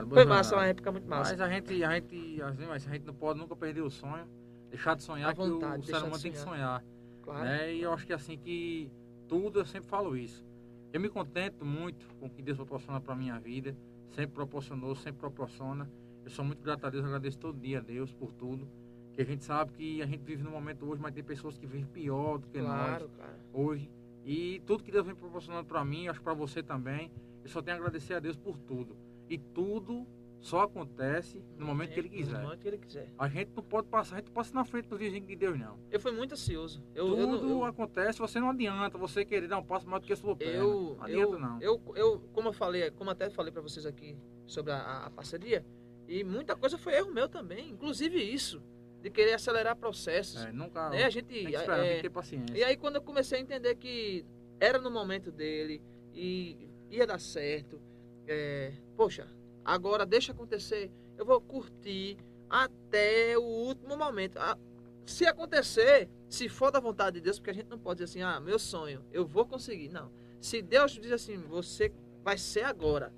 [0.10, 1.32] foi massa, uma época muito massa.
[1.32, 4.26] Mas a gente, a gente, assim, mas a gente não pode nunca perder o sonho,
[4.70, 6.82] deixar de sonhar, vontade, que o deixar ser humano tem que sonhar.
[6.82, 6.84] sonhar.
[7.22, 7.44] Claro.
[7.44, 7.74] Né?
[7.76, 8.92] E eu acho que assim que
[9.28, 10.44] tudo eu sempre falo isso.
[10.94, 13.76] Eu me contento muito com o que Deus proporciona para minha vida,
[14.10, 15.90] sempre proporcionou, sempre proporciona.
[16.24, 18.68] Eu sou muito grato a Deus, agradeço todo dia a Deus por tudo.
[19.14, 21.66] Que a gente sabe que a gente vive num momento hoje, mas tem pessoas que
[21.66, 23.34] vivem pior do que nós Claro, claro.
[23.54, 23.90] hoje.
[24.26, 27.12] E tudo que Deus vem proporcionando para mim, acho para você também,
[27.44, 28.96] eu só tenho a agradecer a Deus por tudo.
[29.30, 30.06] E tudo
[30.40, 32.42] só acontece no momento que Ele No quiser.
[32.42, 33.10] momento que ele quiser.
[33.18, 35.78] A gente não pode passar, a gente passa na frente do vizinho de Deus, não.
[35.92, 36.82] Eu fui muito ansioso.
[36.96, 40.06] Eu, Tudo eu, eu, acontece, você não adianta você querer dar um passo maior do
[40.08, 40.54] que a sua perna.
[40.54, 41.62] eu, não adianta, eu, não.
[41.62, 44.16] eu, eu, como eu falei, como até falei pra vocês aqui
[44.46, 45.66] sobre a, a parceria,
[46.08, 48.62] e muita coisa foi erro meu também, inclusive isso,
[49.02, 50.44] de querer acelerar processos.
[50.46, 50.90] É, nunca.
[50.90, 51.04] né?
[51.04, 52.58] A gente, tem que esperar, é, tem que ter paciência.
[52.58, 54.24] e aí quando eu comecei a entender que
[54.60, 55.82] era no momento dele
[56.14, 57.82] e ia dar certo,
[58.26, 59.28] é, poxa,
[59.68, 62.18] agora deixa acontecer, eu vou curtir
[62.50, 64.40] até o último momento.
[64.40, 64.58] Ah,
[65.06, 68.22] se acontecer, se for da vontade de Deus, porque a gente não pode dizer assim,
[68.22, 69.90] ah, meu sonho, eu vou conseguir.
[69.90, 70.10] Não.
[70.40, 71.92] Se Deus diz assim, você
[72.24, 73.14] vai ser agora.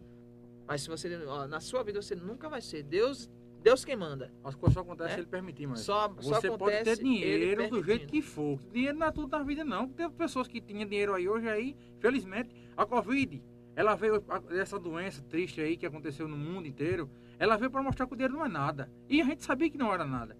[0.67, 2.83] Mas se você, ó, na sua vida você nunca vai ser.
[2.83, 3.29] Deus,
[3.61, 4.31] Deus quem manda.
[4.43, 5.15] As coisas só acontecem É?
[5.15, 5.79] se ele permitir, mas.
[5.81, 8.59] Só, só Você pode ter dinheiro do jeito que for.
[8.71, 9.87] Dinheiro não é tudo na vida, não.
[9.87, 13.41] Tem pessoas que tinham dinheiro aí hoje aí, felizmente, a Covid,
[13.79, 17.81] ela veio, a- essa doença triste aí que aconteceu no mundo inteiro, ela veio para
[17.81, 18.89] mostrar que o dinheiro não é nada.
[19.07, 20.35] E a gente sabia que não era nada.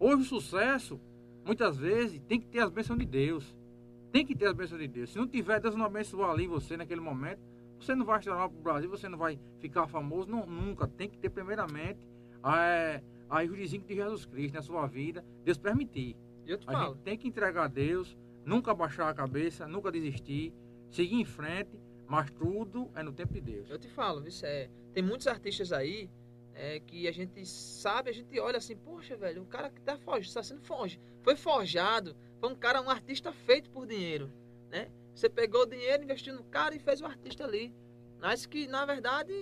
[0.00, 0.98] Hoje o sucesso,
[1.44, 3.54] muitas vezes, tem que ter as bênçãos de Deus.
[4.10, 5.10] Tem que ter as bênçãos de Deus.
[5.10, 7.40] Se não tiver, Deus não abençoar ali você naquele momento,
[7.78, 10.86] você não vai estourar para o Brasil, você não vai ficar famoso, não, nunca.
[10.88, 11.98] Tem que ter primeiramente
[12.42, 16.16] a, a jurisdição de Jesus Cristo na sua vida, Deus permitir.
[16.46, 18.16] Eu te A falo, gente tem que entregar a Deus,
[18.46, 20.54] nunca baixar a cabeça, nunca desistir,
[20.90, 21.68] seguir em frente,
[22.08, 23.68] mas tudo é no tempo de Deus.
[23.68, 26.10] Eu te falo, viu, é, tem muitos artistas aí
[26.54, 29.98] é, que a gente sabe, a gente olha assim, poxa, velho, o cara que tá,
[29.98, 34.32] forjado, tá sendo forjado, foi forjado, foi um cara, um artista feito por dinheiro,
[34.70, 34.90] né?
[35.14, 37.74] Você pegou o dinheiro, investiu no cara e fez o artista ali.
[38.20, 39.32] Mas que, na verdade,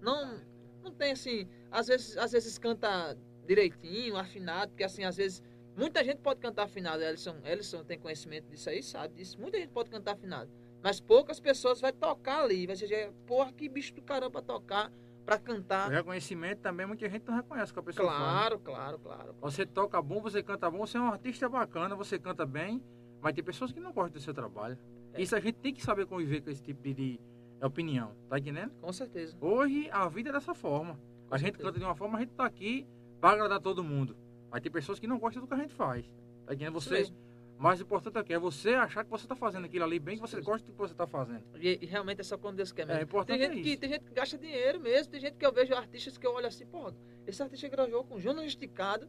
[0.00, 0.40] não,
[0.82, 5.42] não tem assim, às vezes, às vezes canta direitinho, afinado, porque assim, às vezes,
[5.76, 9.70] muita gente pode cantar afinado, Ellison, Ellison tem conhecimento disso aí, sabe disso, muita gente
[9.70, 10.50] pode cantar afinado.
[10.88, 12.66] Mas poucas pessoas vai tocar ali.
[12.66, 14.90] Vai ser, porra, que bicho do caramba pra tocar,
[15.26, 15.90] pra O cantar.
[15.90, 18.18] reconhecimento também muita gente não reconhece que a pessoa faz.
[18.18, 19.34] Claro, claro, claro.
[19.42, 22.82] Você toca bom, você canta bom, você é um artista bacana, você canta bem,
[23.20, 24.78] mas tem pessoas que não gostam do seu trabalho.
[25.12, 25.20] É.
[25.20, 27.20] Isso a gente tem que saber conviver com esse tipo de,
[27.62, 28.70] opinião, tá entendendo?
[28.80, 29.36] Com certeza.
[29.42, 30.98] Hoje a vida é dessa forma.
[31.28, 31.68] Com a gente certeza.
[31.68, 32.86] canta de uma forma, a gente tá aqui
[33.20, 34.16] para agradar todo mundo.
[34.50, 36.10] Mas tem pessoas que não gostam do que a gente faz.
[36.46, 36.72] Tá entendendo?
[36.72, 37.12] Você.
[37.58, 40.20] Mais importante é que é você achar que você tá fazendo aquilo ali bem, que
[40.20, 41.42] você gosta do que você tá fazendo.
[41.56, 43.00] E, e realmente é só quando Deus quer mesmo.
[43.00, 45.10] É importante tem, gente é que, tem gente que gasta dinheiro mesmo.
[45.10, 46.94] Tem gente que eu vejo artistas que eu olho assim, porra,
[47.26, 49.08] esse artista gravou com Júnior Esticado.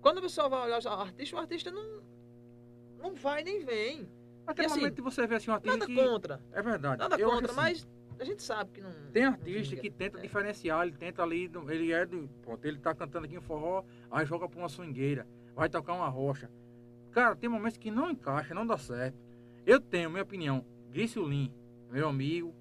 [0.00, 2.02] Quando a pessoa vai olhar o artista, o artista não,
[2.98, 4.08] não vai nem vem.
[4.54, 5.94] Tem E assim, momento que você vê assim um artista Nada que...
[5.94, 6.40] contra.
[6.52, 6.98] É verdade.
[6.98, 7.88] Nada Eu contra, assim, mas
[8.18, 8.92] a gente sabe que não.
[9.12, 9.82] Tem não artista vinga.
[9.82, 10.22] que tenta É.
[10.22, 12.28] diferenciar, ele tenta ali, ele é do.
[12.42, 16.08] Pronto, ele tá cantando aqui em forró, aí joga pra uma swingueira, vai tocar uma
[16.08, 16.48] rocha.
[17.16, 19.16] Cara, tem momentos que não encaixa, não dá certo.
[19.64, 20.62] Eu tenho, minha opinião,
[20.92, 21.50] Grisulin,
[21.90, 22.54] meu amigo,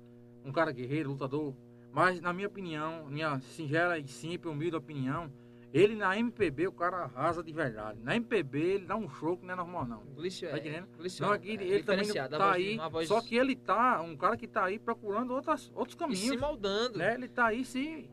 [0.46, 1.54] um cara guerreiro, lutador,
[1.92, 5.30] mas na minha opinião, minha singela e simples, humilde opinião,
[5.74, 8.00] ele na MPB o cara arrasa de verdade.
[8.02, 10.04] Na MPB ele dá um show que não é normal não.
[10.16, 10.88] Glício Tá é, entendendo?
[10.98, 14.02] Glício Não, é- aqui é ele também tá voz aí, voz só que ele tá,
[14.02, 16.98] um cara que tá aí procurando outras, outros e caminhos se moldando.
[16.98, 17.14] né?
[17.14, 18.10] Ele tá aí se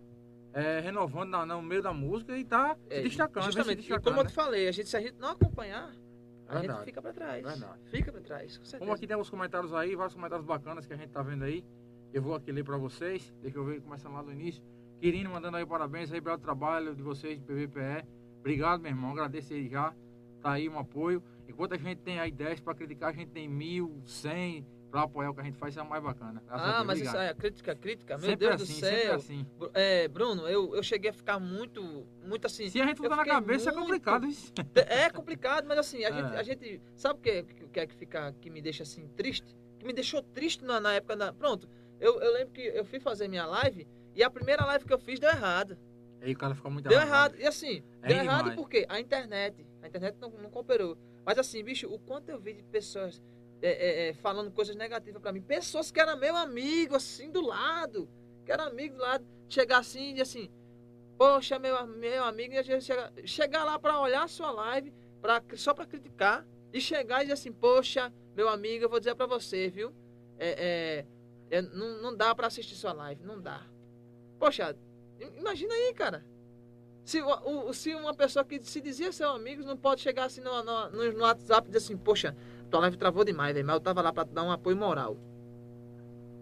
[0.52, 3.44] é, renovando na- no meio da música e tá É, se destacando.
[3.44, 3.78] vem se Justamente.
[3.78, 4.28] E destacando, como eu né?
[4.28, 5.90] te falei, a gente, se a gente não acompanhar,
[6.56, 6.78] a Verdade.
[6.78, 7.44] gente fica pra trás.
[7.44, 7.80] Verdade.
[7.90, 8.78] Fica pra trás, com certeza.
[8.78, 11.64] Como aqui tem alguns comentários aí, vários comentários bacanas que a gente tá vendo aí.
[12.12, 13.34] Eu vou aqui ler pra vocês.
[13.40, 14.62] Deixa eu ver, começando lá do início.
[15.00, 18.06] Quirino mandando aí parabéns aí pelo trabalho de vocês de PVPE.
[18.40, 19.12] Obrigado, meu irmão.
[19.12, 19.94] Agradeço aí já.
[20.42, 21.22] Tá aí um apoio.
[21.48, 25.30] Enquanto a gente tem aí 10 para criticar, a gente tem mil, cem para apoiar
[25.30, 26.42] o que a gente faz, isso é mais bacana.
[26.50, 26.86] A Ah, Deus.
[26.86, 27.30] mas isso Obrigado.
[27.30, 28.18] é crítica, crítica.
[28.18, 29.14] Meu sempre Deus assim, do céu.
[29.14, 29.46] assim.
[29.72, 32.68] É, Bruno, eu, eu cheguei a ficar muito, muito assim.
[32.68, 34.52] Se a gente botar na cabeça, é muito- complicado isso.
[34.86, 36.12] É complicado, mas assim, a, É.
[36.12, 36.80] gente, a gente.
[36.94, 37.42] Sabe o que,
[37.72, 39.56] que é que fica, que me deixa assim triste?
[39.78, 41.32] Que me deixou triste na, na época da.
[41.32, 41.66] Pronto,
[41.98, 44.98] eu, eu lembro que eu fui fazer minha live e a primeira live que eu
[44.98, 45.76] fiz deu errado.
[46.20, 47.34] Aí o cara ficou muito Deu arrasado.
[47.34, 47.42] errado.
[47.42, 48.56] E assim, É deu errado demais.
[48.56, 49.66] porque a internet.
[49.82, 50.96] A internet não, não cooperou.
[51.24, 53.20] Mas assim, bicho, o quanto eu vi de pessoas
[53.62, 55.40] é, é, é, falando coisas negativas pra mim.
[55.40, 58.08] Pessoas que eram meu amigo, assim, do lado.
[58.44, 59.24] Que eram amigo do lado.
[59.48, 60.50] Chegar assim e assim.
[61.16, 64.92] Poxa, meu, meu amigo, e a gente chega, chegar lá pra olhar a sua live,
[65.20, 66.44] pra, só pra criticar.
[66.72, 69.94] E chegar e dizer assim, poxa, meu amigo, eu vou dizer pra você, viu?
[70.38, 71.04] É,
[71.50, 73.64] é, é, não, não dá pra assistir sua live, não dá.
[74.38, 74.74] Poxa,
[75.20, 76.24] im- imagina aí, cara.
[77.04, 80.62] Se, o- se uma pessoa que se dizia seu amigo não pode chegar assim no,
[80.62, 82.34] no- no WhatsApp e dizer assim, poxa,
[82.72, 85.16] tua live travou demais, velho, mas eu tava lá pra dar um apoio moral.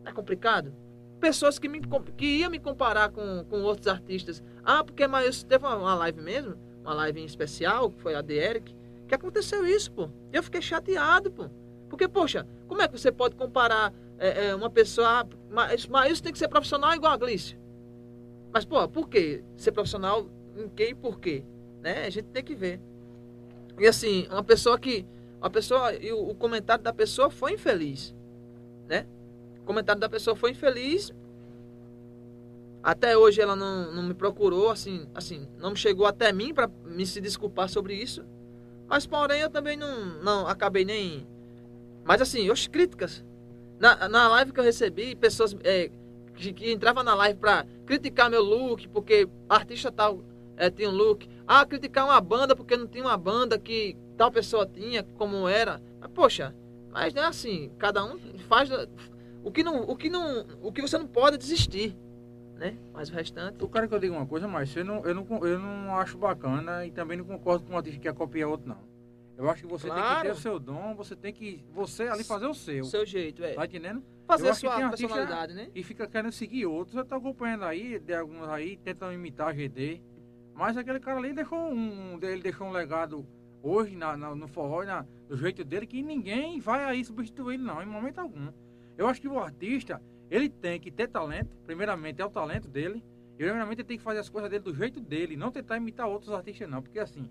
[0.04, 0.72] É complicado?
[1.18, 1.80] Pessoas que, me,
[2.16, 4.42] que iam me comparar com, com outros artistas.
[4.64, 8.22] Ah, porque mas teve uma, uma live mesmo, uma live em especial, que foi a
[8.22, 8.74] de Eric,
[9.08, 10.08] que aconteceu isso, pô.
[10.32, 11.50] Eu fiquei chateado, pô.
[11.88, 15.20] Porque, poxa, como é que você pode comparar é, é, uma pessoa.
[15.20, 17.58] ah, Mas, mas isso tem que ser profissional igual a Glício.
[18.52, 19.42] Mas, pô, por quê?
[19.56, 20.26] Ser profissional
[20.56, 21.42] em quem e por quê?
[21.82, 22.06] Né?
[22.06, 22.80] A gente tem que ver.
[23.78, 25.04] E assim, uma pessoa que.
[25.40, 25.94] Uma pessoa.
[25.94, 28.14] E o, o comentário da pessoa foi infeliz.
[28.88, 29.06] Né?
[29.62, 31.12] O comentário da pessoa foi infeliz.
[32.82, 37.04] Até hoje ela não, não me procurou, assim, assim, não chegou até mim para me
[37.04, 38.24] se desculpar sobre isso.
[38.88, 41.26] Mas porém eu também não, não acabei nem.
[42.04, 43.24] Mas assim, as críticas.
[43.78, 45.90] Na, na live que eu recebi, pessoas é,
[46.34, 50.22] que, que entravam na live pra criticar meu look, porque artista tal
[50.56, 51.28] é, tinha um look.
[51.46, 55.80] Ah, criticar uma banda porque não tinha uma banda que tal pessoa tinha, como era.
[55.98, 56.54] Mas, poxa,
[56.92, 58.18] mas não é assim, cada um
[58.48, 58.68] faz.
[59.42, 61.96] O que, não, o, que não, o que você não pode é desistir.
[62.54, 62.76] Né?
[62.92, 63.64] Mas o restante.
[63.64, 66.18] O cara que eu digo uma coisa, mas eu não, eu, não, eu não acho
[66.18, 68.90] bacana e também não concordo com um artista que quer copiar outro, não.
[69.38, 70.28] Eu acho que você tem que Claro.
[70.28, 71.64] ter o seu dom, você tem que.
[71.72, 72.82] Você ali fazer o seu.
[72.82, 73.54] O seu jeito, é.
[73.54, 74.04] Tá entendendo?
[74.26, 75.70] Fazer eu a sua personalidade, né?
[75.74, 76.94] E fica querendo seguir outros.
[76.94, 80.02] Eu tô acompanhando aí, de alguns aí, tentando imitar a GD.
[80.54, 82.18] Mas aquele cara ali deixou um.
[82.20, 83.26] Ele deixou um legado
[83.62, 87.62] hoje na, na- no forró, na, do jeito dele, que ninguém vai aí substituir ele,
[87.62, 88.48] não, em momento algum.
[88.96, 90.00] Eu acho que o artista,
[90.30, 93.02] ele tem que ter talento, primeiramente é o talento dele,
[93.34, 96.06] e primeiramente ele tem que fazer as coisas dele do jeito dele, não tentar imitar
[96.08, 97.28] outros artistas, não, porque assim,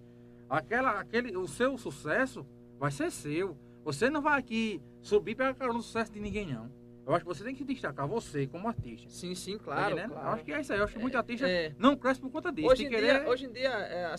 [0.49, 2.45] aquela, aquele, o seu sucesso
[2.79, 3.57] vai ser seu.
[3.83, 6.69] Você não vai aqui subir para carona no sucesso de ninguém, não.
[7.05, 9.09] Eu acho que você tem que se destacar, você, como artista.
[9.09, 9.91] Sim, sim, Tá claro.
[9.93, 10.11] entendendo?
[10.11, 10.27] claro.
[10.27, 10.79] Eu acho que é isso aí.
[10.79, 12.67] Eu acho que muito artista É, não cresce por conta disso.
[12.67, 13.27] hoje, em tem que dia, querer...
[13.29, 14.15] hoje em dia, é,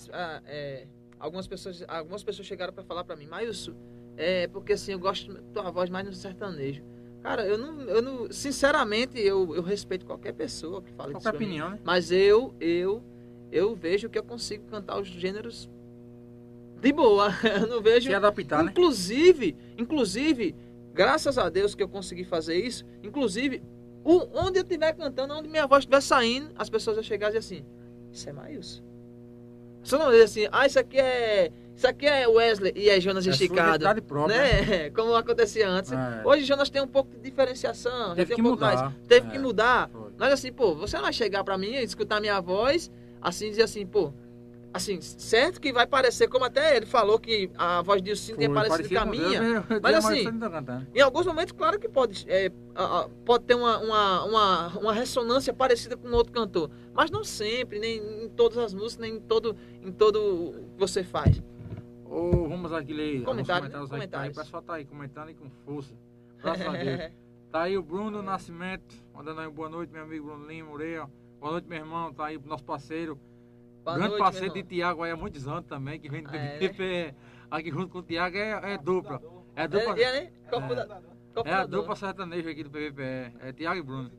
[0.47, 0.89] é,
[1.20, 3.74] algumas, pessoas, algumas pessoas chegaram para falar para mim, Mailson,
[4.16, 6.82] é porque assim, eu gosto da tua voz mais no sertanejo.
[7.22, 11.38] Cara, eu não, eu não sinceramente, eu, eu respeito qualquer pessoa que fale Qualquer pra
[11.38, 11.44] mim.
[11.47, 11.78] opinião, né?
[11.84, 13.02] Mas eu, eu,
[13.52, 15.68] eu vejo que eu consigo cantar os gêneros
[16.80, 17.28] de boa.
[17.44, 18.09] Eu não vejo.
[18.09, 18.70] Se adaptar, né?
[18.70, 20.55] Inclusive, inclusive,
[20.94, 22.86] graças a Deus que eu consegui fazer isso.
[23.02, 23.62] Inclusive,
[24.02, 27.38] onde eu estiver cantando, onde minha voz estiver saindo, as pessoas vão chegar e dizer
[27.40, 27.64] assim:
[28.10, 28.82] Isso é Maílson.
[29.82, 31.51] Você não diz assim, ah, isso aqui é.
[31.74, 34.02] Isso aqui é Wesley e é Jonas É esticado.
[34.02, 34.36] própria.
[34.36, 34.90] Né?
[34.94, 35.90] Como acontecia antes.
[35.93, 36.20] É.
[36.24, 38.09] Hoje Jonas tem um pouco de diferenciação.
[38.11, 38.82] já Teve tem que um pouco mudar.
[38.85, 38.94] mais.
[39.09, 39.31] Teve É.
[39.31, 39.89] que mudar.
[39.89, 40.11] Foi.
[40.19, 42.90] Mas assim, pô, você não vai chegar pra mim, escutar minha voz,
[43.23, 44.12] assim, dizer assim, pô,
[44.72, 48.52] assim, certo que vai parecer, como até ele falou que a voz de Ilcino tem
[48.52, 49.40] parecido com a minha.
[49.40, 50.82] Deus, eu- eu Mas tinha assim, tá.
[50.94, 52.51] Em alguns momentos, claro que pode, é,
[53.24, 56.70] pode ter uma, uma, uma, uma ressonância parecida com outro cantor.
[56.94, 61.02] Mas não sempre, nem em todas as músicas, nem em todo, em todo que você
[61.02, 61.42] faz.
[62.05, 63.70] Ô, vamos aqui ler Comentário, né?
[63.70, 64.09] comentários aí.
[64.09, 64.30] Tá aí.
[64.30, 64.36] Comentários.
[64.36, 65.94] O pessoal tá aí comentando e com força.
[66.42, 67.10] Graças a Deus.
[67.51, 71.10] Tá aí o Bruno Nascimento, mandando aí boa noite, meu amigo Bruno Lima, Ureia.
[71.40, 72.14] Boa noite, meu irmão.
[72.14, 73.18] Tá aí o nosso parceiro.
[73.85, 74.62] Boa grande noite, parceiro de.
[74.62, 77.15] Tiago aí há muitos anos também, que vem do Ah, é, BBP.
[77.51, 79.20] Aqui junto com o Tiago é, é dupla.
[79.57, 79.98] É dupla.
[79.98, 80.32] É, é, né?
[81.44, 81.51] É.
[81.51, 83.02] É a dupla sertaneja aqui do PVP.
[83.40, 84.11] É Tiago e Bruno.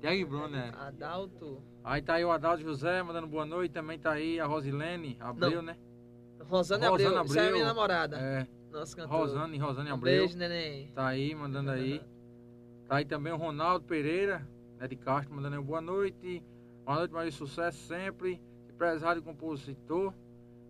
[0.00, 0.72] Tiago e Bruno, né?
[0.76, 1.62] Adalto.
[1.84, 3.72] Aí tá aí o Adalto José mandando boa noite.
[3.72, 5.76] Também tá aí a Rosilene Abreu, né?
[6.48, 7.24] Rosane Rosana Abreu.
[7.24, 7.52] Isso é Abreu.
[7.54, 8.16] minha namorada.
[8.18, 9.18] É, Nossa cantora.
[9.18, 10.20] Rosane, Rosane Um Abreu.
[10.20, 10.88] beijo, neném.
[10.94, 12.00] Tá aí, mandando aí.
[12.88, 14.46] Tá aí também o Ronaldo Pereira,
[14.78, 16.42] né, de Castro, mandando aí boa noite.
[16.84, 18.40] Boa noite, mais sucesso sempre.
[18.78, 20.14] Empresário e compositor.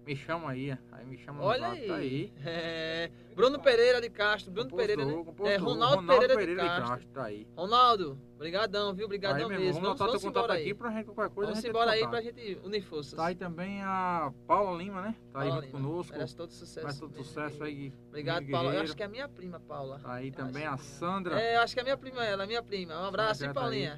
[0.07, 0.71] Me chama aí.
[0.91, 1.87] Aí me chama Olha no aí.
[1.87, 2.33] Tá aí.
[2.43, 4.51] É, Bruno Pereira de Castro.
[4.51, 5.13] Bruno Pereira, né?
[5.13, 5.87] Compostor, É, compostor.
[5.99, 7.09] Ronaldo, Pereira, de Castro.
[7.13, 7.47] Tá aí.
[7.55, 9.07] Ronaldo, brigadão, viu?
[9.07, 9.67] Tá aí, Brigadão meu irmão.
[9.67, 9.83] mesmo.
[9.83, 10.75] Vamos Vamos, embora aqui aí.
[10.75, 11.53] pra gente, qualquer coisa.
[11.53, 13.13] Vamos embora aí pra gente unir forças.
[13.13, 15.15] Tá aí também a Paula Lima, né?
[15.31, 15.89] Tá aí Paula junto Lima.
[15.89, 16.13] conosco.
[16.15, 16.87] Merece todo sucesso.
[16.87, 17.25] Faz todo mesmo.
[17.27, 17.93] sucesso aí.
[18.09, 18.73] Obrigado, Paula.
[18.73, 19.99] Eu acho que é a minha prima, Paula.
[19.99, 21.39] Tá aí também acho a Sandra.
[21.39, 22.99] É, eu acho que é a minha prima ela, a minha prima.
[22.99, 23.93] Um abraço, hein, tá aí.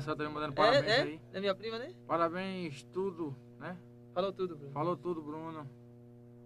[0.00, 1.20] Sandra também mandando parabéns é, aí.
[1.32, 1.36] é?
[1.38, 1.94] É minha prima, né?
[2.06, 3.76] Parabéns, tudo, né?
[4.12, 4.72] Falou tudo, Bruno.
[4.72, 5.70] Falou tudo, Bruno.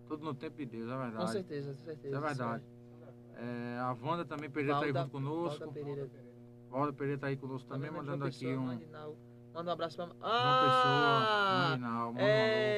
[0.09, 1.17] Tudo no tempo de Deus, é verdade.
[1.17, 2.09] Com certeza, com certeza.
[2.09, 2.65] Isso é verdade.
[3.37, 5.59] É, a Wanda também Pereira tá aí Valda- junto conosco.
[5.61, 6.11] Valda Pereira.
[6.69, 8.67] Valda Pereira tá aí conosco também, Também mandando aqui Pessoa, um.
[8.67, 9.17] Marginal.
[9.55, 10.09] Manda um abraço pra.
[10.21, 10.65] Ah!
[10.65, 12.25] Pessoa, Marginal, manda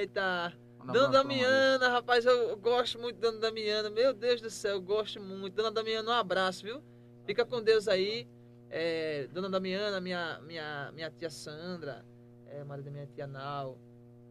[0.00, 0.52] Eita!
[0.82, 3.90] um Dona Damiana, rapaz, eu eu gosto muito da Dona Damiana.
[3.90, 5.54] Meu Deus do céu, eu gosto muito.
[5.54, 6.82] Dona Damiana, um abraço, viu?
[7.26, 8.28] Fica com Deus aí.
[8.74, 12.02] É, Dona Damiana, minha, minha, minha tia Sandra,
[12.46, 13.78] é, marido da minha tia Nau,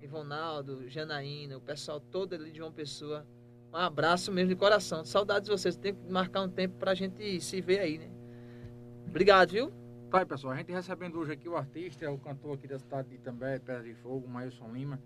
[0.01, 3.23] Ivonaldo, Janaína, o pessoal todo ali de João Pessoa.
[3.71, 5.05] Um abraço mesmo de coração.
[5.05, 5.77] Saudades de vocês.
[5.77, 8.09] Tem que marcar um tempo pra gente se ver aí, né?
[9.07, 9.71] Obrigado, viu?
[10.09, 10.53] Tá aí, pessoal.
[10.53, 13.83] A gente recebendo hoje aqui o artista, o cantor aqui da cidade de Itambé, Pedra
[13.83, 14.99] de Fogo, Mailson Lima,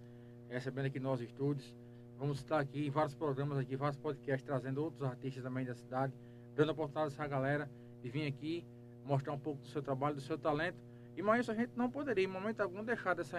[0.48, 1.76] recebendo aqui nos estúdios.
[2.18, 6.14] Vamos estar aqui em vários programas aqui, vários podcasts, trazendo outros artistas também da cidade,
[6.56, 7.70] dando a oportunidade a essa galera
[8.02, 8.66] de vir aqui
[9.06, 10.77] mostrar um pouco do seu trabalho, do seu talento.
[11.15, 13.38] E Mailson, a gente não poderia, em momento algum, deixar dessa,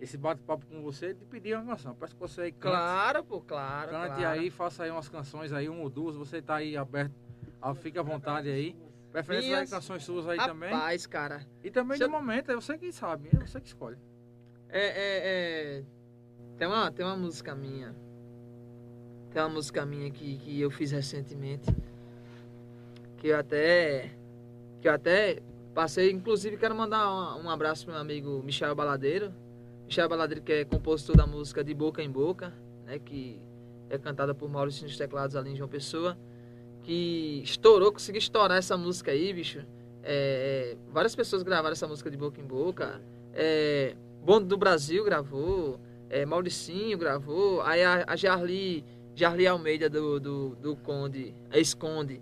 [0.00, 1.94] esse bate-papo com você de pedir uma canção.
[1.94, 3.90] Peço que você cante, Claro, pô, claro.
[3.90, 4.26] cante claro.
[4.40, 6.16] aí, faça aí umas canções aí, um ou duas.
[6.16, 7.12] Você tá aí aberto,
[7.60, 8.74] ah, fica à vontade aí.
[9.12, 10.70] Preferência aí, Minhas- canções suas aí também.
[10.70, 11.46] Rapaz, cara.
[11.64, 13.96] E também eu- momento, é você que sabe, é você que escolhe.
[14.68, 15.84] É, é, é...
[16.58, 17.94] Tem, uma, tem uma música minha.
[19.32, 21.66] Tem uma música minha que, que eu fiz recentemente.
[23.18, 24.10] Que eu até.
[24.80, 25.40] Que eu até
[25.74, 26.10] passei.
[26.10, 29.32] Inclusive, quero mandar um, abraço pro meu amigo Michel Baladeiro.
[29.86, 32.52] Michel Baladeiro, que é compositor da música De Boca em Boca,
[32.84, 32.98] né?
[32.98, 33.38] Que
[33.88, 36.16] é cantada por Maurício nos teclados ali em João Pessoa.
[36.82, 39.64] Que estourou, conseguiu estourar essa música aí, bicho.
[40.02, 43.00] É, várias pessoas gravaram essa música de boca em boca.
[43.34, 43.96] É,
[44.26, 45.78] Bonde do Brasil gravou,
[46.10, 48.84] é, Mauricinho gravou, aí a, a Jarli,
[49.14, 52.20] Jarli Almeida do, do, do Conde, ex-Conde,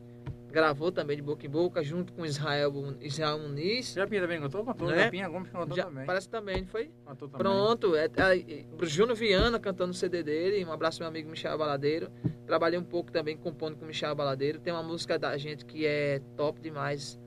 [0.55, 3.93] gravou também de boca em boca, junto com Israel, Israel Muniz.
[3.93, 4.65] Japinha também cantou?
[4.65, 4.89] Cantou.
[4.89, 5.03] Né?
[5.05, 6.07] Japinha Gomes cantou Já- também.
[6.07, 6.91] parece também, não foi?
[7.05, 7.39] Cantou também.
[7.45, 11.59] Pronto, é, é, o Júnior Viana cantando o CD dele, um abraço meu amigo Michel
[11.59, 12.09] Baladeiro.
[12.47, 14.61] Trabalhei um pouco também compondo com o Michel Baladeiro.
[14.61, 17.19] Tem uma música da gente que é top demais.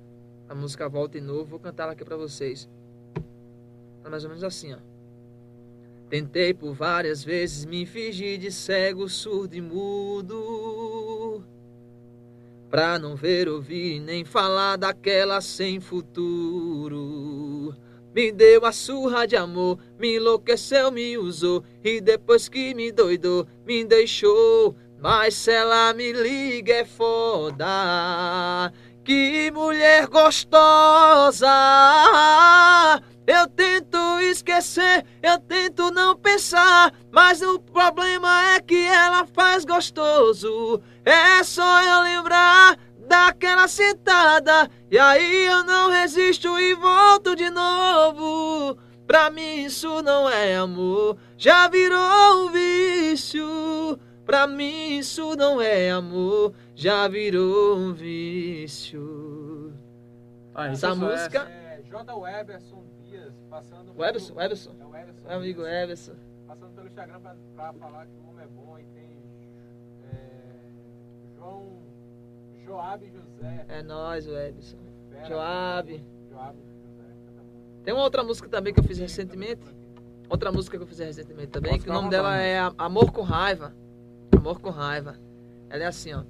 [0.47, 2.69] A música Volta de Novo, vou cantar ela aqui pra vocês.
[4.05, 4.77] É mais ou menos assim, ó.
[6.09, 10.37] Tentei por várias vezes me fingir de cego, surdo e mudo.
[12.69, 17.73] Pra não ver, ouvir nem falar daquela sem futuro.
[18.13, 21.63] Me deu a surra de amor, me enlouqueceu, me usou.
[21.83, 24.75] E depois que me doidou, me deixou.
[24.99, 28.73] Mas se ela me liga é foda.
[29.07, 31.47] Que mulher gostosa!
[33.25, 40.81] Eu tento esquecer, eu tento não pensar, mas o problema é que ela faz gostoso.
[41.05, 42.77] É só eu lembrar
[43.07, 48.77] daquela sentada, e aí eu não resisto e volto de novo.
[49.07, 53.97] Pra mim isso não é amor, já virou um vício.
[54.27, 59.73] Pra mim isso não é amor, já virou um vício.
[60.53, 61.11] Tá aí, Essa sucesso.
[61.11, 62.13] música- É, J.
[62.15, 65.27] Weberson Dias, passando O Everson, o Everson, É o Everson.
[65.27, 66.13] meu amigo Dias, Everson.
[66.45, 69.17] Passando pelo Instagram pra, pra falar que o homem é bom e tem
[70.11, 71.77] é, João
[72.65, 73.65] Joab José.
[73.69, 74.77] É Everson.
[75.09, 76.05] Vera, Joab.
[76.29, 77.03] Joab José.
[77.85, 79.61] Tem uma outra música também que eu fiz recentemente.
[80.29, 83.21] Outra música que eu fiz recentemente também, Pode que o nome dela é Amor com
[83.21, 83.73] Raiva.
[84.35, 85.15] Amor com Raiva.
[85.69, 86.23] Ela é assim, ó.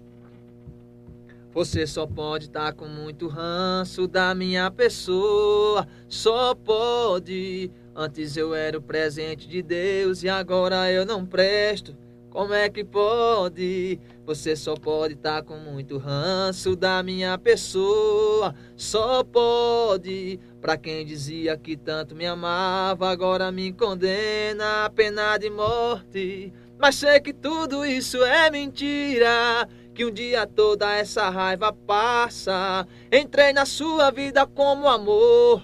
[1.53, 5.87] Você só pode estar com muito ranço da minha pessoa.
[6.07, 7.71] Só pode.
[7.95, 11.95] Antes eu era o presente de Deus e agora eu não presto.
[12.29, 13.99] Como é que pode?
[14.23, 18.53] Você só pode estar com muito ranço da minha pessoa.
[18.75, 20.39] Só pode.
[20.61, 26.53] Pra quem dizia que tanto me amava, agora me condena a pena de morte.
[26.79, 29.67] Mas sei que tudo isso é mentira.
[29.93, 32.87] Que um dia toda essa raiva passa.
[33.11, 35.63] Entrei na sua vida como amor.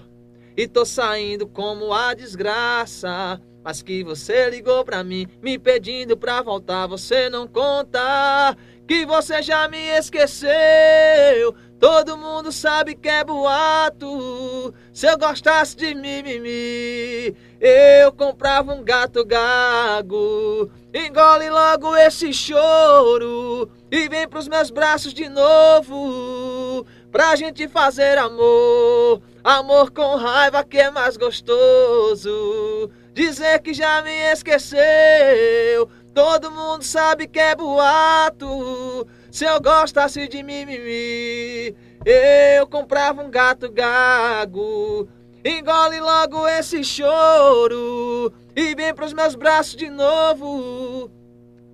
[0.56, 3.40] E tô saindo como a desgraça.
[3.64, 8.54] Mas que você ligou pra mim, me pedindo pra voltar, você não conta.
[8.86, 11.54] Que você já me esqueceu.
[11.80, 14.74] Todo mundo sabe que é boato.
[14.92, 17.34] Se eu gostasse de mimimi,
[17.66, 25.30] Eu comprava um gato gago, engole logo esse choro e vem pros meus braços de
[25.30, 29.22] novo pra gente fazer amor.
[29.42, 32.90] Amor com raiva que é mais gostoso.
[33.14, 35.88] Dizer que já me esqueceu.
[36.12, 39.06] Todo mundo sabe que é boato.
[39.30, 41.74] Se eu gostasse de mimimi,
[42.04, 45.08] eu comprava um gato gago.
[45.44, 51.10] Engole logo esse choro e vem pros meus braços de novo.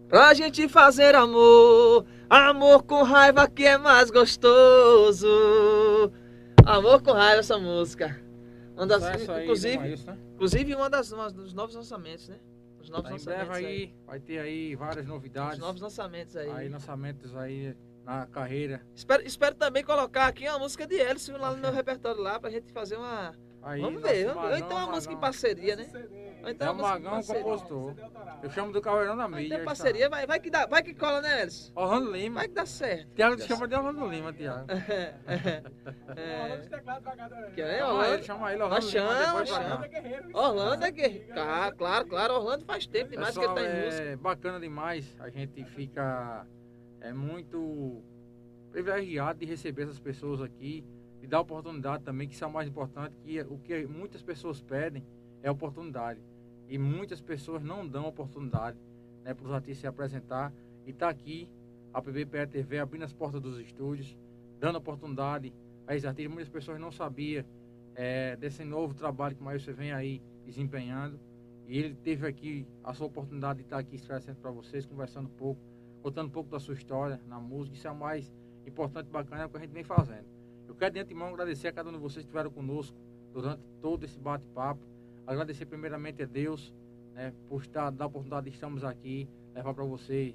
[0.08, 5.28] Pra gente fazer amor, amor com raiva que é mais gostoso.
[6.66, 8.20] Amor com raiva essa música.
[8.74, 10.18] Uma das, aí, inclusive, né, Maílson, né?
[10.34, 12.38] inclusive uma das uma dos novos lançamentos, né?
[12.80, 13.66] Os novos Tá, lançamentos aí.
[13.66, 15.58] aí, vai ter aí várias Os novidades.
[15.58, 16.50] novos lançamentos aí.
[16.50, 18.80] Aí lançamentos aí na carreira.
[18.96, 22.50] Espero, espero também colocar aqui uma música de Elcio lá no meu repertório lá pra
[22.50, 23.34] gente fazer uma.
[23.62, 24.34] Aí, Vamos ver.
[24.36, 25.86] Ou então uma música em parceria, né?
[26.42, 27.42] Ou então É uma o música em Magão parceria.
[27.42, 27.94] compositor.
[28.42, 29.56] Eu chamo do Caldeirão da Mídia.
[29.56, 31.70] tem parceria, vai, vai, que dá, vai que cola, né, Elcio?
[31.74, 32.36] Orlando Lima.
[32.40, 33.14] Vai que dá certo.
[33.14, 34.66] Tiago te chama de Orlando Lima, Tiago.
[36.16, 39.62] É, é, que é, Chama ele, Orlando, chama ele, Orlando Nós Lima, chama, depois pra
[39.62, 39.88] chama.
[39.88, 40.38] cá.
[40.40, 41.08] Orlando é que.
[41.20, 42.34] Claro, claro, claro.
[42.34, 44.02] Orlando faz tempo demais que ele tá em música.
[44.04, 45.16] é bacana demais.
[45.20, 46.46] A gente fica
[47.00, 48.02] é muito
[48.72, 50.84] privilegiado de receber essas pessoas aqui
[51.22, 54.60] e dar oportunidade também, que isso é o mais importante, que o que muitas pessoas
[54.60, 55.04] pedem
[55.42, 56.20] é oportunidade.
[56.68, 58.78] E muitas pessoas não dão oportunidade
[59.24, 60.52] né, para os artistas se apresentar.
[60.86, 61.48] E está aqui
[61.92, 64.16] a PBPE TV abrindo as portas dos estúdios,
[64.58, 65.52] dando oportunidade
[65.86, 66.32] a esses artistas.
[66.32, 67.44] Muitas pessoas não sabiam
[67.94, 71.18] é, desse novo trabalho que o Maílson vem aí desempenhando.
[71.66, 75.36] E ele teve aqui a sua oportunidade de estar aqui esclarecendo para vocês, conversando um
[75.36, 75.60] pouco,
[76.02, 77.76] contando um pouco da sua história na música.
[77.76, 78.32] Isso é o mais
[78.66, 80.39] importante e bacana é o que a gente vem fazendo.
[80.70, 82.96] Eu quero de antemão agradecer a cada um de vocês que estiveram conosco
[83.32, 84.80] durante todo esse bate-papo.
[85.26, 86.72] Agradecer primeiramente a Deus
[87.12, 90.32] né, por estar, dar a oportunidade de estarmos aqui, levar para vocês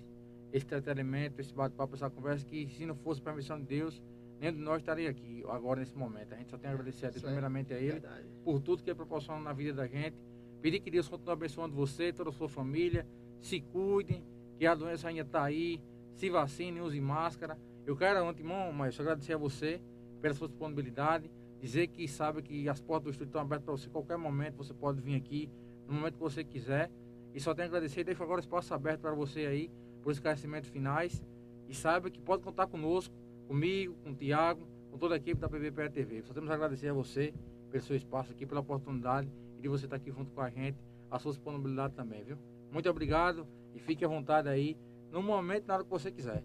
[0.52, 4.04] esse entretenimento, esse bate-papo, essa conversa, que se não fosse permissão de Deus,
[4.42, 6.34] nem de nós estaria aqui agora nesse momento.
[6.34, 8.28] A gente só tem a agradecer a Deus primeiramente a Ele Verdade.
[8.44, 10.18] por tudo que ele proporciona na vida da gente.
[10.62, 13.08] Pedir que Deus continue abençoando você, toda a sua família.
[13.40, 14.22] Se cuidem,
[14.60, 15.82] que a doença ainda está aí.
[16.14, 17.58] Se vacinem, use máscara.
[17.86, 19.80] Eu quero, antemão, mas agradecer a você
[20.26, 21.30] pela sua disponibilidade.
[21.62, 24.58] Dizer que sabe que as portas do estúdio estão abertas para você a qualquer momento.
[24.58, 25.48] Você pode vir aqui
[25.88, 26.90] no momento que você quiser.
[27.32, 29.70] E só tenho a agradecer deixo agora o espaço aberto para você aí,
[30.02, 31.24] por esclarecimentos finais.
[31.70, 33.14] E saiba que pode contar conosco,
[33.48, 36.24] comigo, com o Tiago, com toda a equipe da PBPE TV.
[36.24, 37.32] Só temos a agradecer a você
[37.70, 39.30] pelo seu espaço aqui, pela oportunidade
[39.60, 40.80] e de você estar aqui junto com a gente,
[41.12, 42.38] a sua disponibilidade também, viu?
[42.72, 43.46] Muito obrigado
[43.76, 44.76] e fique à vontade aí,
[45.12, 46.44] no momento, na hora que você quiser.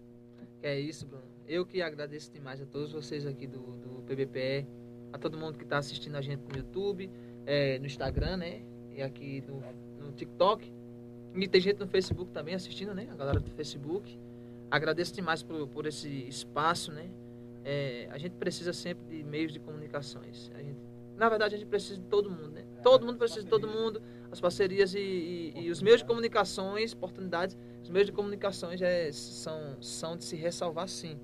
[0.63, 1.40] É isso, Bruno.
[1.51, 4.69] Eu que agradeço demais a todos vocês aqui do, do PBPE,
[5.13, 7.11] a todo mundo que está assistindo a gente no YouTube,
[7.45, 8.63] é, no Instagram, né?
[8.95, 9.61] E aqui no,
[10.07, 10.73] no TikTok.
[11.35, 13.09] E tem gente no Facebook também assistindo, né?
[13.11, 14.17] A galera do Facebook.
[14.71, 17.11] Agradeço demais por, por esse espaço, né?
[17.65, 20.53] É, a gente precisa sempre de meios de comunicações.
[20.55, 20.79] A gente,
[21.17, 22.65] na verdade, a gente precisa de todo mundo, né?
[22.81, 24.01] Todo mundo precisa de todo mundo.
[24.31, 29.11] As parcerias e, e- e os meios de comunicações, oportunidades, os meios de comunicações é,
[29.11, 31.19] são, são de se ressalvar, sim.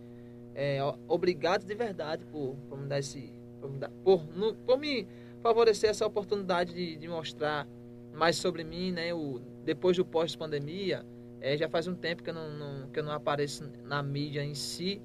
[0.58, 3.30] É, obrigado de verdade por, por me dar esse.
[3.60, 3.70] Por
[4.02, 5.06] por, no- por me
[5.42, 7.68] favorecer essa oportunidade de, de mostrar
[8.14, 9.12] mais sobre mim, né?
[9.12, 11.04] O, depois do pós-pandemia,
[11.42, 14.42] é, já faz um tempo que eu não, não- que eu não apareço na mídia
[14.42, 15.02] em si,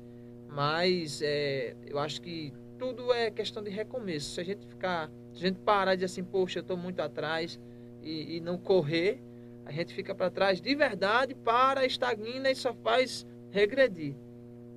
[0.47, 4.35] mas é, eu acho que tudo é questão de recomeço.
[4.35, 7.01] Se a gente ficar, se a gente parar e dizer assim, poxa, eu estou muito
[7.01, 7.59] atrás
[8.01, 9.21] e, e não correr,
[9.65, 14.15] a gente fica para trás de verdade, para, estagna e só faz regredir.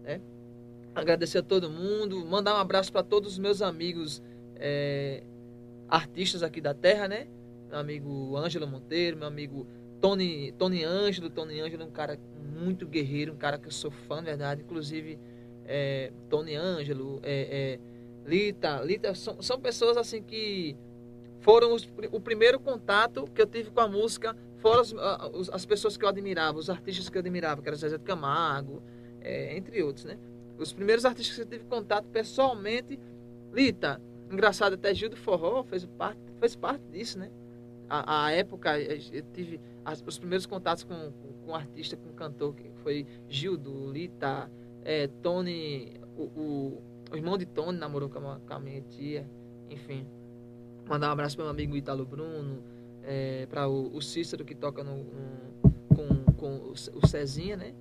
[0.03, 0.21] Né?
[0.95, 4.23] Agradecer a todo mundo, mandar um abraço para todos os meus amigos
[4.57, 5.25] é,
[5.89, 7.27] artistas aqui da terra, né?
[7.69, 9.67] Meu amigo Ângelo Monteiro, meu amigo
[10.01, 11.29] Tony, Tony Ângelo.
[11.31, 12.19] Tony Ângelo é um cara
[12.57, 14.63] muito guerreiro, um cara que eu sou fã, de verdade.
[14.63, 15.19] Inclusive,
[15.67, 17.79] é, Tony Ângelo, é,
[18.25, 18.81] é, Lita.
[18.83, 20.77] Lita são, são pessoas assim que
[21.41, 24.95] foram os- o primeiro contato que eu tive com a música, foram as,
[25.53, 28.81] as pessoas que eu admirava, os artistas que eu admirava, que era Zezé de Camargo,
[29.21, 30.17] é, entre outros, né?
[30.59, 32.99] Os primeiros artistas que eu tive contato pessoalmente,
[33.53, 34.01] Lita,
[34.31, 37.31] engraçado, até Gil do Forró fez parte, fez parte disso, né?
[37.89, 42.55] A, a época, eu tive as- os primeiros contatos com, com, com artista, com cantor,
[42.55, 44.51] que foi Gildo, Lita,
[44.85, 46.83] é, Tony, o, o,
[47.13, 49.29] o irmão de Tony namorou com a, com a minha tia,
[49.71, 50.07] enfim.
[50.89, 52.63] Mandar um abraço para meu amigo Italo Bruno,
[53.03, 57.75] é, para o, o Cícero que toca no, no- com, com o, o Cezinha, né?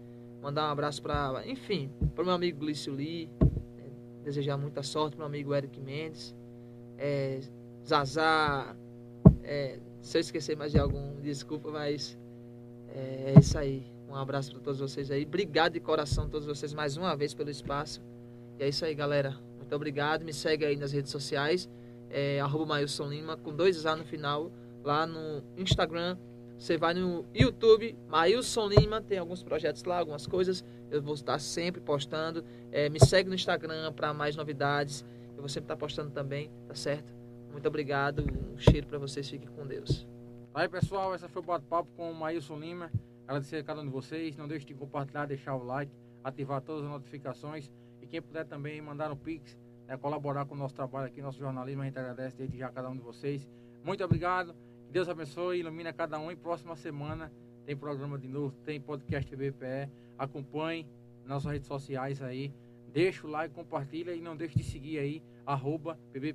[0.44, 5.20] Mandar um abraço para, enfim, para meu amigo Glício Lee, é, desejar muita sorte para
[5.20, 6.36] meu amigo Eric Mendes,
[6.98, 7.40] é,
[7.88, 8.76] Zazá,
[9.41, 12.18] é, Se eu esquecer mais de algum, desculpa, mas
[12.90, 13.86] é isso aí.
[14.10, 15.24] Um abraço para todos vocês aí.
[15.24, 18.02] Obrigado de coração a todos vocês mais uma vez pelo espaço.
[18.60, 19.36] E é isso aí, galera.
[19.57, 20.26] Muito obrigado.
[20.26, 21.70] Me segue aí nas redes sociais.
[22.10, 22.80] É, arroba
[23.10, 24.52] Lima, com dois A no final.
[24.84, 26.18] Lá no Instagram.
[26.64, 30.64] Você vai no YouTube, Mailson Lima, tem alguns projetos lá, algumas coisas.
[30.90, 32.41] Eu vou estar sempre postando.
[32.72, 35.03] É, me segue no Instagram para mais novidades.
[35.35, 37.14] Eu vou sempre estar postando também, tá certo?
[37.52, 38.23] Muito obrigado.
[38.53, 39.30] Um cheiro para vocês.
[39.30, 40.07] Fiquem com Deus.
[40.53, 42.90] Aí, pessoal, essa foi o bate-papo com o Maílson Lima.
[43.27, 44.38] Agradecer a cada um de vocês.
[44.38, 45.91] Não deixe de compartilhar, deixar o like,
[46.23, 47.69] ativar todas as notificações.
[48.02, 51.40] E quem puder também mandar um pix, né, colaborar com o nosso trabalho aqui, nosso
[51.40, 53.45] jornalismo, a gente agradece desde já a cada um de vocês.
[53.84, 54.56] Muito obrigado.
[54.94, 56.32] Deus abençoe e ilumine a cada um.
[56.32, 57.32] E próxima semana
[57.65, 59.90] tem programa de novo, tem podcast BPE.
[60.20, 60.88] Acompanhe
[61.26, 62.53] nas redes sociais aí.
[62.94, 66.32] Deixa o like, compartilha e não deixe de seguir aí, arroba TV,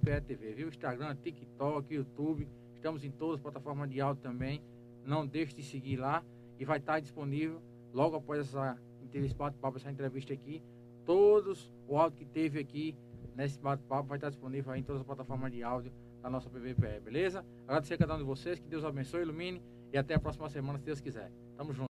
[0.57, 0.67] viu?
[0.67, 2.49] Instagram, TikTok, YouTube.
[2.75, 4.61] Estamos em todas as plataformas de áudio também.
[5.05, 6.25] Não deixe de seguir lá
[6.59, 7.63] e vai estar disponível
[7.95, 8.77] logo após essa
[9.15, 10.61] esse bate-papo, essa entrevista aqui.
[11.07, 12.97] Todos o áudio que teve aqui
[13.37, 15.93] nesse bate-papo vai estar disponível em todas as plataformas de áudio
[16.29, 17.45] da nossa PVPE, beleza?
[17.67, 20.79] Agradecer a cada um de vocês, que Deus abençoe, ilumine e até a próxima semana,
[20.79, 21.33] se Deus quiser.
[21.57, 21.88] Tamo junto.